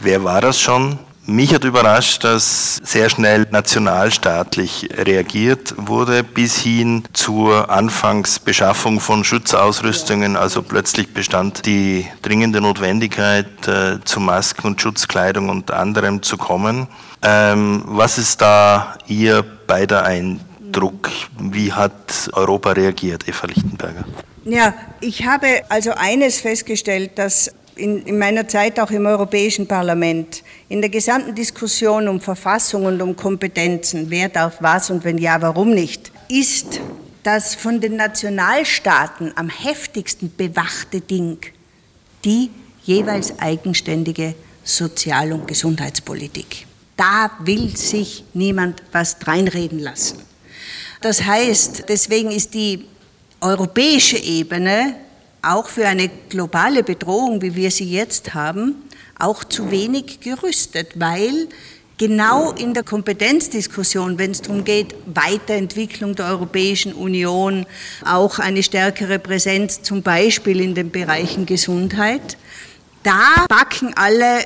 Wer 0.00 0.24
war 0.24 0.40
das 0.40 0.58
schon? 0.58 0.98
Mich 1.24 1.54
hat 1.54 1.62
überrascht, 1.62 2.24
dass 2.24 2.80
sehr 2.82 3.08
schnell 3.08 3.46
nationalstaatlich 3.48 4.88
reagiert 4.96 5.72
wurde, 5.76 6.24
bis 6.24 6.58
hin 6.58 7.04
zur 7.12 7.70
Anfangsbeschaffung 7.70 8.98
von 8.98 9.22
Schutzausrüstungen. 9.22 10.34
Also 10.36 10.62
plötzlich 10.62 11.14
bestand 11.14 11.64
die 11.64 12.08
dringende 12.22 12.60
Notwendigkeit, 12.60 13.68
äh, 13.68 14.00
zu 14.04 14.18
Masken 14.18 14.66
und 14.66 14.80
Schutzkleidung 14.80 15.48
und 15.48 15.70
anderem 15.70 16.22
zu 16.22 16.36
kommen. 16.36 16.88
Ähm, 17.22 17.84
was 17.86 18.18
ist 18.18 18.40
da 18.40 18.98
Ihr 19.06 19.44
beider 19.68 20.04
Eindruck? 20.04 21.08
Wie 21.38 21.72
hat 21.72 22.30
Europa 22.32 22.72
reagiert, 22.72 23.28
Eva 23.28 23.46
Lichtenberger? 23.46 24.04
Ja, 24.44 24.74
ich 25.00 25.24
habe 25.24 25.62
also 25.68 25.92
eines 25.92 26.40
festgestellt, 26.40 27.12
dass 27.16 27.52
in, 27.76 28.02
in, 28.02 28.18
meiner 28.18 28.46
Zeit 28.48 28.78
auch 28.78 28.90
im 28.90 29.06
Europäischen 29.06 29.66
Parlament, 29.66 30.42
in 30.68 30.80
der 30.80 30.90
gesamten 30.90 31.34
Diskussion 31.34 32.08
um 32.08 32.20
Verfassung 32.20 32.86
und 32.86 33.00
um 33.00 33.16
Kompetenzen, 33.16 34.10
wer 34.10 34.28
darf 34.28 34.58
was 34.60 34.90
und 34.90 35.04
wenn 35.04 35.18
ja, 35.18 35.40
warum 35.40 35.70
nicht, 35.70 36.12
ist 36.28 36.80
das 37.22 37.54
von 37.54 37.80
den 37.80 37.96
Nationalstaaten 37.96 39.32
am 39.36 39.48
heftigsten 39.48 40.32
bewachte 40.36 41.00
Ding 41.00 41.38
die 42.24 42.50
jeweils 42.84 43.38
eigenständige 43.38 44.34
Sozial- 44.64 45.32
und 45.32 45.46
Gesundheitspolitik. 45.46 46.66
Da 46.96 47.30
will 47.40 47.76
sich 47.76 48.24
niemand 48.32 48.82
was 48.92 49.18
dreinreden 49.18 49.78
lassen. 49.78 50.18
Das 51.00 51.24
heißt, 51.24 51.84
deswegen 51.88 52.30
ist 52.30 52.54
die 52.54 52.84
europäische 53.40 54.18
Ebene 54.18 54.94
auch 55.42 55.68
für 55.68 55.86
eine 55.86 56.08
globale 56.28 56.82
Bedrohung, 56.82 57.42
wie 57.42 57.54
wir 57.54 57.70
sie 57.70 57.90
jetzt 57.90 58.34
haben, 58.34 58.76
auch 59.18 59.44
zu 59.44 59.70
wenig 59.70 60.20
gerüstet, 60.20 60.92
weil 60.96 61.48
genau 61.98 62.52
in 62.52 62.74
der 62.74 62.82
Kompetenzdiskussion, 62.82 64.18
wenn 64.18 64.32
es 64.32 64.42
darum 64.42 64.64
geht, 64.64 64.94
Weiterentwicklung 65.06 66.14
der 66.14 66.26
Europäischen 66.26 66.92
Union, 66.92 67.66
auch 68.04 68.38
eine 68.38 68.62
stärkere 68.62 69.18
Präsenz 69.18 69.82
zum 69.82 70.02
Beispiel 70.02 70.60
in 70.60 70.74
den 70.74 70.90
Bereichen 70.90 71.46
Gesundheit, 71.46 72.36
da 73.02 73.46
backen 73.48 73.92
alle 73.94 74.44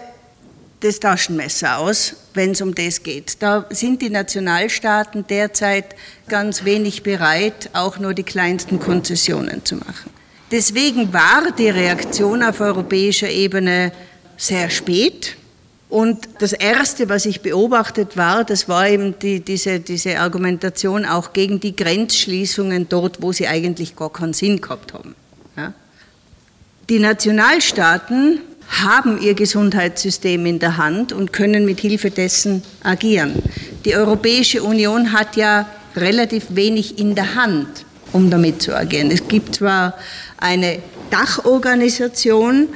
das 0.81 1.01
Taschenmesser 1.01 1.79
aus, 1.79 2.17
wenn 2.35 2.51
es 2.53 2.61
um 2.61 2.75
das 2.75 3.03
geht. 3.03 3.43
Da 3.43 3.67
sind 3.71 4.03
die 4.03 4.11
Nationalstaaten 4.11 5.27
derzeit 5.27 5.97
ganz 6.29 6.65
wenig 6.65 7.03
bereit, 7.03 7.71
auch 7.73 7.99
nur 7.99 8.15
die 8.15 8.23
kleinsten 8.23 8.79
Konzessionen 8.79 9.65
zu 9.65 9.77
machen. 9.77 10.16
Deswegen 10.51 11.13
war 11.13 11.51
die 11.57 11.71
Reaktion 11.71 12.43
auf 12.43 12.61
europäischer 12.61 13.29
Ebene 13.29 13.93
sehr 14.37 14.71
spät. 14.71 15.37
Und 15.89 16.29
das 16.41 16.53
Erste, 16.53 17.09
was 17.09 17.27
ich 17.27 17.41
beobachtet 17.41 18.17
war, 18.17 18.45
das 18.45 18.69
war 18.69 18.89
eben 18.89 19.19
die, 19.19 19.41
diese, 19.41 19.81
diese 19.81 20.19
Argumentation 20.19 21.05
auch 21.05 21.33
gegen 21.33 21.61
die 21.61 21.75
Grenzschließungen 21.75 22.89
dort, 22.89 23.23
wo 23.23 23.33
sie 23.33 23.47
eigentlich 23.47 23.95
gar 23.97 24.13
keinen 24.13 24.33
Sinn 24.33 24.61
gehabt 24.61 24.93
haben. 24.93 25.15
Ja? 25.57 25.73
Die 26.89 26.99
Nationalstaaten 26.99 28.41
haben 28.69 29.21
ihr 29.21 29.35
Gesundheitssystem 29.35 30.45
in 30.45 30.59
der 30.59 30.77
Hand 30.77 31.13
und 31.13 31.33
können 31.33 31.65
mit 31.65 31.81
Hilfe 31.81 32.11
dessen 32.11 32.63
agieren. 32.83 33.35
Die 33.85 33.95
Europäische 33.95 34.63
Union 34.65 35.13
hat 35.13 35.37
ja 35.37 35.69
relativ 35.95 36.47
wenig 36.51 36.99
in 36.99 37.15
der 37.15 37.37
Hand, 37.37 37.86
um 38.13 38.31
damit 38.31 38.63
zu 38.63 38.77
agieren. 38.77 39.11
Es 39.11 39.27
gibt 39.29 39.57
zwar 39.57 39.95
eine 40.39 40.79
Dachorganisation, 41.11 42.69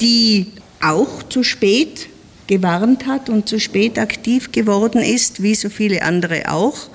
die 0.00 0.52
auch 0.80 1.22
zu 1.24 1.42
spät 1.42 2.08
gewarnt 2.46 3.06
hat 3.06 3.28
und 3.28 3.48
zu 3.48 3.60
spät 3.60 3.98
aktiv 3.98 4.52
geworden 4.52 5.02
ist, 5.02 5.42
wie 5.42 5.54
so 5.54 5.68
viele 5.68 6.02
andere 6.02 6.50
auch, 6.50 6.88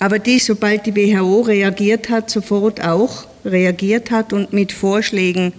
aber 0.00 0.18
die, 0.18 0.38
sobald 0.38 0.86
die 0.86 0.96
WHO 0.96 1.42
reagiert 1.42 2.10
hat, 2.10 2.30
sofort 2.30 2.82
auch 2.82 3.26
reagiert 3.44 4.10
hat 4.10 4.32
und 4.32 4.52
mit 4.52 4.72
Vorschlägen 4.72 5.52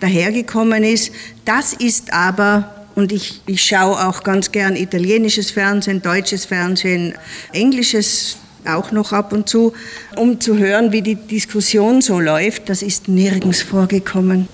dahergekommen 0.00 0.84
ist. 0.84 1.12
Das 1.44 1.72
ist 1.72 2.12
aber 2.12 2.74
und 2.94 3.12
ich, 3.12 3.42
ich 3.46 3.62
schaue 3.62 4.08
auch 4.08 4.24
ganz 4.24 4.50
gern 4.50 4.74
italienisches 4.74 5.52
Fernsehen, 5.52 6.02
deutsches 6.02 6.44
Fernsehen, 6.44 7.14
englisches 7.52 8.36
auch 8.68 8.92
noch 8.92 9.12
ab 9.12 9.32
und 9.32 9.48
zu, 9.48 9.72
um 10.16 10.40
zu 10.40 10.58
hören, 10.58 10.92
wie 10.92 11.02
die 11.02 11.14
Diskussion 11.14 12.00
so 12.00 12.20
läuft. 12.20 12.68
Das 12.68 12.82
ist 12.82 13.08
nirgends 13.08 13.62
vorgekommen. 13.62 14.48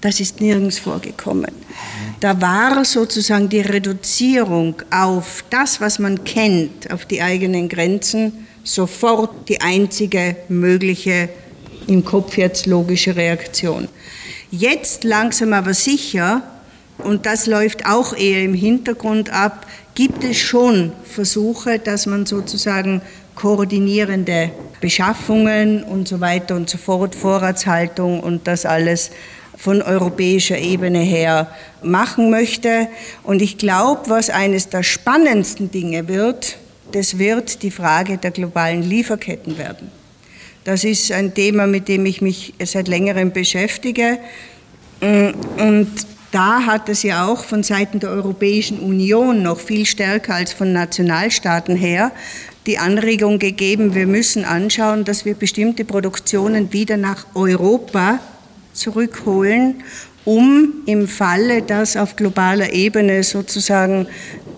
Das 0.00 0.20
ist 0.20 0.40
nirgends 0.40 0.78
vorgekommen. 0.78 1.50
Da 2.20 2.40
war 2.40 2.84
sozusagen 2.84 3.48
die 3.48 3.60
Reduzierung 3.60 4.74
auf 4.90 5.44
das, 5.50 5.80
was 5.80 5.98
man 5.98 6.24
kennt, 6.24 6.90
auf 6.90 7.04
die 7.04 7.20
eigenen 7.20 7.68
Grenzen, 7.68 8.46
sofort 8.64 9.48
die 9.48 9.60
einzige 9.60 10.36
mögliche, 10.48 11.28
im 11.86 12.04
Kopf 12.04 12.36
jetzt 12.36 12.66
logische 12.66 13.16
Reaktion. 13.16 13.88
Jetzt 14.50 15.04
langsam 15.04 15.52
aber 15.52 15.74
sicher, 15.74 16.42
und 16.98 17.26
das 17.26 17.46
läuft 17.46 17.86
auch 17.86 18.16
eher 18.16 18.42
im 18.42 18.54
Hintergrund 18.54 19.30
ab, 19.30 19.66
gibt 19.94 20.24
es 20.24 20.38
schon 20.38 20.92
Versuche, 21.04 21.78
dass 21.78 22.06
man 22.06 22.26
sozusagen 22.26 23.02
koordinierende 23.40 24.50
Beschaffungen 24.82 25.82
und 25.82 26.06
so 26.06 26.20
weiter 26.20 26.56
und 26.56 26.68
so 26.68 26.76
fort, 26.76 27.14
Vorratshaltung 27.14 28.20
und 28.20 28.46
das 28.46 28.66
alles 28.66 29.10
von 29.56 29.80
europäischer 29.80 30.58
Ebene 30.58 30.98
her 30.98 31.50
machen 31.82 32.30
möchte. 32.30 32.88
Und 33.22 33.40
ich 33.40 33.56
glaube, 33.56 34.02
was 34.08 34.28
eines 34.28 34.68
der 34.68 34.82
spannendsten 34.82 35.70
Dinge 35.70 36.06
wird, 36.06 36.58
das 36.92 37.18
wird 37.18 37.62
die 37.62 37.70
Frage 37.70 38.18
der 38.18 38.30
globalen 38.30 38.82
Lieferketten 38.82 39.56
werden. 39.56 39.90
Das 40.64 40.84
ist 40.84 41.10
ein 41.10 41.32
Thema, 41.32 41.66
mit 41.66 41.88
dem 41.88 42.04
ich 42.04 42.20
mich 42.20 42.52
seit 42.62 42.88
längerem 42.88 43.32
beschäftige. 43.32 44.18
Und 45.00 45.88
da 46.30 46.66
hat 46.66 46.88
es 46.88 47.02
ja 47.02 47.26
auch 47.26 47.44
von 47.44 47.62
Seiten 47.62 48.00
der 48.00 48.10
Europäischen 48.10 48.78
Union 48.80 49.42
noch 49.42 49.58
viel 49.58 49.86
stärker 49.86 50.34
als 50.34 50.52
von 50.52 50.72
Nationalstaaten 50.72 51.74
her 51.74 52.12
die 52.66 52.78
Anregung 52.78 53.38
gegeben, 53.38 53.94
wir 53.94 54.06
müssen 54.06 54.44
anschauen, 54.44 55.04
dass 55.04 55.24
wir 55.24 55.34
bestimmte 55.34 55.84
Produktionen 55.84 56.72
wieder 56.72 56.96
nach 56.96 57.26
Europa 57.34 58.20
zurückholen, 58.72 59.82
um 60.24 60.74
im 60.86 61.08
Falle, 61.08 61.62
dass 61.62 61.96
auf 61.96 62.16
globaler 62.16 62.72
Ebene 62.72 63.22
sozusagen 63.22 64.06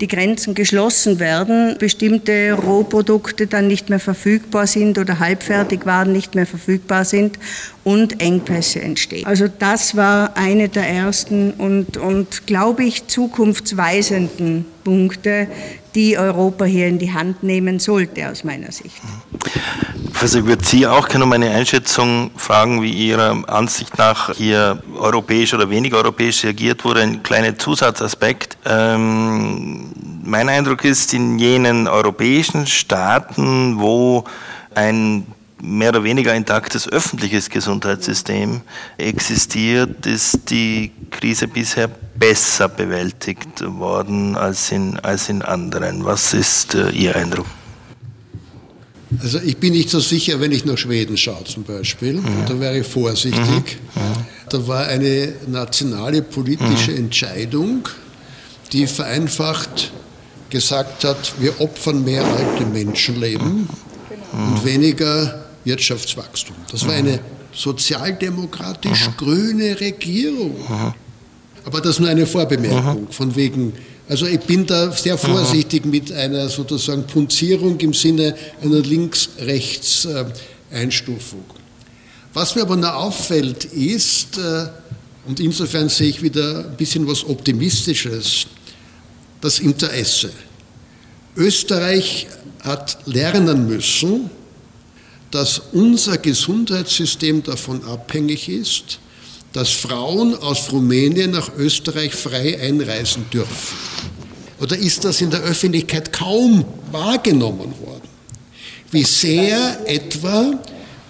die 0.01 0.09
Grenzen 0.09 0.55
geschlossen 0.55 1.21
werden, 1.21 1.77
bestimmte 1.79 2.53
Rohprodukte 2.55 3.47
dann 3.47 3.69
nicht 3.69 3.89
mehr 3.89 4.01
verfügbar 4.01 4.67
sind 4.67 4.99
oder 4.99 5.21
Halbfertigwaren 5.21 6.13
nicht 6.13 6.35
mehr 6.35 6.47
verfügbar 6.47 7.05
sind 7.05 7.39
und 7.85 8.21
Engpässe 8.21 8.81
entstehen. 8.81 9.25
Also 9.25 9.47
das 9.47 9.97
war 9.97 10.37
eine 10.37 10.69
der 10.69 10.89
ersten 10.89 11.53
und, 11.53 11.97
und 11.97 12.49
glaube 12.49 12.83
ich, 12.83 13.07
zukunftsweisenden 13.07 14.65
Punkte, 14.83 15.47
die 15.95 16.17
Europa 16.19 16.65
hier 16.65 16.89
in 16.89 16.99
die 16.99 17.13
Hand 17.13 17.43
nehmen 17.43 17.79
sollte, 17.79 18.29
aus 18.29 18.45
meiner 18.45 18.73
Sicht. 18.73 19.01
Professor, 20.13 20.41
ich 20.41 20.47
würde 20.47 20.65
Sie 20.65 20.87
auch 20.87 21.09
gerne 21.09 21.25
um 21.25 21.33
eine 21.33 21.51
Einschätzung 21.51 22.31
fragen, 22.37 22.83
wie 22.83 22.93
Ihrer 22.93 23.49
Ansicht 23.49 23.99
nach 23.99 24.35
hier 24.35 24.83
europäisch 24.97 25.53
oder 25.55 25.69
weniger 25.69 25.99
europäisch 25.99 26.45
reagiert 26.45 26.85
wurde. 26.85 27.01
Ein 27.01 27.23
kleiner 27.23 27.59
Zusatzaspekt. 27.59 28.57
Ähm, 28.65 29.91
mein 30.23 30.49
Eindruck 30.49 30.85
ist, 30.85 31.13
in 31.13 31.39
jenen 31.39 31.89
europäischen 31.89 32.67
Staaten, 32.67 33.81
wo 33.81 34.25
ein 34.75 35.27
mehr 35.63 35.91
oder 35.91 36.03
weniger 36.03 36.35
intaktes 36.35 36.89
öffentliches 36.89 37.49
Gesundheitssystem 37.49 38.63
existiert, 38.99 40.05
ist 40.07 40.51
die 40.51 40.91
Krise 41.11 41.47
bisher 41.47 41.89
besser 41.89 42.69
bewältigt 42.69 43.63
worden 43.65 44.37
als 44.37 44.73
in, 44.73 44.99
als 44.99 45.29
in 45.29 45.41
anderen. 45.41 46.05
Was 46.05 46.35
ist 46.35 46.75
äh, 46.75 46.91
Ihr 46.91 47.15
Eindruck? 47.15 47.47
Also 49.23 49.39
ich 49.39 49.57
bin 49.59 49.73
nicht 49.73 49.89
so 49.89 50.01
sicher, 50.01 50.41
wenn 50.41 50.51
ich 50.53 50.65
nach 50.65 50.79
Schweden 50.79 51.17
schaue 51.17 51.45
zum 51.45 51.63
Beispiel. 51.63 52.15
Mhm. 52.15 52.47
Da 52.49 52.59
wäre 52.59 52.79
ich 52.79 52.87
vorsichtig. 52.87 53.41
Mhm. 53.41 54.03
mhm. 54.03 54.27
Da 54.49 54.67
war 54.67 54.87
eine 54.87 55.33
nationale 55.47 56.23
politische 56.23 56.91
mhm. 56.91 56.99
Entscheidung, 56.99 57.89
die 58.73 58.87
vereinfacht 58.87 59.93
gesagt 60.51 61.05
hat, 61.05 61.35
wir 61.39 61.61
opfern 61.61 62.05
mehr 62.05 62.25
alte 62.25 62.67
Menschenleben 62.67 63.69
mhm. 64.33 64.49
und 64.49 64.65
weniger 64.65 65.42
Wirtschaftswachstum. 65.65 66.55
Das 66.71 66.87
war 66.87 66.95
eine 66.95 67.19
sozialdemokratisch-grüne 67.53 69.81
Regierung. 69.81 70.57
Aber 71.65 71.81
das 71.81 71.97
ist 71.97 72.01
nur 72.01 72.09
eine 72.09 72.27
Vorbemerkung, 72.27 73.09
von 73.11 73.37
wegen 73.37 73.73
also 74.09 74.27
ich 74.27 74.41
bin 74.41 74.67
da 74.67 74.91
sehr 74.93 75.17
vorsichtig 75.17 75.87
mit 75.87 76.11
einer 76.13 76.49
sozusagen 76.49 77.07
Punzierung 77.07 77.79
im 77.81 77.95
Sinne 77.95 78.35
einer 78.61 78.81
Links-Rechts-Einstufung. 78.81 81.45
Was 82.35 82.55
mir 82.55 82.61
aber 82.63 82.77
noch 82.77 82.95
auffällt 82.95 83.65
ist, 83.67 84.39
äh, 84.39 84.69
und 85.27 85.41
insofern 85.41 85.89
sehe 85.89 86.09
ich 86.09 86.23
wieder 86.23 86.67
ein 86.69 86.77
bisschen 86.77 87.07
was 87.07 87.25
Optimistisches, 87.25 88.47
das 89.41 89.61
Interesse. 89.61 90.31
Österreich 91.37 92.27
hat 92.65 92.99
lernen 93.07 93.67
müssen, 93.67 94.29
dass 95.33 95.63
unser 95.73 96.19
Gesundheitssystem 96.19 97.43
davon 97.43 97.83
abhängig 97.85 98.49
ist, 98.49 99.01
dass 99.53 99.71
Frauen 99.71 100.35
aus 100.37 100.71
Rumänien 100.71 101.31
nach 101.33 101.51
Österreich 101.57 102.15
frei 102.15 102.61
einreisen 102.61 103.25
dürfen? 103.33 103.77
Oder 104.61 104.77
ist 104.77 105.05
das 105.05 105.21
in 105.21 105.31
der 105.31 105.41
Öffentlichkeit 105.41 106.13
kaum 106.13 106.65
wahrgenommen 106.93 107.75
worden? 107.81 108.09
Wie 108.91 109.05
sehr 109.05 109.81
etwa 109.87 110.53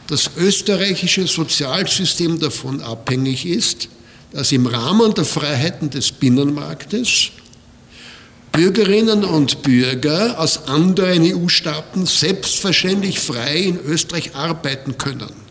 das 0.06 0.30
österreichische 0.36 1.26
Sozialsystem 1.26 2.38
davon 2.38 2.80
abhängig 2.80 3.44
ist, 3.44 3.88
dass 4.30 4.52
im 4.52 4.66
Rahmen 4.66 5.12
der 5.14 5.24
Freiheiten 5.24 5.90
des 5.90 6.12
Binnenmarktes 6.12 7.32
Bürgerinnen 8.52 9.24
und 9.24 9.62
Bürger 9.62 10.38
aus 10.38 10.68
anderen 10.68 11.22
EU-Staaten 11.22 12.06
selbstverständlich 12.06 13.18
frei 13.18 13.56
in 13.56 13.78
Österreich 13.80 14.34
arbeiten 14.34 14.98
können 14.98 15.42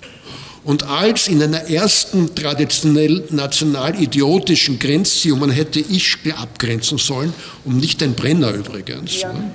und 0.64 0.84
als 0.84 1.28
in 1.28 1.42
einer 1.42 1.70
ersten 1.70 2.36
traditionell 2.36 3.24
national-idiotischen 3.32 4.78
Grenzziehung, 4.78 5.40
man 5.40 5.50
hätte 5.50 5.80
Ischgl 5.80 6.34
abgrenzen 6.34 6.98
sollen, 6.98 7.34
um 7.66 7.78
nicht 7.78 8.00
den 8.02 8.14
Brenner 8.14 8.52
übrigens. 8.52 9.22
Ja, 9.22 9.34
ne? 9.34 9.52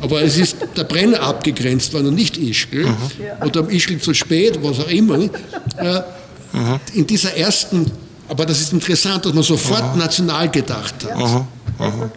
Aber 0.00 0.22
es 0.22 0.36
ist 0.36 0.56
der 0.76 0.84
Brenner 0.84 1.20
abgegrenzt 1.20 1.92
worden 1.92 2.08
und 2.08 2.14
nicht 2.14 2.36
Ischgl. 2.36 2.86
Mhm. 2.86 2.96
Oder 3.46 3.60
am 3.60 3.70
Ischgl 3.70 3.98
zu 3.98 4.14
spät, 4.14 4.58
was 4.62 4.78
auch 4.80 4.88
immer. 4.88 5.16
Äh, 5.16 5.28
mhm. 6.52 6.80
In 6.94 7.06
dieser 7.06 7.36
ersten, 7.36 7.90
aber 8.28 8.46
das 8.46 8.60
ist 8.60 8.72
interessant, 8.72 9.24
dass 9.24 9.32
man 9.32 9.42
sofort 9.42 9.94
mhm. 9.94 10.00
national 10.00 10.48
gedacht 10.50 10.94
hat. 11.04 11.44
Mhm. 11.78 12.10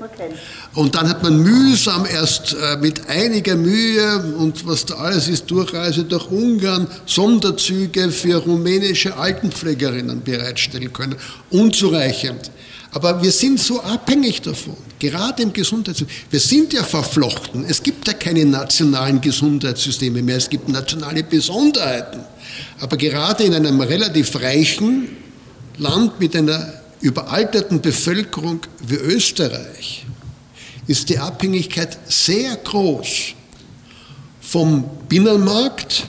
Und 0.73 0.95
dann 0.95 1.09
hat 1.09 1.23
man 1.23 1.41
mühsam 1.41 2.05
erst 2.05 2.53
äh, 2.53 2.77
mit 2.77 3.09
einiger 3.09 3.55
Mühe 3.55 4.35
und 4.37 4.65
was 4.67 4.85
da 4.85 4.95
alles 4.95 5.27
ist, 5.27 5.49
Durchreise 5.49 6.03
durch 6.03 6.29
Ungarn, 6.29 6.87
Sonderzüge 7.05 8.11
für 8.11 8.37
rumänische 8.37 9.17
Altenpflegerinnen 9.17 10.21
bereitstellen 10.23 10.93
können. 10.93 11.15
Unzureichend. 11.49 12.51
Aber 12.91 13.21
wir 13.21 13.31
sind 13.31 13.59
so 13.59 13.81
abhängig 13.81 14.41
davon, 14.41 14.77
gerade 14.97 15.43
im 15.43 15.53
Gesundheitssystem. 15.53 16.15
Wir 16.29 16.39
sind 16.39 16.73
ja 16.73 16.83
verflochten. 16.83 17.65
Es 17.67 17.83
gibt 17.83 18.07
ja 18.07 18.13
keine 18.13 18.45
nationalen 18.45 19.19
Gesundheitssysteme 19.19 20.21
mehr, 20.21 20.37
es 20.37 20.49
gibt 20.49 20.69
nationale 20.69 21.23
Besonderheiten. 21.23 22.21
Aber 22.79 22.97
gerade 22.97 23.43
in 23.43 23.53
einem 23.53 23.81
relativ 23.81 24.35
reichen 24.41 25.09
Land 25.77 26.19
mit 26.19 26.35
einer 26.35 26.73
überalterten 27.01 27.81
Bevölkerung 27.81 28.61
wie 28.79 28.95
Österreich 28.95 30.05
ist 30.87 31.09
die 31.09 31.19
Abhängigkeit 31.19 31.97
sehr 32.07 32.55
groß 32.55 33.33
vom 34.41 34.85
Binnenmarkt, 35.09 36.07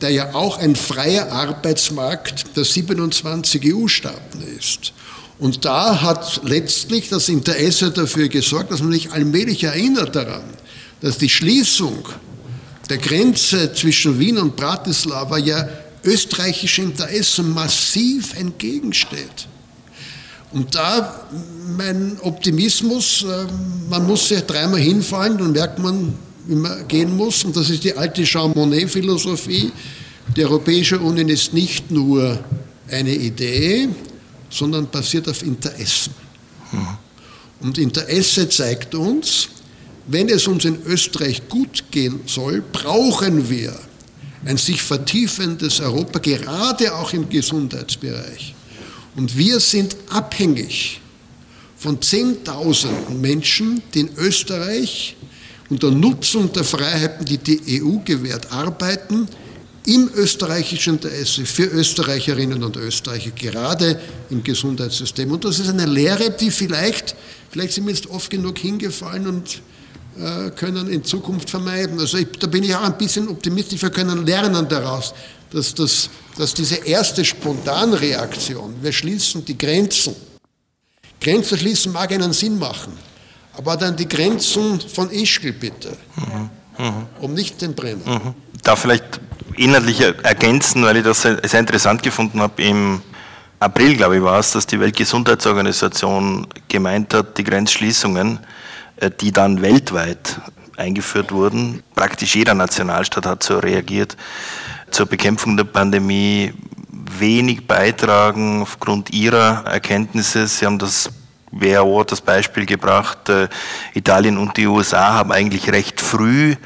der 0.00 0.10
ja 0.10 0.34
auch 0.34 0.58
ein 0.58 0.74
freier 0.74 1.30
Arbeitsmarkt 1.30 2.56
der 2.56 2.64
27 2.64 3.74
EU-Staaten 3.74 4.42
ist. 4.58 4.92
Und 5.38 5.64
da 5.64 6.02
hat 6.02 6.40
letztlich 6.44 7.08
das 7.08 7.28
Interesse 7.28 7.90
dafür 7.90 8.28
gesorgt, 8.28 8.72
dass 8.72 8.82
man 8.82 8.92
sich 8.92 9.12
allmählich 9.12 9.64
erinnert 9.64 10.16
daran, 10.16 10.44
dass 11.00 11.18
die 11.18 11.28
Schließung 11.28 12.08
der 12.88 12.98
Grenze 12.98 13.72
zwischen 13.72 14.18
Wien 14.18 14.38
und 14.38 14.56
Bratislava 14.56 15.38
ja 15.38 15.68
österreichischem 16.04 16.86
Interesse 16.86 17.42
massiv 17.42 18.34
entgegensteht. 18.38 19.48
Und 20.52 20.74
da 20.74 21.26
mein 21.76 22.18
Optimismus, 22.22 23.24
äh, 23.24 23.46
man 23.90 24.06
muss 24.06 24.28
sich 24.28 24.40
dreimal 24.42 24.80
hinfallen, 24.80 25.38
dann 25.38 25.52
merkt 25.52 25.78
man, 25.78 26.14
wie 26.46 26.54
man 26.54 26.86
gehen 26.88 27.16
muss. 27.16 27.44
Und 27.44 27.56
das 27.56 27.70
ist 27.70 27.84
die 27.84 27.96
alte 27.96 28.22
Jean 28.22 28.52
Monnet-Philosophie. 28.54 29.72
Die 30.36 30.44
Europäische 30.44 30.98
Union 30.98 31.28
ist 31.28 31.52
nicht 31.52 31.90
nur 31.90 32.38
eine 32.90 33.14
Idee, 33.14 33.88
sondern 34.50 34.88
basiert 34.88 35.28
auf 35.28 35.42
Interessen. 35.42 36.14
Und 37.60 37.78
Interesse 37.78 38.48
zeigt 38.48 38.94
uns, 38.94 39.48
wenn 40.06 40.28
es 40.28 40.46
uns 40.46 40.64
in 40.64 40.82
Österreich 40.84 41.48
gut 41.48 41.84
gehen 41.90 42.20
soll, 42.26 42.62
brauchen 42.72 43.48
wir 43.50 43.74
ein 44.44 44.56
sich 44.56 44.82
vertiefendes 44.82 45.80
Europa, 45.80 46.20
gerade 46.20 46.94
auch 46.94 47.12
im 47.12 47.28
Gesundheitsbereich. 47.28 48.55
Und 49.16 49.36
wir 49.36 49.60
sind 49.60 49.96
abhängig 50.10 51.00
von 51.76 52.00
Zehntausenden 52.00 53.20
Menschen, 53.20 53.82
die 53.94 54.00
in 54.00 54.10
Österreich 54.16 55.16
unter 55.68 55.90
Nutzung 55.90 56.52
der 56.52 56.64
Freiheiten, 56.64 57.24
die 57.24 57.38
die 57.38 57.82
EU 57.82 57.98
gewährt, 58.04 58.52
arbeiten, 58.52 59.26
im 59.86 60.10
österreichischen 60.14 60.94
Interesse 60.94 61.46
für 61.46 61.64
Österreicherinnen 61.64 62.62
und 62.62 62.76
Österreicher, 62.76 63.30
gerade 63.30 64.00
im 64.30 64.42
Gesundheitssystem. 64.42 65.30
Und 65.30 65.44
das 65.44 65.60
ist 65.60 65.68
eine 65.68 65.86
Lehre, 65.86 66.30
die 66.30 66.50
vielleicht, 66.50 67.14
vielleicht 67.50 67.72
sind 67.72 67.86
wir 67.86 67.94
jetzt 67.94 68.08
oft 68.08 68.28
genug 68.28 68.58
hingefallen 68.58 69.26
und 69.28 69.62
äh, 70.18 70.50
können 70.50 70.88
in 70.88 71.04
Zukunft 71.04 71.48
vermeiden. 71.48 72.00
Also 72.00 72.18
ich, 72.18 72.26
da 72.38 72.48
bin 72.48 72.64
ich 72.64 72.74
auch 72.74 72.82
ein 72.82 72.98
bisschen 72.98 73.28
optimistisch, 73.28 73.80
wir 73.80 73.90
können 73.90 74.26
lernen 74.26 74.68
daraus 74.68 75.14
dass, 75.50 75.74
das, 75.74 76.10
dass 76.36 76.54
diese 76.54 76.76
erste 76.76 77.24
Spontanreaktion, 77.24 78.76
wir 78.82 78.92
schließen 78.92 79.44
die 79.44 79.56
Grenzen, 79.56 80.14
Grenzen 81.20 81.58
schließen 81.58 81.92
mag 81.92 82.12
einen 82.12 82.32
Sinn 82.32 82.58
machen, 82.58 82.92
aber 83.56 83.76
dann 83.76 83.96
die 83.96 84.08
Grenzen 84.08 84.80
von 84.80 85.10
Ischgl 85.10 85.52
bitte, 85.52 85.96
mhm. 86.16 86.50
Mhm. 86.84 87.06
um 87.20 87.34
nicht 87.34 87.60
den 87.62 87.74
Brenner. 87.74 88.18
Mhm. 88.18 88.34
Da 88.62 88.76
vielleicht 88.76 89.20
inhaltlich 89.56 90.00
ergänzen, 90.00 90.84
weil 90.84 90.98
ich 90.98 91.04
das 91.04 91.22
sehr, 91.22 91.60
interessant 91.60 92.02
gefunden 92.02 92.40
habe, 92.40 92.62
im 92.62 93.00
April, 93.58 93.96
glaube 93.96 94.16
ich, 94.16 94.22
war 94.22 94.38
es, 94.38 94.52
dass 94.52 94.66
die 94.66 94.78
Weltgesundheitsorganisation 94.78 96.46
gemeint 96.68 97.14
hat, 97.14 97.38
die 97.38 97.44
Grenzschließungen, 97.44 98.38
äh, 98.96 99.10
die 99.20 99.32
dann 99.32 99.62
weltweit 99.62 100.40
eingeführt 100.76 101.32
wurden, 101.32 101.82
praktisch 101.94 102.34
jeder 102.34 102.52
Nationalstaat 102.52 103.24
hat 103.24 103.42
so 103.42 103.58
reagiert, 103.58 104.16
zur 104.96 105.04
Bekämpfung 105.04 105.58
der 105.58 105.64
Pandemie 105.64 106.54
wenig 106.90 107.66
beitragen 107.66 108.62
aufgrund 108.62 109.10
ihrer 109.10 109.66
Erkenntnisse. 109.66 110.46
Sie 110.46 110.64
haben 110.64 110.78
das 110.78 111.10
WHO 111.50 112.02
das 112.04 112.22
Beispiel 112.22 112.64
gebracht, 112.64 113.28
äh, 113.28 113.48
Italien 113.92 114.38
und 114.38 114.56
die 114.56 114.66
USA 114.66 115.12
haben 115.12 115.32
eigentlich 115.32 115.70
recht 115.70 116.00
früh 116.00 116.56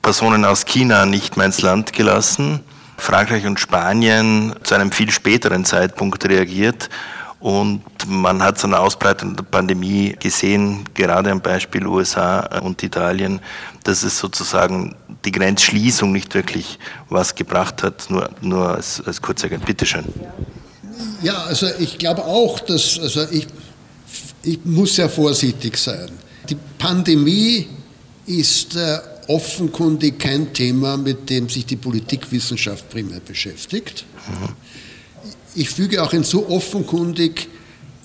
Personen 0.00 0.44
aus 0.44 0.64
China 0.64 1.06
nicht 1.06 1.36
mehr 1.36 1.46
ins 1.46 1.60
Land 1.60 1.92
gelassen. 1.92 2.60
Frankreich 2.98 3.46
und 3.46 3.58
Spanien 3.58 4.54
zu 4.62 4.76
einem 4.76 4.92
viel 4.92 5.10
späteren 5.10 5.64
Zeitpunkt 5.64 6.24
reagiert. 6.24 6.88
Und 7.42 7.82
man 8.06 8.40
hat 8.40 8.60
so 8.60 8.68
eine 8.68 8.78
Ausbreitung 8.78 9.34
der 9.34 9.42
Pandemie 9.42 10.14
gesehen, 10.20 10.84
gerade 10.94 11.28
am 11.32 11.40
Beispiel 11.40 11.84
USA 11.84 12.60
und 12.60 12.80
Italien, 12.84 13.40
dass 13.82 14.04
es 14.04 14.16
sozusagen 14.16 14.94
die 15.24 15.32
Grenzschließung 15.32 16.12
nicht 16.12 16.32
wirklich 16.36 16.78
was 17.08 17.34
gebracht 17.34 17.82
hat, 17.82 18.08
nur, 18.10 18.30
nur 18.42 18.76
als, 18.76 19.02
als 19.04 19.20
Kurzergänzung. 19.20 19.66
Bitte 19.66 19.86
schön. 19.86 20.04
Ja, 21.20 21.42
also 21.42 21.66
ich 21.80 21.98
glaube 21.98 22.24
auch, 22.24 22.60
dass, 22.60 23.00
also 23.00 23.24
ich, 23.28 23.48
ich 24.44 24.60
muss 24.64 24.94
sehr 24.94 25.08
vorsichtig 25.08 25.76
sein. 25.76 26.10
Die 26.48 26.56
Pandemie 26.78 27.66
ist 28.24 28.76
äh, 28.76 28.98
offenkundig 29.26 30.20
kein 30.20 30.52
Thema, 30.52 30.96
mit 30.96 31.28
dem 31.28 31.48
sich 31.48 31.66
die 31.66 31.76
Politikwissenschaft 31.76 32.88
primär 32.88 33.18
beschäftigt. 33.18 34.04
Mhm. 34.28 34.71
Ich 35.54 35.70
füge 35.70 36.02
auch 36.02 36.12
hinzu, 36.12 36.48
offenkundig 36.48 37.48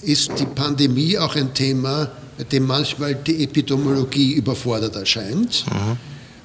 ist 0.02 0.32
die 0.38 0.46
Pandemie 0.46 1.18
auch 1.18 1.36
ein 1.36 1.54
Thema, 1.54 2.12
bei 2.38 2.44
dem 2.44 2.68
manchmal 2.68 3.16
die 3.16 3.44
Epidemiologie 3.44 4.34
überfordert 4.34 4.96
erscheint. 4.96 5.66
Mhm. 5.68 5.98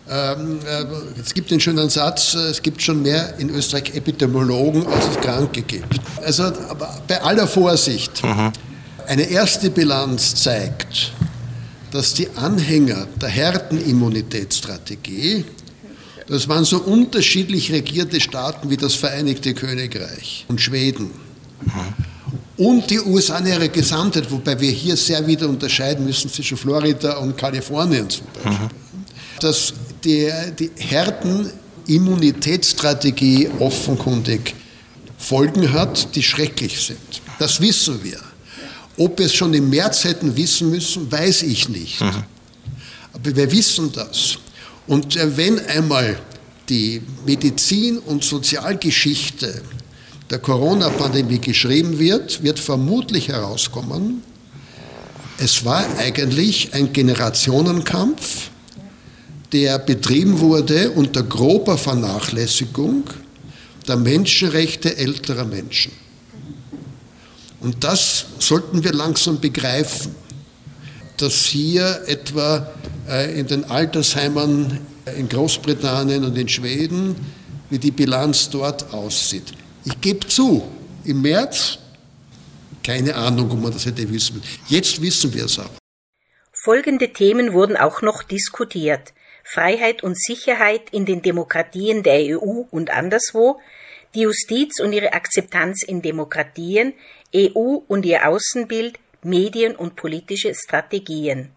ähm, 0.09 0.59
äh, 0.64 0.86
es 1.20 1.34
gibt 1.34 1.50
den 1.50 1.61
schönen 1.61 1.90
Satz, 1.90 2.32
es 2.34 2.62
gibt 2.62 2.80
schon 2.80 3.03
mehr 3.03 3.36
in 3.38 3.50
Österreich 3.50 3.94
Epidemiologen, 3.94 4.86
als 4.86 5.09
es 5.09 5.20
Kranke 5.20 5.61
gibt. 5.62 6.00
Also 6.24 6.44
aber 6.44 7.03
bei 7.07 7.22
aller 7.22 7.46
Vorsicht, 7.46 8.22
mhm. 8.22 8.53
eine 9.07 9.24
erste 9.24 9.68
Bilanz 9.70 10.34
zeigt, 10.36 11.12
dass 11.90 12.14
die 12.14 12.28
Anhänger 12.36 13.07
der 13.20 13.28
Härtenimmunitätsstrategie, 13.28 15.44
das 16.28 16.48
waren 16.48 16.64
so 16.64 16.78
unterschiedlich 16.78 17.72
regierte 17.72 18.20
Staaten 18.20 18.70
wie 18.70 18.76
das 18.76 18.94
Vereinigte 18.94 19.54
Königreich 19.54 20.44
und 20.48 20.60
Schweden. 20.60 21.10
Mhm. 21.64 21.94
Und 22.56 22.88
die 22.90 23.00
USA 23.00 23.38
in 23.38 23.46
ihrer 23.46 23.68
Gesamtheit, 23.68 24.28
wobei 24.30 24.60
wir 24.60 24.70
hier 24.70 24.96
sehr 24.96 25.26
wieder 25.26 25.48
unterscheiden 25.48 26.04
müssen 26.04 26.30
zwischen 26.30 26.56
Florida 26.56 27.16
und 27.16 27.36
Kalifornien 27.36 28.08
zum 28.08 28.24
Beispiel. 28.34 28.52
Mhm. 28.52 28.68
Dass 29.40 29.74
die, 30.04 30.30
die 30.58 30.70
Herdenimmunitätsstrategie 30.76 33.50
offenkundig 33.58 34.54
Folgen 35.18 35.72
hat, 35.72 36.14
die 36.14 36.22
schrecklich 36.22 36.80
sind. 36.80 36.98
Das 37.38 37.60
wissen 37.60 38.04
wir. 38.04 38.20
Ob 38.96 39.18
wir 39.18 39.26
es 39.26 39.34
schon 39.34 39.52
im 39.54 39.68
März 39.70 40.04
hätten 40.04 40.36
wissen 40.36 40.70
müssen, 40.70 41.10
weiß 41.10 41.42
ich 41.42 41.68
nicht. 41.68 42.00
Mhm. 42.00 42.22
Aber 43.12 43.36
wir 43.36 43.50
wissen 43.50 43.90
das. 43.92 44.38
Und 44.93 45.16
äh, 45.16 45.38
wenn 45.38 45.59
einmal 45.59 46.18
die 46.68 47.01
Medizin- 47.24 47.97
und 47.97 48.22
Sozialgeschichte 48.24 49.62
der 50.28 50.38
Corona-Pandemie 50.38 51.38
geschrieben 51.38 51.99
wird, 51.99 52.43
wird 52.43 52.59
vermutlich 52.59 53.28
herauskommen, 53.28 54.22
es 55.38 55.64
war 55.64 55.86
eigentlich 55.97 56.74
ein 56.74 56.93
Generationenkampf, 56.93 58.51
der 59.51 59.78
betrieben 59.78 60.40
wurde 60.40 60.90
unter 60.90 61.22
grober 61.22 61.78
Vernachlässigung 61.78 63.05
der 63.88 63.97
Menschenrechte 63.97 64.99
älterer 64.99 65.47
Menschen. 65.47 65.93
Und 67.61 67.82
das 67.82 68.26
sollten 68.38 68.84
wir 68.84 68.93
langsam 68.93 69.40
begreifen, 69.40 70.14
dass 71.22 71.46
hier 71.46 72.02
etwa 72.06 72.66
äh, 73.08 73.38
in 73.38 73.46
den 73.46 73.64
Altersheimen 73.64 74.80
in 75.16 75.28
Großbritannien 75.28 76.24
und 76.24 76.36
in 76.36 76.48
Schweden, 76.48 77.16
wie 77.70 77.78
die 77.78 77.90
Bilanz 77.92 78.50
dort 78.50 78.92
aussieht. 78.92 79.52
Ich 79.84 80.00
gebe 80.00 80.26
zu, 80.26 80.68
im 81.04 81.22
März, 81.22 81.78
keine 82.84 83.14
Ahnung, 83.14 83.50
ob 83.52 83.60
man 83.60 83.72
das 83.72 83.86
hätte 83.86 84.08
wissen. 84.10 84.42
Jetzt 84.68 85.00
wissen 85.00 85.32
wir 85.32 85.44
es 85.44 85.58
aber. 85.58 85.70
Folgende 86.52 87.12
Themen 87.12 87.52
wurden 87.52 87.76
auch 87.76 88.02
noch 88.02 88.22
diskutiert. 88.22 89.12
Freiheit 89.44 90.02
und 90.02 90.20
Sicherheit 90.20 90.90
in 90.92 91.06
den 91.06 91.22
Demokratien 91.22 92.02
der 92.02 92.36
EU 92.36 92.64
und 92.70 92.90
anderswo, 92.90 93.60
die 94.14 94.20
Justiz 94.22 94.78
und 94.80 94.92
ihre 94.92 95.12
Akzeptanz 95.12 95.82
in 95.84 96.02
Demokratien, 96.02 96.94
EU 97.34 97.78
und 97.88 98.04
ihr 98.04 98.28
Außenbild, 98.28 98.98
Medien 99.24 99.76
und 99.76 99.96
politische 99.96 100.52
Strategien. 100.54 101.50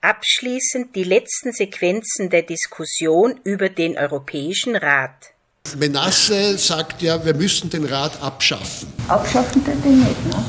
Abschließend 0.00 0.94
die 0.94 1.04
letzten 1.04 1.52
Sequenzen 1.52 2.28
der 2.28 2.42
Diskussion 2.42 3.40
über 3.44 3.68
den 3.68 3.96
Europäischen 3.96 4.76
Rat. 4.76 5.32
Menasse 5.78 6.58
sagt 6.58 7.00
ja, 7.00 7.24
wir 7.24 7.34
müssen 7.34 7.70
den 7.70 7.86
Rat 7.86 8.20
abschaffen. 8.20 8.92
Abschaffen 9.08 9.64
tut 9.64 9.82
den 9.84 10.00
nicht, 10.00 10.26
ne? 10.26 10.44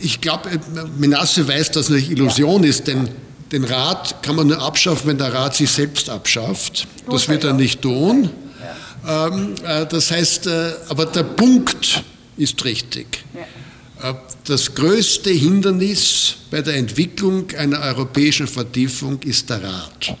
Ich 0.00 0.20
glaube, 0.20 0.50
Menasse 0.96 1.46
weiß, 1.46 1.72
dass 1.72 1.90
es 1.90 1.96
eine 1.96 2.00
Illusion 2.12 2.62
ja. 2.62 2.70
ist, 2.70 2.86
denn 2.86 3.10
den 3.52 3.64
Rat 3.64 4.22
kann 4.22 4.36
man 4.36 4.46
nur 4.46 4.62
abschaffen, 4.62 5.08
wenn 5.08 5.18
der 5.18 5.34
Rat 5.34 5.56
sich 5.56 5.70
selbst 5.70 6.08
abschafft. 6.08 6.86
Das 7.10 7.28
wird 7.28 7.44
er 7.44 7.52
nicht 7.52 7.82
tun. 7.82 8.30
Ähm, 9.06 9.54
äh, 9.64 9.86
das 9.86 10.10
heißt, 10.10 10.46
äh, 10.46 10.72
aber 10.88 11.06
der 11.06 11.22
Punkt 11.22 12.02
ist 12.36 12.64
richtig. 12.64 13.24
Äh, 14.02 14.14
das 14.44 14.74
größte 14.74 15.30
Hindernis 15.30 16.36
bei 16.50 16.62
der 16.62 16.76
Entwicklung 16.76 17.50
einer 17.56 17.80
europäischen 17.80 18.46
Vertiefung 18.46 19.20
ist 19.22 19.50
der 19.50 19.62
Rat. 19.62 20.16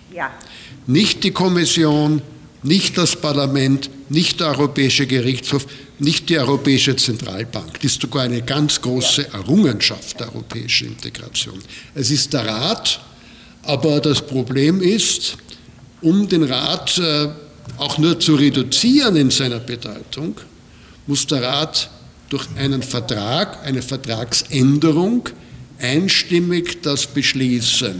Nicht 0.86 1.24
die 1.24 1.30
Kommission, 1.30 2.22
nicht 2.62 2.98
das 2.98 3.16
Parlament, 3.16 3.90
nicht 4.10 4.40
der 4.40 4.48
Europäische 4.48 5.06
Gerichtshof, 5.06 5.66
nicht 5.98 6.28
die 6.28 6.38
Europäische 6.38 6.96
Zentralbank. 6.96 7.74
Das 7.74 7.92
ist 7.92 8.02
sogar 8.02 8.22
eine 8.24 8.42
ganz 8.42 8.80
große 8.80 9.32
Errungenschaft 9.32 10.20
der 10.20 10.34
europäischen 10.34 10.88
Integration. 10.88 11.58
Es 11.94 12.10
ist 12.10 12.32
der 12.32 12.46
Rat, 12.46 13.00
aber 13.62 14.00
das 14.00 14.22
Problem 14.22 14.80
ist, 14.80 15.36
um 16.00 16.28
den 16.28 16.44
Rat 16.44 16.98
äh, 16.98 17.28
auch 17.76 17.98
nur 17.98 18.18
zu 18.18 18.34
reduzieren 18.36 19.16
in 19.16 19.30
seiner 19.30 19.58
Bedeutung, 19.58 20.36
muss 21.06 21.26
der 21.26 21.42
Rat 21.42 21.90
durch 22.28 22.46
einen 22.56 22.82
Vertrag, 22.82 23.64
eine 23.64 23.82
Vertragsänderung 23.82 25.28
einstimmig 25.80 26.82
das 26.82 27.06
beschließen. 27.06 27.94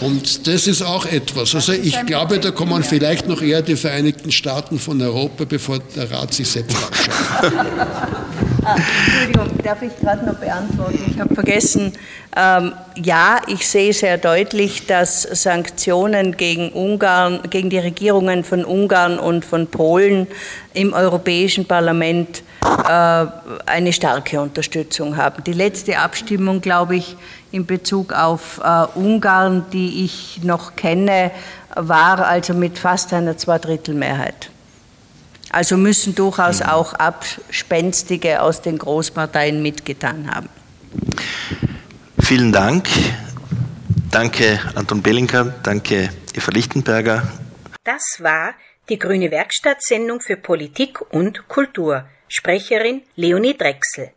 Und 0.00 0.46
das 0.46 0.68
ist 0.68 0.82
auch 0.82 1.06
etwas. 1.06 1.54
Also 1.54 1.72
ich 1.72 2.06
glaube, 2.06 2.38
da 2.38 2.52
kommen 2.52 2.84
vielleicht 2.84 3.26
noch 3.26 3.42
eher 3.42 3.62
die 3.62 3.74
Vereinigten 3.74 4.30
Staaten 4.30 4.78
von 4.78 5.02
Europa, 5.02 5.44
bevor 5.44 5.80
der 5.80 6.10
Rat 6.10 6.34
sich 6.34 6.48
selbst 6.48 6.76
abschafft. 6.76 7.52
Ah, 8.64 8.76
Entschuldigung, 9.06 9.48
darf 9.62 9.82
ich 9.82 9.96
gerade 9.98 10.26
noch 10.26 10.34
beantworten? 10.34 10.98
Ich 11.06 11.20
habe 11.20 11.34
vergessen, 11.34 11.92
ähm, 12.36 12.72
ja, 12.96 13.40
ich 13.46 13.66
sehe 13.66 13.92
sehr 13.92 14.18
deutlich, 14.18 14.86
dass 14.86 15.22
Sanktionen 15.22 16.36
gegen 16.36 16.70
Ungarn, 16.72 17.40
gegen 17.50 17.70
die 17.70 17.78
Regierungen 17.78 18.44
von 18.44 18.64
Ungarn 18.64 19.18
und 19.18 19.44
von 19.44 19.68
Polen 19.68 20.26
im 20.74 20.92
Europäischen 20.92 21.66
Parlament 21.66 22.42
äh, 22.62 23.26
eine 23.66 23.92
starke 23.92 24.40
Unterstützung 24.40 25.16
haben. 25.16 25.44
Die 25.44 25.52
letzte 25.52 25.98
Abstimmung, 25.98 26.60
glaube 26.60 26.96
ich, 26.96 27.16
in 27.52 27.64
Bezug 27.64 28.12
auf 28.12 28.60
äh, 28.62 28.86
Ungarn, 28.98 29.66
die 29.72 30.04
ich 30.04 30.40
noch 30.42 30.76
kenne, 30.76 31.30
war 31.74 32.26
also 32.26 32.54
mit 32.54 32.78
fast 32.78 33.12
einer 33.12 33.36
Zweidrittelmehrheit. 33.36 34.50
Also 35.50 35.76
müssen 35.76 36.14
durchaus 36.14 36.60
mhm. 36.60 36.66
auch 36.66 36.94
Abspenstige 36.94 38.42
aus 38.42 38.60
den 38.62 38.78
Großparteien 38.78 39.62
mitgetan 39.62 40.34
haben. 40.34 40.48
Vielen 42.20 42.52
Dank. 42.52 42.88
Danke 44.10 44.60
Anton 44.74 45.02
Bellinker, 45.02 45.54
danke 45.62 46.10
Eva 46.34 46.50
Lichtenberger. 46.50 47.28
Das 47.84 48.02
war 48.18 48.54
die 48.88 48.98
Grüne 48.98 49.30
Werkstattsendung 49.30 50.20
für 50.20 50.36
Politik 50.36 51.00
und 51.12 51.46
Kultur. 51.48 52.04
Sprecherin 52.28 53.02
Leonie 53.16 53.56
Drechsel. 53.56 54.12